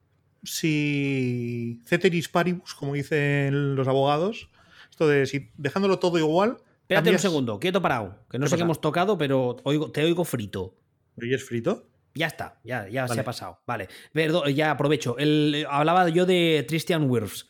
si 0.44 1.82
ceteris 1.86 2.30
paribus, 2.30 2.74
como 2.74 2.94
dicen 2.96 3.76
los 3.76 3.88
abogados? 3.88 4.50
Esto 4.90 5.08
de 5.08 5.28
si 5.28 5.52
dejándolo 5.56 6.00
todo 6.00 6.18
igual. 6.18 6.58
Espérate 6.86 7.10
un 7.12 7.20
segundo, 7.20 7.60
quieto 7.60 7.82
parado, 7.82 8.20
que 8.30 8.38
no 8.38 8.46
¿Qué 8.46 8.52
sé 8.52 8.56
qué 8.58 8.62
hemos 8.62 8.80
tocado, 8.80 9.18
pero 9.18 9.58
oigo- 9.64 9.92
te 9.92 10.04
oigo 10.04 10.24
frito. 10.24 10.76
¿Y 11.18 11.34
es 11.34 11.44
frito? 11.44 11.88
Ya 12.14 12.28
está, 12.28 12.60
ya, 12.64 12.88
ya 12.88 13.08
se 13.08 13.20
ha 13.20 13.24
pasado. 13.24 13.60
Vale, 13.66 13.90
perdón, 14.14 14.48
ya 14.54 14.72
aprovecho. 14.72 15.18
El- 15.18 15.66
hablaba 15.70 16.08
yo 16.10 16.26
de 16.26 16.66
Christian 16.68 17.10
Wirfs. 17.10 17.50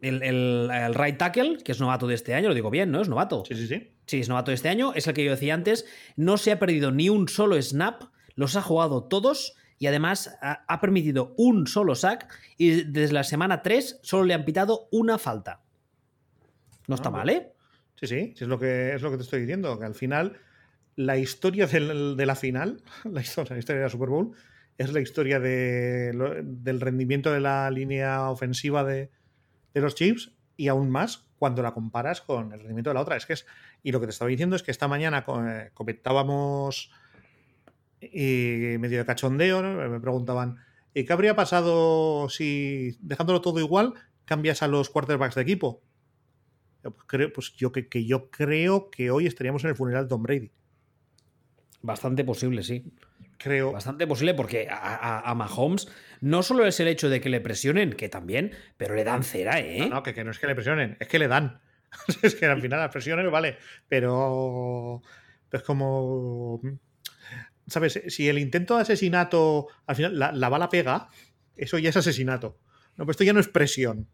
El, 0.00 0.22
el- 0.22 0.70
el 0.70 0.94
right 0.94 1.16
tackle, 1.18 1.58
que 1.64 1.72
es 1.72 1.80
novato 1.80 2.06
de 2.06 2.14
este 2.14 2.34
año, 2.34 2.48
lo 2.48 2.54
digo 2.54 2.70
bien, 2.70 2.90
¿no? 2.90 3.00
Es 3.00 3.08
novato. 3.08 3.44
Sí, 3.46 3.54
sí, 3.54 3.66
sí. 3.66 3.92
Sí, 4.06 4.20
es 4.20 4.28
novato 4.28 4.50
de 4.50 4.54
este 4.54 4.68
año, 4.68 4.92
es 4.94 5.06
el 5.08 5.14
que 5.14 5.24
yo 5.24 5.30
decía 5.32 5.54
antes. 5.54 5.86
No 6.16 6.36
se 6.36 6.52
ha 6.52 6.58
perdido 6.58 6.92
ni 6.92 7.08
un 7.08 7.28
solo 7.28 7.60
snap, 7.60 8.02
los 8.34 8.54
ha 8.56 8.62
jugado 8.62 9.04
todos 9.04 9.54
y 9.78 9.88
además 9.88 10.36
ha, 10.40 10.64
ha 10.68 10.80
permitido 10.80 11.34
un 11.36 11.66
solo 11.66 11.94
sack 11.96 12.28
y 12.56 12.82
desde 12.84 13.14
la 13.14 13.24
semana 13.24 13.62
3 13.62 13.98
solo 14.02 14.24
le 14.24 14.34
han 14.34 14.44
pitado 14.44 14.86
una 14.92 15.18
falta. 15.18 15.62
No 16.86 16.94
está 16.94 17.08
Ah, 17.08 17.12
mal, 17.12 17.28
¿eh? 17.30 17.52
Sí, 17.96 18.06
sí, 18.06 18.34
es 18.36 18.42
lo 18.42 18.58
que 18.58 18.94
es 18.94 19.02
lo 19.02 19.10
que 19.10 19.16
te 19.16 19.22
estoy 19.22 19.40
diciendo, 19.40 19.78
que 19.78 19.86
al 19.86 19.94
final 19.94 20.38
la 20.96 21.16
historia 21.18 21.66
del- 21.66 22.16
de 22.16 22.26
la 22.26 22.36
final, 22.36 22.82
la 23.04 23.20
historia, 23.20 23.54
la 23.54 23.58
historia 23.58 23.80
de 23.80 23.86
la 23.86 23.90
Super 23.90 24.08
Bowl, 24.10 24.32
es 24.78 24.92
la 24.92 25.00
historia 25.00 25.40
de 25.40 26.12
del 26.44 26.80
rendimiento 26.80 27.32
de 27.32 27.40
la 27.40 27.70
línea 27.70 28.30
ofensiva 28.30 28.84
de, 28.84 29.10
de 29.74 29.80
los 29.80 29.94
Chiefs 29.94 30.32
y 30.56 30.68
aún 30.68 30.90
más 30.90 31.26
cuando 31.38 31.62
la 31.62 31.72
comparas 31.74 32.20
con 32.22 32.52
el 32.52 32.60
rendimiento 32.60 32.90
de 32.90 32.94
la 32.94 33.02
otra. 33.02 33.16
Es 33.16 33.26
que 33.26 33.34
es, 33.34 33.46
y 33.82 33.92
lo 33.92 34.00
que 34.00 34.06
te 34.06 34.12
estaba 34.12 34.30
diciendo 34.30 34.56
es 34.56 34.62
que 34.62 34.70
esta 34.72 34.88
mañana 34.88 35.24
eh, 35.28 35.70
comentábamos 35.74 36.90
y 38.00 38.76
medio 38.78 38.98
de 38.98 39.06
cachondeo, 39.06 39.62
¿no? 39.62 39.88
me 39.88 40.00
preguntaban, 40.00 40.56
¿y 40.94 41.04
qué 41.04 41.12
habría 41.12 41.34
pasado 41.36 42.28
si 42.28 42.96
dejándolo 43.00 43.40
todo 43.40 43.58
igual 43.60 43.94
cambias 44.24 44.62
a 44.62 44.68
los 44.68 44.90
quarterbacks 44.90 45.34
de 45.34 45.42
equipo? 45.42 45.82
Pues, 46.90 47.04
creo, 47.06 47.32
pues 47.32 47.52
yo 47.56 47.72
que, 47.72 47.88
que 47.88 48.04
yo 48.04 48.30
creo 48.30 48.90
que 48.90 49.10
hoy 49.10 49.26
estaríamos 49.26 49.64
en 49.64 49.70
el 49.70 49.76
funeral 49.76 50.04
de 50.04 50.08
Tom 50.10 50.22
Brady. 50.22 50.50
Bastante 51.82 52.24
posible, 52.24 52.62
sí. 52.62 52.84
Creo. 53.38 53.72
Bastante 53.72 54.06
posible 54.06 54.34
porque 54.34 54.66
a, 54.70 54.76
a- 54.76 55.30
a 55.30 55.34
Mahomes 55.34 55.88
no 56.20 56.42
solo 56.42 56.66
es 56.66 56.80
el 56.80 56.88
hecho 56.88 57.08
de 57.10 57.20
que 57.20 57.28
le 57.28 57.40
presionen, 57.40 57.92
que 57.92 58.08
también, 58.08 58.52
pero 58.76 58.94
le 58.94 59.04
dan 59.04 59.22
cera, 59.22 59.60
¿eh? 59.60 59.80
No, 59.80 59.96
no, 59.96 60.02
que, 60.02 60.14
que 60.14 60.24
no 60.24 60.30
es 60.30 60.38
que 60.38 60.46
le 60.46 60.54
presionen, 60.54 60.96
es 61.00 61.08
que 61.08 61.18
le 61.18 61.28
dan. 61.28 61.60
es 62.22 62.34
que 62.34 62.46
al 62.46 62.60
final 62.62 62.80
las 62.80 62.90
presiones, 62.90 63.30
vale, 63.30 63.58
pero 63.88 65.02
es 65.52 65.62
como. 65.62 66.60
¿Sabes? 67.68 68.00
Si 68.08 68.28
el 68.28 68.38
intento 68.38 68.76
de 68.76 68.82
asesinato 68.82 69.68
al 69.86 69.96
final 69.96 70.18
la, 70.18 70.32
la 70.32 70.48
bala 70.48 70.68
pega, 70.68 71.08
eso 71.56 71.78
ya 71.78 71.90
es 71.90 71.96
asesinato. 71.96 72.58
No, 72.96 73.04
pues 73.04 73.14
esto 73.16 73.24
ya 73.24 73.32
no 73.32 73.40
es 73.40 73.48
presión. 73.48 74.08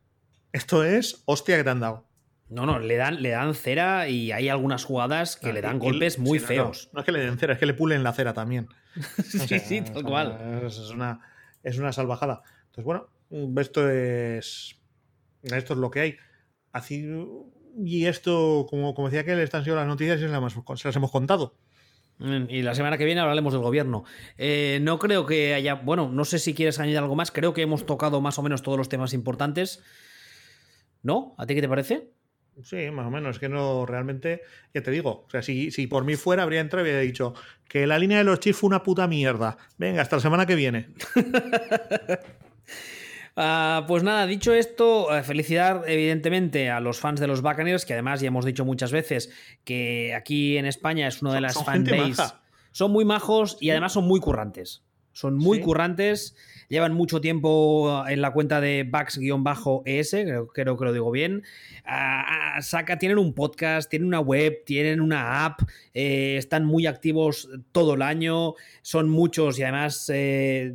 Esto 0.53 0.85
es 0.85 1.23
hostia 1.27 1.57
que 1.57 1.65
te 1.65 1.71
han 1.71 1.81
dado. 1.81 2.09
No, 2.53 2.67
no, 2.67 2.79
le 2.79 2.97
dan, 2.97 3.23
le 3.23 3.31
dan 3.31 3.55
cera 3.55 4.09
y 4.09 4.31
hay 4.33 4.49
algugas 4.49 4.85
jugadas 4.85 5.37
que 5.37 5.49
Ah, 5.51 5.53
le 5.53 5.61
dan 5.63 5.79
golpes 5.79 6.19
muy 6.19 6.39
sí, 6.39 6.45
feos. 6.45 6.89
No, 6.93 6.97
no 6.97 7.01
es 7.01 7.07
que 7.07 7.13
le 7.13 7.21
den 7.21 7.39
cera, 7.39 7.55
es 7.55 7.59
que 7.59 7.67
le 7.67 7.75
pulen 7.75 8.03
la 8.03 8.13
cera 8.13 8.35
también. 8.35 8.69
O 8.99 9.03
sí, 9.23 9.39
sea, 9.47 9.59
sí, 9.59 9.81
o 9.81 9.85
tal 9.85 9.95
sea, 9.95 10.03
cual. 10.05 10.61
Es, 10.67 10.77
es 10.79 10.91
una, 10.91 11.21
es 11.63 11.79
una 11.79 11.93
salvajada. 11.93 12.43
Entonces, 12.67 12.85
bueno, 12.85 13.09
esto 13.61 13.89
es. 13.89 14.77
Esto 15.43 15.73
es 15.73 15.79
lo 15.79 15.91
que 15.91 16.01
hay. 16.01 16.17
Así, 16.73 17.07
y 17.85 18.07
esto, 18.07 18.67
como, 18.69 18.95
como 18.95 19.09
decía 19.09 19.25
que 19.25 19.43
están 19.43 19.65
siendo 19.65 19.81
las 19.81 19.89
noticias 19.89 20.19
y 20.19 20.23
se 20.23 20.29
las, 20.29 20.37
hemos- 20.39 20.79
se 20.81 20.89
las 20.89 20.97
hemos 20.97 21.11
contado. 21.11 21.57
Mm, 22.19 22.45
Y 22.51 22.61
la 22.63 22.75
semana 22.75 22.99
que 22.99 23.05
viene 23.07 23.21
hablaremos 23.23 23.53
del 23.55 23.63
gobierno. 23.63 24.05
Eh, 24.37 24.79
no 24.83 24.99
creo 24.99 25.25
que 25.25 25.55
haya. 25.55 25.75
Bueno, 25.77 26.11
no 26.13 26.25
sé 26.27 26.39
si 26.39 26.53
quieres 26.55 26.79
añadir 26.79 26.99
algo 26.99 27.17
más. 27.17 27.31
Creo 27.33 27.55
que 27.55 27.63
hemos 27.63 27.87
tocado 27.87 28.21
más 28.21 28.39
o 28.39 28.43
menos 28.43 28.63
todos 28.63 28.77
los 28.77 28.89
temas 28.91 29.15
importantes. 29.15 29.83
¿No? 31.03 31.35
¿A 31.39 31.47
ti 31.47 31.55
qué 31.55 31.61
te 31.63 31.69
parece? 31.69 32.11
Sí, 32.63 32.91
más 32.91 33.07
o 33.07 33.11
menos. 33.11 33.37
Es 33.37 33.41
que 33.41 33.49
no 33.49 33.87
realmente. 33.87 34.43
Ya 34.75 34.83
te 34.83 34.91
digo. 34.91 35.25
O 35.27 35.31
sea, 35.31 35.43
si, 35.43 35.71
si 35.71 35.87
por 35.87 36.05
mí 36.05 36.17
fuera, 36.17 36.43
habría 36.43 36.61
entrado 36.61 36.87
y 36.87 36.91
habría 36.91 37.03
dicho 37.03 37.35
que 37.69 37.87
la 37.87 37.99
línea 37.99 38.19
de 38.19 38.25
los 38.25 38.41
Chiefs 38.41 38.59
fue 38.61 38.69
una 38.69 38.83
puta 38.83 39.07
mierda. 39.09 39.57
Venga, 39.79 40.03
hasta 40.03 40.17
la 40.17 40.23
semana 40.23 40.47
que 40.47 40.55
viene. 40.55 40.89
Ah, 43.35 43.87
pues 43.89 44.03
nada, 44.03 44.27
dicho 44.27 44.53
esto, 44.53 45.17
eh, 45.17 45.23
felicidad 45.23 45.89
evidentemente 45.89 46.69
a 46.69 46.81
los 46.81 47.01
fans 47.01 47.19
de 47.19 47.27
los 47.27 47.41
Buccaneers, 47.41 47.87
que 47.87 47.95
además 47.95 48.21
ya 48.21 48.29
hemos 48.29 48.45
dicho 48.45 48.67
muchas 48.67 48.93
veces 48.93 49.33
que 49.65 50.15
aquí 50.15 50.59
en 50.59 50.67
España 50.67 51.09
es 51.09 51.23
una 51.23 51.31
de 51.31 51.37
Son- 51.37 51.43
las 51.43 51.65
fanbase. 51.65 52.35
Son 52.73 52.91
muy 52.91 53.07
majos 53.07 53.57
y 53.59 53.71
además 53.71 53.95
son 53.95 54.05
muy 54.07 54.21
currantes. 54.21 54.83
Son 55.13 55.37
muy 55.37 55.59
Sí. 55.59 55.65
currantes, 55.65 56.35
llevan 56.69 56.95
mucho 56.95 57.21
tiempo 57.21 58.03
en 58.09 58.21
la 58.23 58.33
cuenta 58.33 58.61
de 58.61 58.85
Bucks-ES, 58.85 60.11
creo, 60.25 60.47
creo 60.49 60.77
que 60.79 60.85
lo 60.85 60.93
digo 60.93 61.11
bien. 61.11 61.43
Ah, 61.85 62.55
ah, 62.57 62.63
saca, 62.63 62.99
tienen 62.99 63.19
un 63.19 63.35
podcast, 63.35 63.91
tienen 63.91 64.09
una 64.09 64.21
web, 64.21 64.63
tienen 64.65 65.01
una 65.01 65.45
app, 65.45 65.61
eh, 65.95 66.37
están 66.39 66.65
muy 66.65 66.87
activos 66.87 67.49
todo 67.73 67.95
el 67.95 68.03
año, 68.03 68.55
son 68.83 69.09
muchos 69.11 69.59
y 69.59 69.63
además 69.65 70.11
eh, 70.15 70.73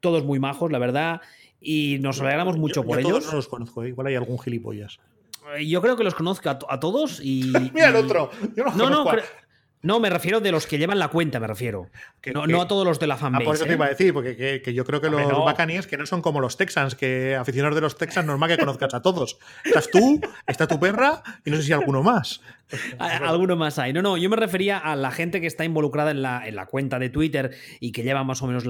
todos 0.00 0.24
muy 0.24 0.38
majos, 0.38 0.70
la 0.70 0.78
verdad. 0.78 1.20
Y 1.60 1.98
nos 2.00 2.20
alegramos 2.20 2.58
mucho 2.58 2.82
Yo- 2.82 2.86
por 2.86 2.98
yo 3.00 3.08
todos 3.08 3.18
ellos. 3.22 3.32
no 3.32 3.36
los 3.38 3.48
conozco, 3.48 3.82
¿eh? 3.82 3.88
igual 3.88 4.06
hay 4.08 4.14
algún 4.14 4.38
gilipollas. 4.38 4.98
Eh, 5.58 5.66
Yo 5.66 5.80
creo 5.80 5.96
que 5.96 6.04
los 6.04 6.14
conozco 6.14 6.50
a, 6.50 6.58
a 6.68 6.80
todos 6.80 7.20
y. 7.22 7.52
Mira 7.74 7.88
el 7.88 7.96
otro. 7.96 8.30
Yo 8.54 8.64
no, 8.64 8.70
No, 8.76 8.90
no, 8.90 9.04
conozco 9.04 9.10
a- 9.10 9.14
cre- 9.16 9.24
No, 9.82 10.00
me 10.00 10.10
refiero 10.10 10.40
de 10.40 10.50
los 10.50 10.66
que 10.66 10.78
llevan 10.78 10.98
la 10.98 11.08
cuenta, 11.08 11.38
me 11.38 11.46
refiero. 11.46 11.90
no, 12.34 12.62
a 12.62 12.66
todos 12.68 12.84
los 12.84 12.98
de 12.98 13.06
la 13.06 13.16
fanbase. 13.16 13.44
Ah, 13.44 13.46
por 13.46 13.54
eso 13.54 13.64
te 13.64 13.70
¿eh? 13.70 13.74
iba 13.74 13.86
a 13.86 13.88
decir, 13.90 14.12
porque 14.12 14.62
yo 14.74 14.84
creo 14.84 15.00
que 15.00 15.10
los 15.10 15.20
no. 15.20 15.54
que 15.88 15.96
no 15.96 16.06
son 16.06 16.22
como 16.22 16.40
los 16.40 16.56
Texans, 16.56 16.94
que 16.94 17.36
aficionados 17.36 17.76
de 17.76 17.82
los 17.82 17.96
Texans 17.96 18.26
normal 18.26 18.50
que 18.50 18.58
conozcas 18.58 18.94
a 18.94 19.02
todos. 19.02 19.38
Estás 19.64 19.90
tú, 19.90 20.20
está 20.46 20.66
tu 20.66 20.80
perra 20.80 21.22
y 21.44 21.50
no 21.50 21.56
sé 21.56 21.62
si 21.62 21.72
alguno 21.72 22.02
más. 22.02 22.40
Alguno 22.98 23.54
más 23.54 23.78
hay. 23.78 23.92
No, 23.92 24.02
no, 24.02 24.16
yo 24.16 24.28
me 24.28 24.34
refería 24.34 24.78
a 24.78 24.96
la 24.96 25.12
gente 25.12 25.40
que 25.40 25.46
está 25.46 25.64
involucrada 25.64 26.10
en 26.10 26.22
la, 26.22 26.48
en 26.48 26.56
la 26.56 26.66
cuenta 26.66 26.98
de 26.98 27.10
Twitter 27.10 27.52
y 27.78 27.92
que 27.92 28.02
lleva 28.02 28.24
más 28.24 28.42
o 28.42 28.48
menos 28.48 28.64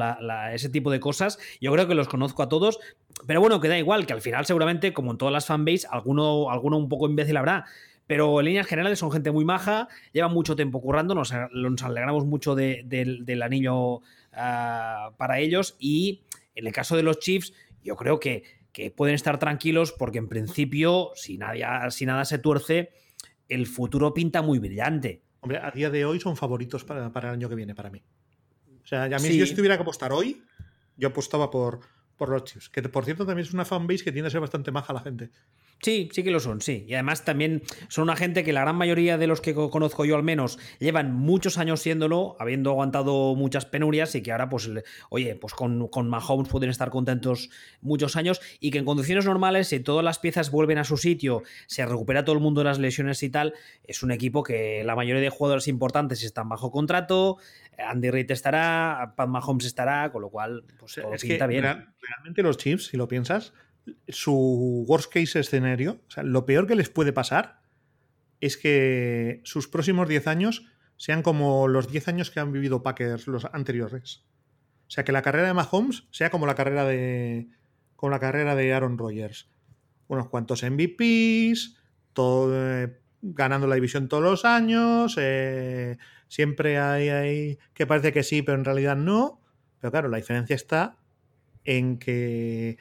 ese 0.53 0.69
tipo 0.69 0.91
de 0.91 1.01
cosas. 1.01 1.39
Yo 1.63 1.73
creo 1.73 1.89
que 1.89 1.95
los 1.95 2.09
conozco 2.09 2.43
a 2.43 2.49
todos, 2.51 2.79
pero 3.27 3.41
bueno, 3.41 3.61
que 3.61 3.69
da 3.69 3.79
igual, 3.79 4.07
que 4.07 4.13
al 4.13 4.21
final 4.21 4.45
seguramente, 4.45 4.93
como 4.93 5.13
en 5.13 5.19
todas 5.19 5.33
las 5.33 5.47
fanbase, 5.47 5.87
alguno, 5.91 6.51
alguno 6.51 6.77
un 6.77 6.91
poco 6.91 7.09
imbécil 7.09 7.39
habrá. 7.39 7.65
Pero 8.07 8.39
en 8.39 8.47
líneas 8.47 8.67
generales 8.67 8.99
son 8.99 9.11
gente 9.11 9.33
muy 9.33 9.45
maja, 9.45 9.89
llevan 10.13 10.33
mucho 10.33 10.55
tiempo 10.55 10.81
currando, 10.81 11.15
nos, 11.15 11.33
alegramos 11.33 12.25
mucho 12.25 12.55
del 12.55 13.43
anillo 13.43 14.01
ah, 14.33 15.13
para 15.17 15.41
ellos 15.41 15.77
y 15.79 16.23
en 16.57 16.67
el 16.67 16.73
caso 16.73 16.97
de 16.97 17.03
los 17.03 17.21
Chiefs, 17.21 17.53
yo 17.85 17.95
creo 17.95 18.19
que, 18.19 18.57
pueden 18.95 19.15
estar 19.15 19.39
tranquilos 19.39 19.93
porque 19.93 20.19
en 20.19 20.29
principio, 20.29 21.13
si 21.15 21.39
nada, 21.39 21.91
si 21.91 22.05
nada 22.05 22.27
se 22.27 22.39
tuerce, 22.39 22.91
el 23.49 23.67
futuro 23.67 24.13
pinta 24.13 24.43
muy 24.43 24.59
brillante. 24.59 25.23
Hombre, 25.41 25.61
a 25.63 25.71
día 25.71 25.89
de 25.89 26.05
hoy 26.05 26.21
son 26.21 26.37
favoritos 26.37 26.85
para, 26.85 27.07
el 27.07 27.27
año 27.27 27.49
que 27.49 27.55
viene 27.55 27.75
para 27.75 27.89
mí. 27.89 28.03
O 28.83 28.87
sea, 28.87 29.05
a 29.05 29.09
mí 29.09 29.19
si 29.21 29.39
yo 29.39 29.55
tuviera 29.55 29.77
que 29.77 29.83
apostar 29.83 30.13
hoy, 30.13 30.43
yo 30.95 31.09
apostaba 31.09 31.51
por, 31.51 31.81
por 32.19 32.29
los 32.29 32.45
Chiefs. 32.45 32.69
Que 32.69 32.83
por 32.83 33.07
cierto 33.07 33.25
también 33.25 33.47
es 33.47 33.55
una 33.55 33.65
fanbase 33.65 34.05
que 34.05 34.13
tiende 34.13 34.29
a 34.29 34.31
ser 34.31 34.41
bastante 34.41 34.71
maja 34.71 34.93
la 34.93 35.01
gente. 35.01 35.31
Sí, 35.83 36.09
sí 36.11 36.23
que 36.23 36.31
lo 36.31 36.41
son, 36.41 36.61
sí. 36.63 36.85
Y 36.89 36.95
además 36.95 37.25
también 37.25 37.63
son 37.89 38.05
una 38.05 38.17
gente 38.17 38.45
que 38.45 38.53
la 38.53 38.63
gran 38.63 38.77
mayoría 38.77 39.19
de 39.19 39.27
los 39.27 39.41
que 39.41 39.55
conozco 39.55 40.05
yo 40.05 40.17
al 40.17 40.23
menos 40.23 40.59
llevan 40.79 41.15
muchos 41.15 41.59
años 41.59 41.81
siéndolo, 41.81 42.35
habiendo 42.41 42.71
aguantado 42.71 43.35
muchas 43.35 43.67
penurias 43.67 44.15
y 44.15 44.23
que 44.23 44.33
ahora 44.33 44.49
pues, 44.49 44.71
oye, 45.11 45.37
pues 45.37 45.53
con, 45.55 45.89
con 45.89 46.09
Mahomes 46.09 46.49
pueden 46.49 46.71
estar 46.71 46.91
contentos 46.91 47.51
muchos 47.83 48.17
años 48.17 48.41
y 48.59 48.71
que 48.71 48.79
en 48.79 48.85
condiciones 48.85 49.27
normales, 49.27 49.69
si 49.69 49.81
todas 49.81 50.05
las 50.05 50.19
piezas 50.19 50.51
vuelven 50.51 50.79
a 50.79 50.85
su 50.85 50.97
sitio, 50.97 51.43
se 51.67 51.85
recupera 51.85 52.25
todo 52.25 52.35
el 52.35 52.43
mundo 52.43 52.63
de 52.63 52.65
las 52.65 52.79
lesiones 52.79 53.23
y 53.23 53.31
tal, 53.31 53.55
es 53.85 54.03
un 54.03 54.11
equipo 54.11 54.43
que 54.43 54.83
la 54.85 54.97
mayoría 54.97 55.21
de 55.21 55.31
jugadores 55.31 55.69
importantes 55.69 56.23
están 56.23 56.49
bajo 56.49 56.71
contrato, 56.71 57.37
Andy 57.79 58.11
Reid 58.11 58.31
estará, 58.31 59.13
Pat 59.17 59.29
Mahomes 59.29 59.67
estará, 59.67 60.11
con 60.11 60.23
lo 60.23 60.31
cual 60.31 60.65
pues 60.79 60.95
todo 60.95 61.13
pinta 61.21 61.47
bien. 61.47 61.63
realmente 61.63 62.43
los 62.43 62.57
Chiefs, 62.57 62.87
si 62.87 62.97
lo 62.97 63.07
piensas, 63.09 63.53
su 64.09 64.85
worst 64.89 65.13
case 65.13 65.41
escenario, 65.41 66.01
o 66.09 66.11
sea, 66.11 66.23
lo 66.23 66.47
peor 66.47 66.67
que 66.67 66.75
les 66.75 66.89
puede 66.89 67.13
pasar 67.13 67.61
es 68.41 68.57
que 68.57 69.41
sus 69.45 69.69
próximos 69.69 70.09
10 70.09 70.27
años 70.27 70.67
sean 70.97 71.23
como 71.23 71.69
los 71.69 71.91
10 71.91 72.09
años 72.09 72.31
que 72.31 72.41
han 72.41 72.53
vivido 72.53 72.83
Packers 72.83 73.27
los 73.27 73.45
anteriores. 73.47 74.25
O 74.89 74.91
sea, 74.91 75.05
que 75.05 75.13
la 75.13 75.23
carrera 75.23 75.49
de 75.49 75.55
Mahomes 75.55 76.05
sea 76.11 76.31
como 76.31 76.47
la 76.47 76.55
carrera 76.55 76.85
de 76.85 77.49
como 77.97 78.11
la 78.11 78.21
carrera 78.21 78.55
de 78.55 78.73
Aaron 78.73 78.99
Rodgers. 78.99 79.49
Unos 80.07 80.29
cuantos 80.29 80.63
MVPs, 80.63 81.77
todo, 82.13 82.53
eh, 82.55 83.01
ganando 83.23 83.67
la 83.67 83.75
división 83.75 84.09
todos 84.09 84.23
los 84.23 84.45
años, 84.45 85.17
eh, 85.19 85.97
siempre 86.29 86.79
hay, 86.79 87.09
hay 87.09 87.59
que 87.73 87.87
parece 87.87 88.13
que 88.13 88.23
sí, 88.23 88.43
pero 88.43 88.59
en 88.59 88.65
realidad 88.65 88.97
no. 88.97 89.41
Pero 89.81 89.91
claro, 89.91 90.09
la 90.09 90.19
diferencia 90.19 90.55
está 90.55 90.99
en 91.65 91.99
que 91.99 92.77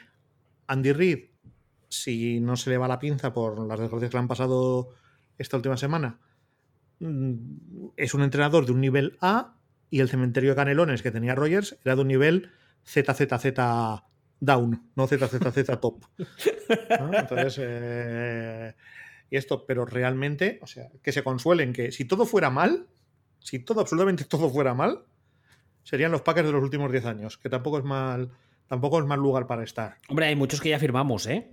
Andy 0.68 0.94
Reid, 0.94 1.26
si 1.90 2.40
no 2.40 2.56
se 2.56 2.70
le 2.70 2.78
va 2.78 2.88
la 2.88 3.00
pinza 3.00 3.34
por 3.34 3.66
las 3.66 3.80
desgracias 3.80 4.10
que 4.10 4.18
le 4.18 4.22
han 4.22 4.28
pasado 4.28 4.90
esta 5.38 5.58
última 5.58 5.78
semana, 5.78 6.20
mm, 7.00 7.34
es 7.98 8.14
un 8.14 8.24
entrenador 8.24 8.66
de 8.66 8.72
un 8.72 8.82
nivel 8.82 9.18
A 9.22 9.56
y 9.90 10.00
el 10.00 10.10
cementerio 10.10 10.52
de 10.52 10.56
canelones 10.56 11.02
que 11.02 11.12
tenía 11.12 11.36
Rogers 11.36 11.78
era 11.84 11.96
de 11.96 12.02
un 12.02 12.08
nivel 12.08 12.52
ZZZ 12.86 13.54
down, 14.40 14.92
no 14.96 15.08
ZZZ 15.08 15.80
top. 15.82 16.06
Entonces, 16.90 17.60
eh, 17.62 18.74
y 19.30 19.38
esto, 19.38 19.66
pero 19.66 19.86
realmente, 19.86 20.60
o 20.62 20.68
sea, 20.68 20.90
que 21.02 21.12
se 21.12 21.24
consuelen 21.24 21.74
que 21.74 21.92
si 21.92 22.06
todo 22.06 22.26
fuera 22.26 22.50
mal, 22.50 22.88
si 23.40 23.60
todo, 23.60 23.82
absolutamente 23.82 24.26
todo 24.26 24.50
fuera 24.50 24.74
mal, 24.74 25.06
serían 25.84 26.12
los 26.12 26.22
Packers 26.22 26.48
de 26.48 26.54
los 26.54 26.64
últimos 26.64 26.92
10 26.92 27.06
años, 27.06 27.38
que 27.38 27.50
tampoco 27.50 27.78
es 27.78 27.84
mal 27.84 28.32
tampoco 28.68 29.00
es 29.00 29.06
mal 29.06 29.20
lugar 29.20 29.48
para 29.48 29.64
estar. 29.64 29.98
Hombre, 30.08 30.28
hay 30.28 30.36
muchos 30.36 30.62
que 30.62 30.70
ya 30.70 30.80
firmamos, 30.80 31.28
¿eh? 31.28 31.52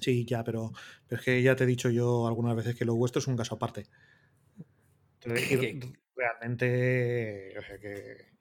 Sí, 0.00 0.24
ya, 0.24 0.42
pero, 0.42 0.72
es 1.08 1.20
que 1.20 1.42
ya 1.42 1.54
te 1.54 1.64
he 1.64 1.66
dicho 1.66 1.88
yo 1.88 2.26
algunas 2.26 2.56
veces 2.56 2.74
que 2.74 2.84
lo 2.84 2.94
vuestro 2.94 3.20
es 3.20 3.26
un 3.28 3.36
caso 3.36 3.54
aparte. 3.54 3.86
realmente. 6.16 7.54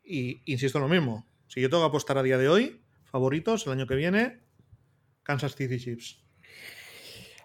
y 0.03 0.41
insisto 0.51 0.79
en 0.79 0.83
lo 0.83 0.89
mismo. 0.89 1.27
Si 1.47 1.61
yo 1.61 1.69
tengo 1.69 1.83
que 1.83 1.89
apostar 1.89 2.17
a 2.17 2.23
día 2.23 2.37
de 2.37 2.49
hoy, 2.49 2.81
favoritos, 3.03 3.67
el 3.67 3.73
año 3.73 3.85
que 3.85 3.95
viene, 3.95 4.39
Kansas 5.23 5.55
City 5.55 5.77
Chiefs. 5.77 6.23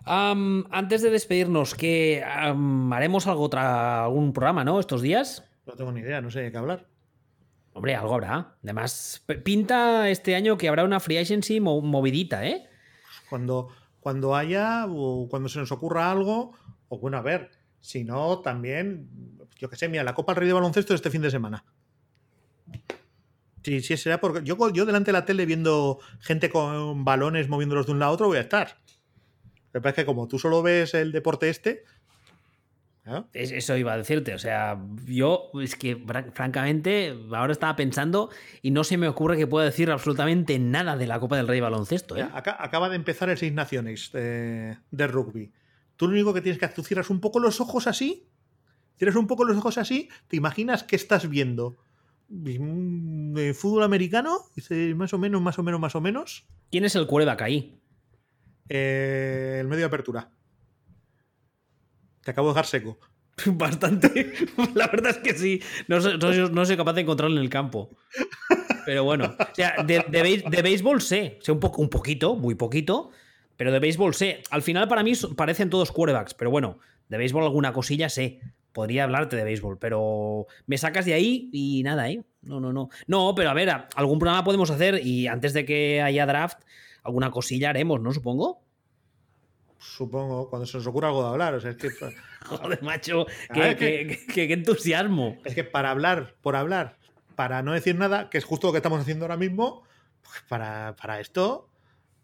antes 0.05 1.03
de 1.03 1.11
despedirnos, 1.11 1.75
que 1.75 2.23
haremos 2.25 3.27
algo 3.27 3.43
otra, 3.43 4.05
algún 4.05 4.33
programa, 4.33 4.65
¿no? 4.65 4.81
Estos 4.81 5.03
días. 5.03 5.45
No 5.67 5.75
tengo 5.75 5.93
ni 5.93 6.01
idea, 6.01 6.21
no 6.21 6.31
sé 6.31 6.41
de 6.41 6.53
qué 6.53 6.57
hablar. 6.57 6.89
Hombre, 7.77 7.95
algo 7.95 8.15
habrá. 8.15 8.57
Además, 8.63 9.23
pinta 9.45 10.09
este 10.09 10.35
año 10.35 10.57
que 10.57 10.67
habrá 10.67 10.83
una 10.83 10.99
free 10.99 11.19
agency 11.19 11.61
movidita, 11.61 12.47
¿eh? 12.47 12.67
Cuando, 13.29 13.69
cuando 14.01 14.35
haya, 14.35 14.87
o 14.89 15.29
cuando 15.29 15.51
se 15.51 15.59
nos 15.59 15.71
ocurra 15.73 16.11
algo, 16.11 16.55
o 16.89 16.99
bueno, 16.99 17.19
a 17.19 17.21
ver, 17.21 17.51
si 17.79 18.03
no, 18.03 18.41
también, 18.41 19.11
yo 19.59 19.69
qué 19.69 19.77
sé, 19.77 19.91
mira, 19.91 20.05
la 20.05 20.15
Copa 20.15 20.33
del 20.33 20.41
Rey 20.41 20.49
de 20.49 20.55
Baloncesto 20.55 20.95
este 20.95 21.11
fin 21.11 21.21
de 21.21 21.31
semana. 21.31 21.67
Sí, 23.63 23.83
sí, 23.83 23.99
será 23.99 24.23
porque 24.23 24.41
yo, 24.43 24.57
yo 24.71 24.87
delante 24.87 25.11
de 25.11 25.19
la 25.19 25.27
tele 25.27 25.45
viendo 25.45 25.99
gente 26.21 26.49
con 26.49 27.05
balones 27.05 27.51
moviéndolos 27.51 27.85
de 27.85 27.93
un 27.93 27.99
lado 27.99 28.13
a 28.13 28.15
otro 28.15 28.29
voy 28.29 28.39
a 28.39 28.41
estar. 28.41 28.79
Me 29.75 29.83
parece 29.83 30.01
que 30.01 30.07
como 30.07 30.29
tú 30.29 30.39
solo 30.39 30.63
ves 30.63 30.95
el 30.95 31.13
deporte 31.13 31.51
este, 31.51 31.85
eso 33.33 33.77
iba 33.77 33.93
a 33.93 33.99
decirte, 33.99 34.35
o 34.35 34.39
sea, 34.39 34.81
yo 35.07 35.51
es 35.63 35.77
que 35.77 35.97
francamente 36.33 37.17
ahora 37.33 37.53
estaba 37.53 37.77
pensando 37.77 38.31
y 38.63 38.73
no 38.73 38.83
se 38.83 38.99
me 38.99 39.07
ocurre 39.07 39.37
que 39.37 39.47
pueda 39.47 39.65
decir 39.65 39.91
absolutamente 39.91 40.59
nada 40.59 40.97
de 40.97 41.07
la 41.07 41.21
Copa 41.21 41.37
del 41.37 41.47
Rey 41.47 41.61
baloncesto. 41.61 42.17
¿eh? 42.17 42.29
acaba 42.33 42.89
de 42.89 42.97
empezar 42.97 43.31
el 43.31 43.39
Seis 43.39 43.53
Naciones 43.53 44.11
de, 44.13 44.77
rugby. 45.07 45.53
Tú 45.97 46.09
lo 46.09 46.15
único 46.15 46.35
que 46.35 46.41
tienes 46.41 46.59
que 46.59 46.65
hacer, 46.65 46.77
tú 46.77 46.83
cierras 46.83 47.11
un 47.11 47.21
poco 47.21 47.39
los 47.39 47.61
ojos 47.61 47.87
así, 47.87 48.29
cierras 48.97 49.17
un 49.17 49.29
poco 49.29 49.45
los 49.45 49.57
ojos 49.57 49.79
así, 49.79 50.09
te 50.27 50.37
imaginas 50.37 50.83
que 50.83 50.97
estás 50.97 51.29
viendo 51.29 51.77
de 52.29 53.55
fútbol 53.55 53.85
americano, 53.85 54.41
más 54.97 55.15
o 55.15 55.19
menos, 55.19 55.41
más 55.41 55.59
o 55.59 55.63
menos, 55.63 55.81
más 55.81 55.95
o 55.95 56.01
menos. 56.01 56.47
¿Quién 56.73 56.85
es 56.85 56.97
el 56.97 57.07
quarterback 57.07 57.43
ahí? 57.43 57.79
Eh, 58.69 59.59
el 59.61 59.69
medio 59.69 59.83
de 59.83 59.87
apertura. 59.87 60.31
Te 62.27 62.33
acabo 62.33 62.49
de 62.49 62.55
dejar 62.55 62.67
seco. 62.67 62.99
Bastante. 63.47 64.33
La 64.75 64.89
verdad 64.89 65.13
es 65.13 65.19
que 65.19 65.39
sí. 65.39 65.63
No, 65.87 66.01
soy, 66.01 66.77
capaz 66.77 66.95
de 66.95 67.03
encontrarlo 67.03 67.37
en 67.37 67.43
el 67.43 67.49
campo. 67.49 67.91
Pero 68.85 69.05
bueno. 69.05 69.37
O 69.39 69.55
sea, 69.55 69.77
de, 69.85 70.61
béisbol 70.61 71.01
sé. 71.01 71.39
Sé 71.41 71.53
un, 71.53 71.61
poco, 71.61 71.83
un 71.83 71.89
poquito, 71.89 72.35
muy 72.35 72.57
poquito. 72.57 73.11
Pero 73.57 73.71
de 73.71 73.79
béisbol 73.79 74.13
sé. 74.13 74.43
Al 74.51 74.63
final 74.63 74.89
para 74.89 75.05
mí 75.05 75.13
parecen 75.37 75.71
todos 75.71 75.93
quarterbacks. 75.93 76.35
Pero 76.35 76.51
bueno, 76.51 76.81
de 77.09 77.17
béisbol 77.17 77.45
alguna 77.45 77.73
cosilla 77.73 78.09
sé. 78.09 78.41
Podría 78.73 79.05
hablarte 79.05 79.37
de 79.37 79.45
béisbol. 79.45 79.79
Pero 79.79 80.49
me 80.67 80.79
sacas 80.79 81.05
de 81.05 81.15
ahí 81.15 81.49
y 81.53 81.85
nada, 81.85 82.11
¿eh? 82.11 82.25
No, 82.43 82.59
no, 82.59 82.73
no. 82.73 82.91
No, 83.07 83.37
pero 83.37 83.51
a 83.51 83.55
ver, 83.55 83.71
algún 83.95 84.19
programa 84.19 84.43
podemos 84.43 84.73
hacer 84.73 85.01
y 85.07 85.29
antes 85.29 85.53
de 85.53 85.65
que 85.65 86.03
haya 86.03 86.27
draft, 86.27 86.59
alguna 87.05 87.31
cosilla 87.31 87.71
haremos, 87.71 88.01
¿no? 88.01 88.13
Supongo 88.13 88.66
supongo, 89.79 90.49
cuando 90.49 90.67
se 90.67 90.77
nos 90.77 90.87
ocurra 90.87 91.09
algo 91.09 91.23
de 91.23 91.29
hablar. 91.29 91.55
O 91.55 91.61
sea, 91.61 91.71
es 91.71 91.77
que. 91.77 91.91
Joder, 92.47 92.83
macho, 92.83 93.27
qué, 93.53 94.29
entusiasmo. 94.35 95.39
Es 95.45 95.55
que 95.55 95.65
para 95.65 95.91
hablar, 95.91 96.35
por 96.43 96.57
hablar, 96.57 96.97
para 97.35 97.63
no 97.63 97.73
decir 97.73 97.97
nada, 97.97 98.31
que 98.31 98.39
es 98.39 98.45
justo 98.45 98.69
lo 98.69 98.73
que 98.73 98.79
estamos 98.79 99.01
haciendo 99.01 99.25
ahora 99.25 99.37
mismo, 99.37 99.83
pues 100.23 100.43
para, 100.49 101.21
esto, 101.21 101.69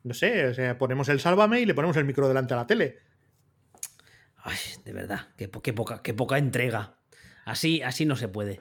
no 0.05 0.15
sé, 0.15 0.47
o 0.47 0.55
sea, 0.55 0.79
ponemos 0.79 1.09
el 1.09 1.21
sálvame 1.21 1.61
y 1.61 1.67
le 1.67 1.75
ponemos 1.75 1.97
el 1.97 2.05
micro 2.05 2.29
delante 2.29 2.55
a 2.55 2.59
la 2.59 2.67
tele. 2.67 2.99
Ay, 4.45 4.57
de 4.85 4.93
verdad, 4.93 5.29
qué, 5.37 5.49
poca, 5.49 6.03
qué 6.03 6.15
poca 6.15 6.39
entrega. 6.39 6.97
Así, 7.45 7.83
así 7.83 8.07
no 8.07 8.17
se 8.17 8.29
puede. 8.29 8.61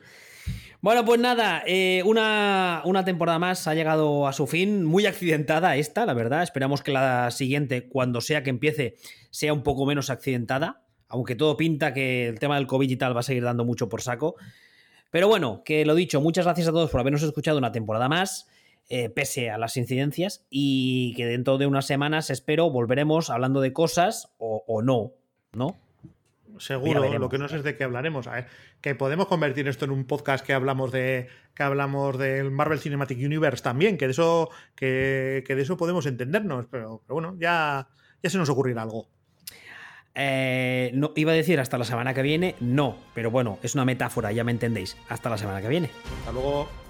Bueno, 0.81 1.05
pues 1.05 1.19
nada, 1.19 1.61
eh, 1.67 2.01
una, 2.05 2.81
temporada 3.05 3.37
más 3.37 3.67
ha 3.67 3.75
llegado 3.75 4.27
a 4.27 4.33
su 4.33 4.47
fin, 4.47 4.83
muy 4.83 5.05
accidentada 5.05 5.75
esta, 5.75 6.07
la 6.07 6.15
verdad. 6.15 6.41
Esperamos 6.41 6.81
que 6.81 6.91
la 6.91 7.29
siguiente, 7.29 7.87
cuando 7.87 8.19
sea 8.19 8.41
que 8.41 8.49
empiece, 8.49 8.95
sea 9.29 9.53
un 9.53 9.61
poco 9.61 9.85
menos 9.85 10.09
accidentada, 10.09 10.81
aunque 11.07 11.35
todo 11.35 11.55
pinta 11.55 11.93
que 11.93 12.27
el 12.27 12.39
tema 12.39 12.55
del 12.55 12.65
COVID 12.65 12.89
y 12.89 12.95
tal 12.95 13.15
va 13.15 13.19
a 13.19 13.23
seguir 13.23 13.43
dando 13.43 13.63
mucho 13.63 13.89
por 13.89 14.01
saco. 14.01 14.37
Pero 15.11 15.27
bueno, 15.27 15.61
que 15.63 15.85
lo 15.85 15.93
dicho, 15.93 16.19
muchas 16.19 16.45
gracias 16.45 16.67
a 16.67 16.71
todos 16.71 16.89
por 16.89 16.99
habernos 16.99 17.21
escuchado 17.21 17.59
una 17.59 17.71
temporada 17.71 18.09
más, 18.09 18.47
eh, 18.89 19.09
pese 19.09 19.51
a 19.51 19.59
las 19.59 19.77
incidencias, 19.77 20.47
y 20.49 21.13
que 21.15 21.27
dentro 21.27 21.59
de 21.59 21.67
unas 21.67 21.85
semanas, 21.85 22.31
espero, 22.31 22.71
volveremos 22.71 23.29
hablando 23.29 23.61
de 23.61 23.71
cosas 23.71 24.33
o, 24.39 24.63
o 24.65 24.81
no, 24.81 25.11
¿no? 25.53 25.77
Seguro, 26.61 27.17
lo 27.17 27.29
que 27.29 27.39
no 27.39 27.47
sé 27.47 27.57
es 27.57 27.63
de 27.63 27.75
qué 27.75 27.83
hablaremos. 27.83 28.29
que 28.81 28.93
podemos 28.93 29.25
convertir 29.25 29.67
esto 29.67 29.85
en 29.85 29.91
un 29.91 30.05
podcast 30.05 30.45
que 30.45 30.53
hablamos 30.53 30.91
de 30.91 31.27
que 31.55 31.63
hablamos 31.63 32.19
del 32.19 32.51
Marvel 32.51 32.79
Cinematic 32.79 33.17
Universe 33.17 33.63
también, 33.63 33.97
que 33.97 34.05
de 34.05 34.11
eso, 34.11 34.51
que, 34.75 35.43
de 35.47 35.61
eso 35.61 35.75
podemos 35.75 36.05
entendernos, 36.05 36.67
pero, 36.69 37.01
pero, 37.05 37.15
bueno, 37.15 37.35
ya, 37.39 37.87
ya 38.21 38.29
se 38.29 38.37
nos 38.37 38.49
ocurrirá 38.49 38.83
algo. 38.83 39.09
Eh, 40.13 40.91
no, 40.93 41.13
iba 41.15 41.31
a 41.31 41.35
decir 41.35 41.59
hasta 41.59 41.79
la 41.79 41.85
semana 41.85 42.13
que 42.13 42.21
viene, 42.21 42.55
no, 42.59 42.95
pero 43.15 43.31
bueno, 43.31 43.57
es 43.63 43.73
una 43.73 43.85
metáfora, 43.85 44.31
ya 44.31 44.43
me 44.43 44.51
entendéis. 44.51 44.97
Hasta 45.09 45.29
la 45.29 45.39
semana 45.39 45.61
que 45.61 45.67
viene. 45.67 45.89
Hasta 46.19 46.31
luego. 46.31 46.80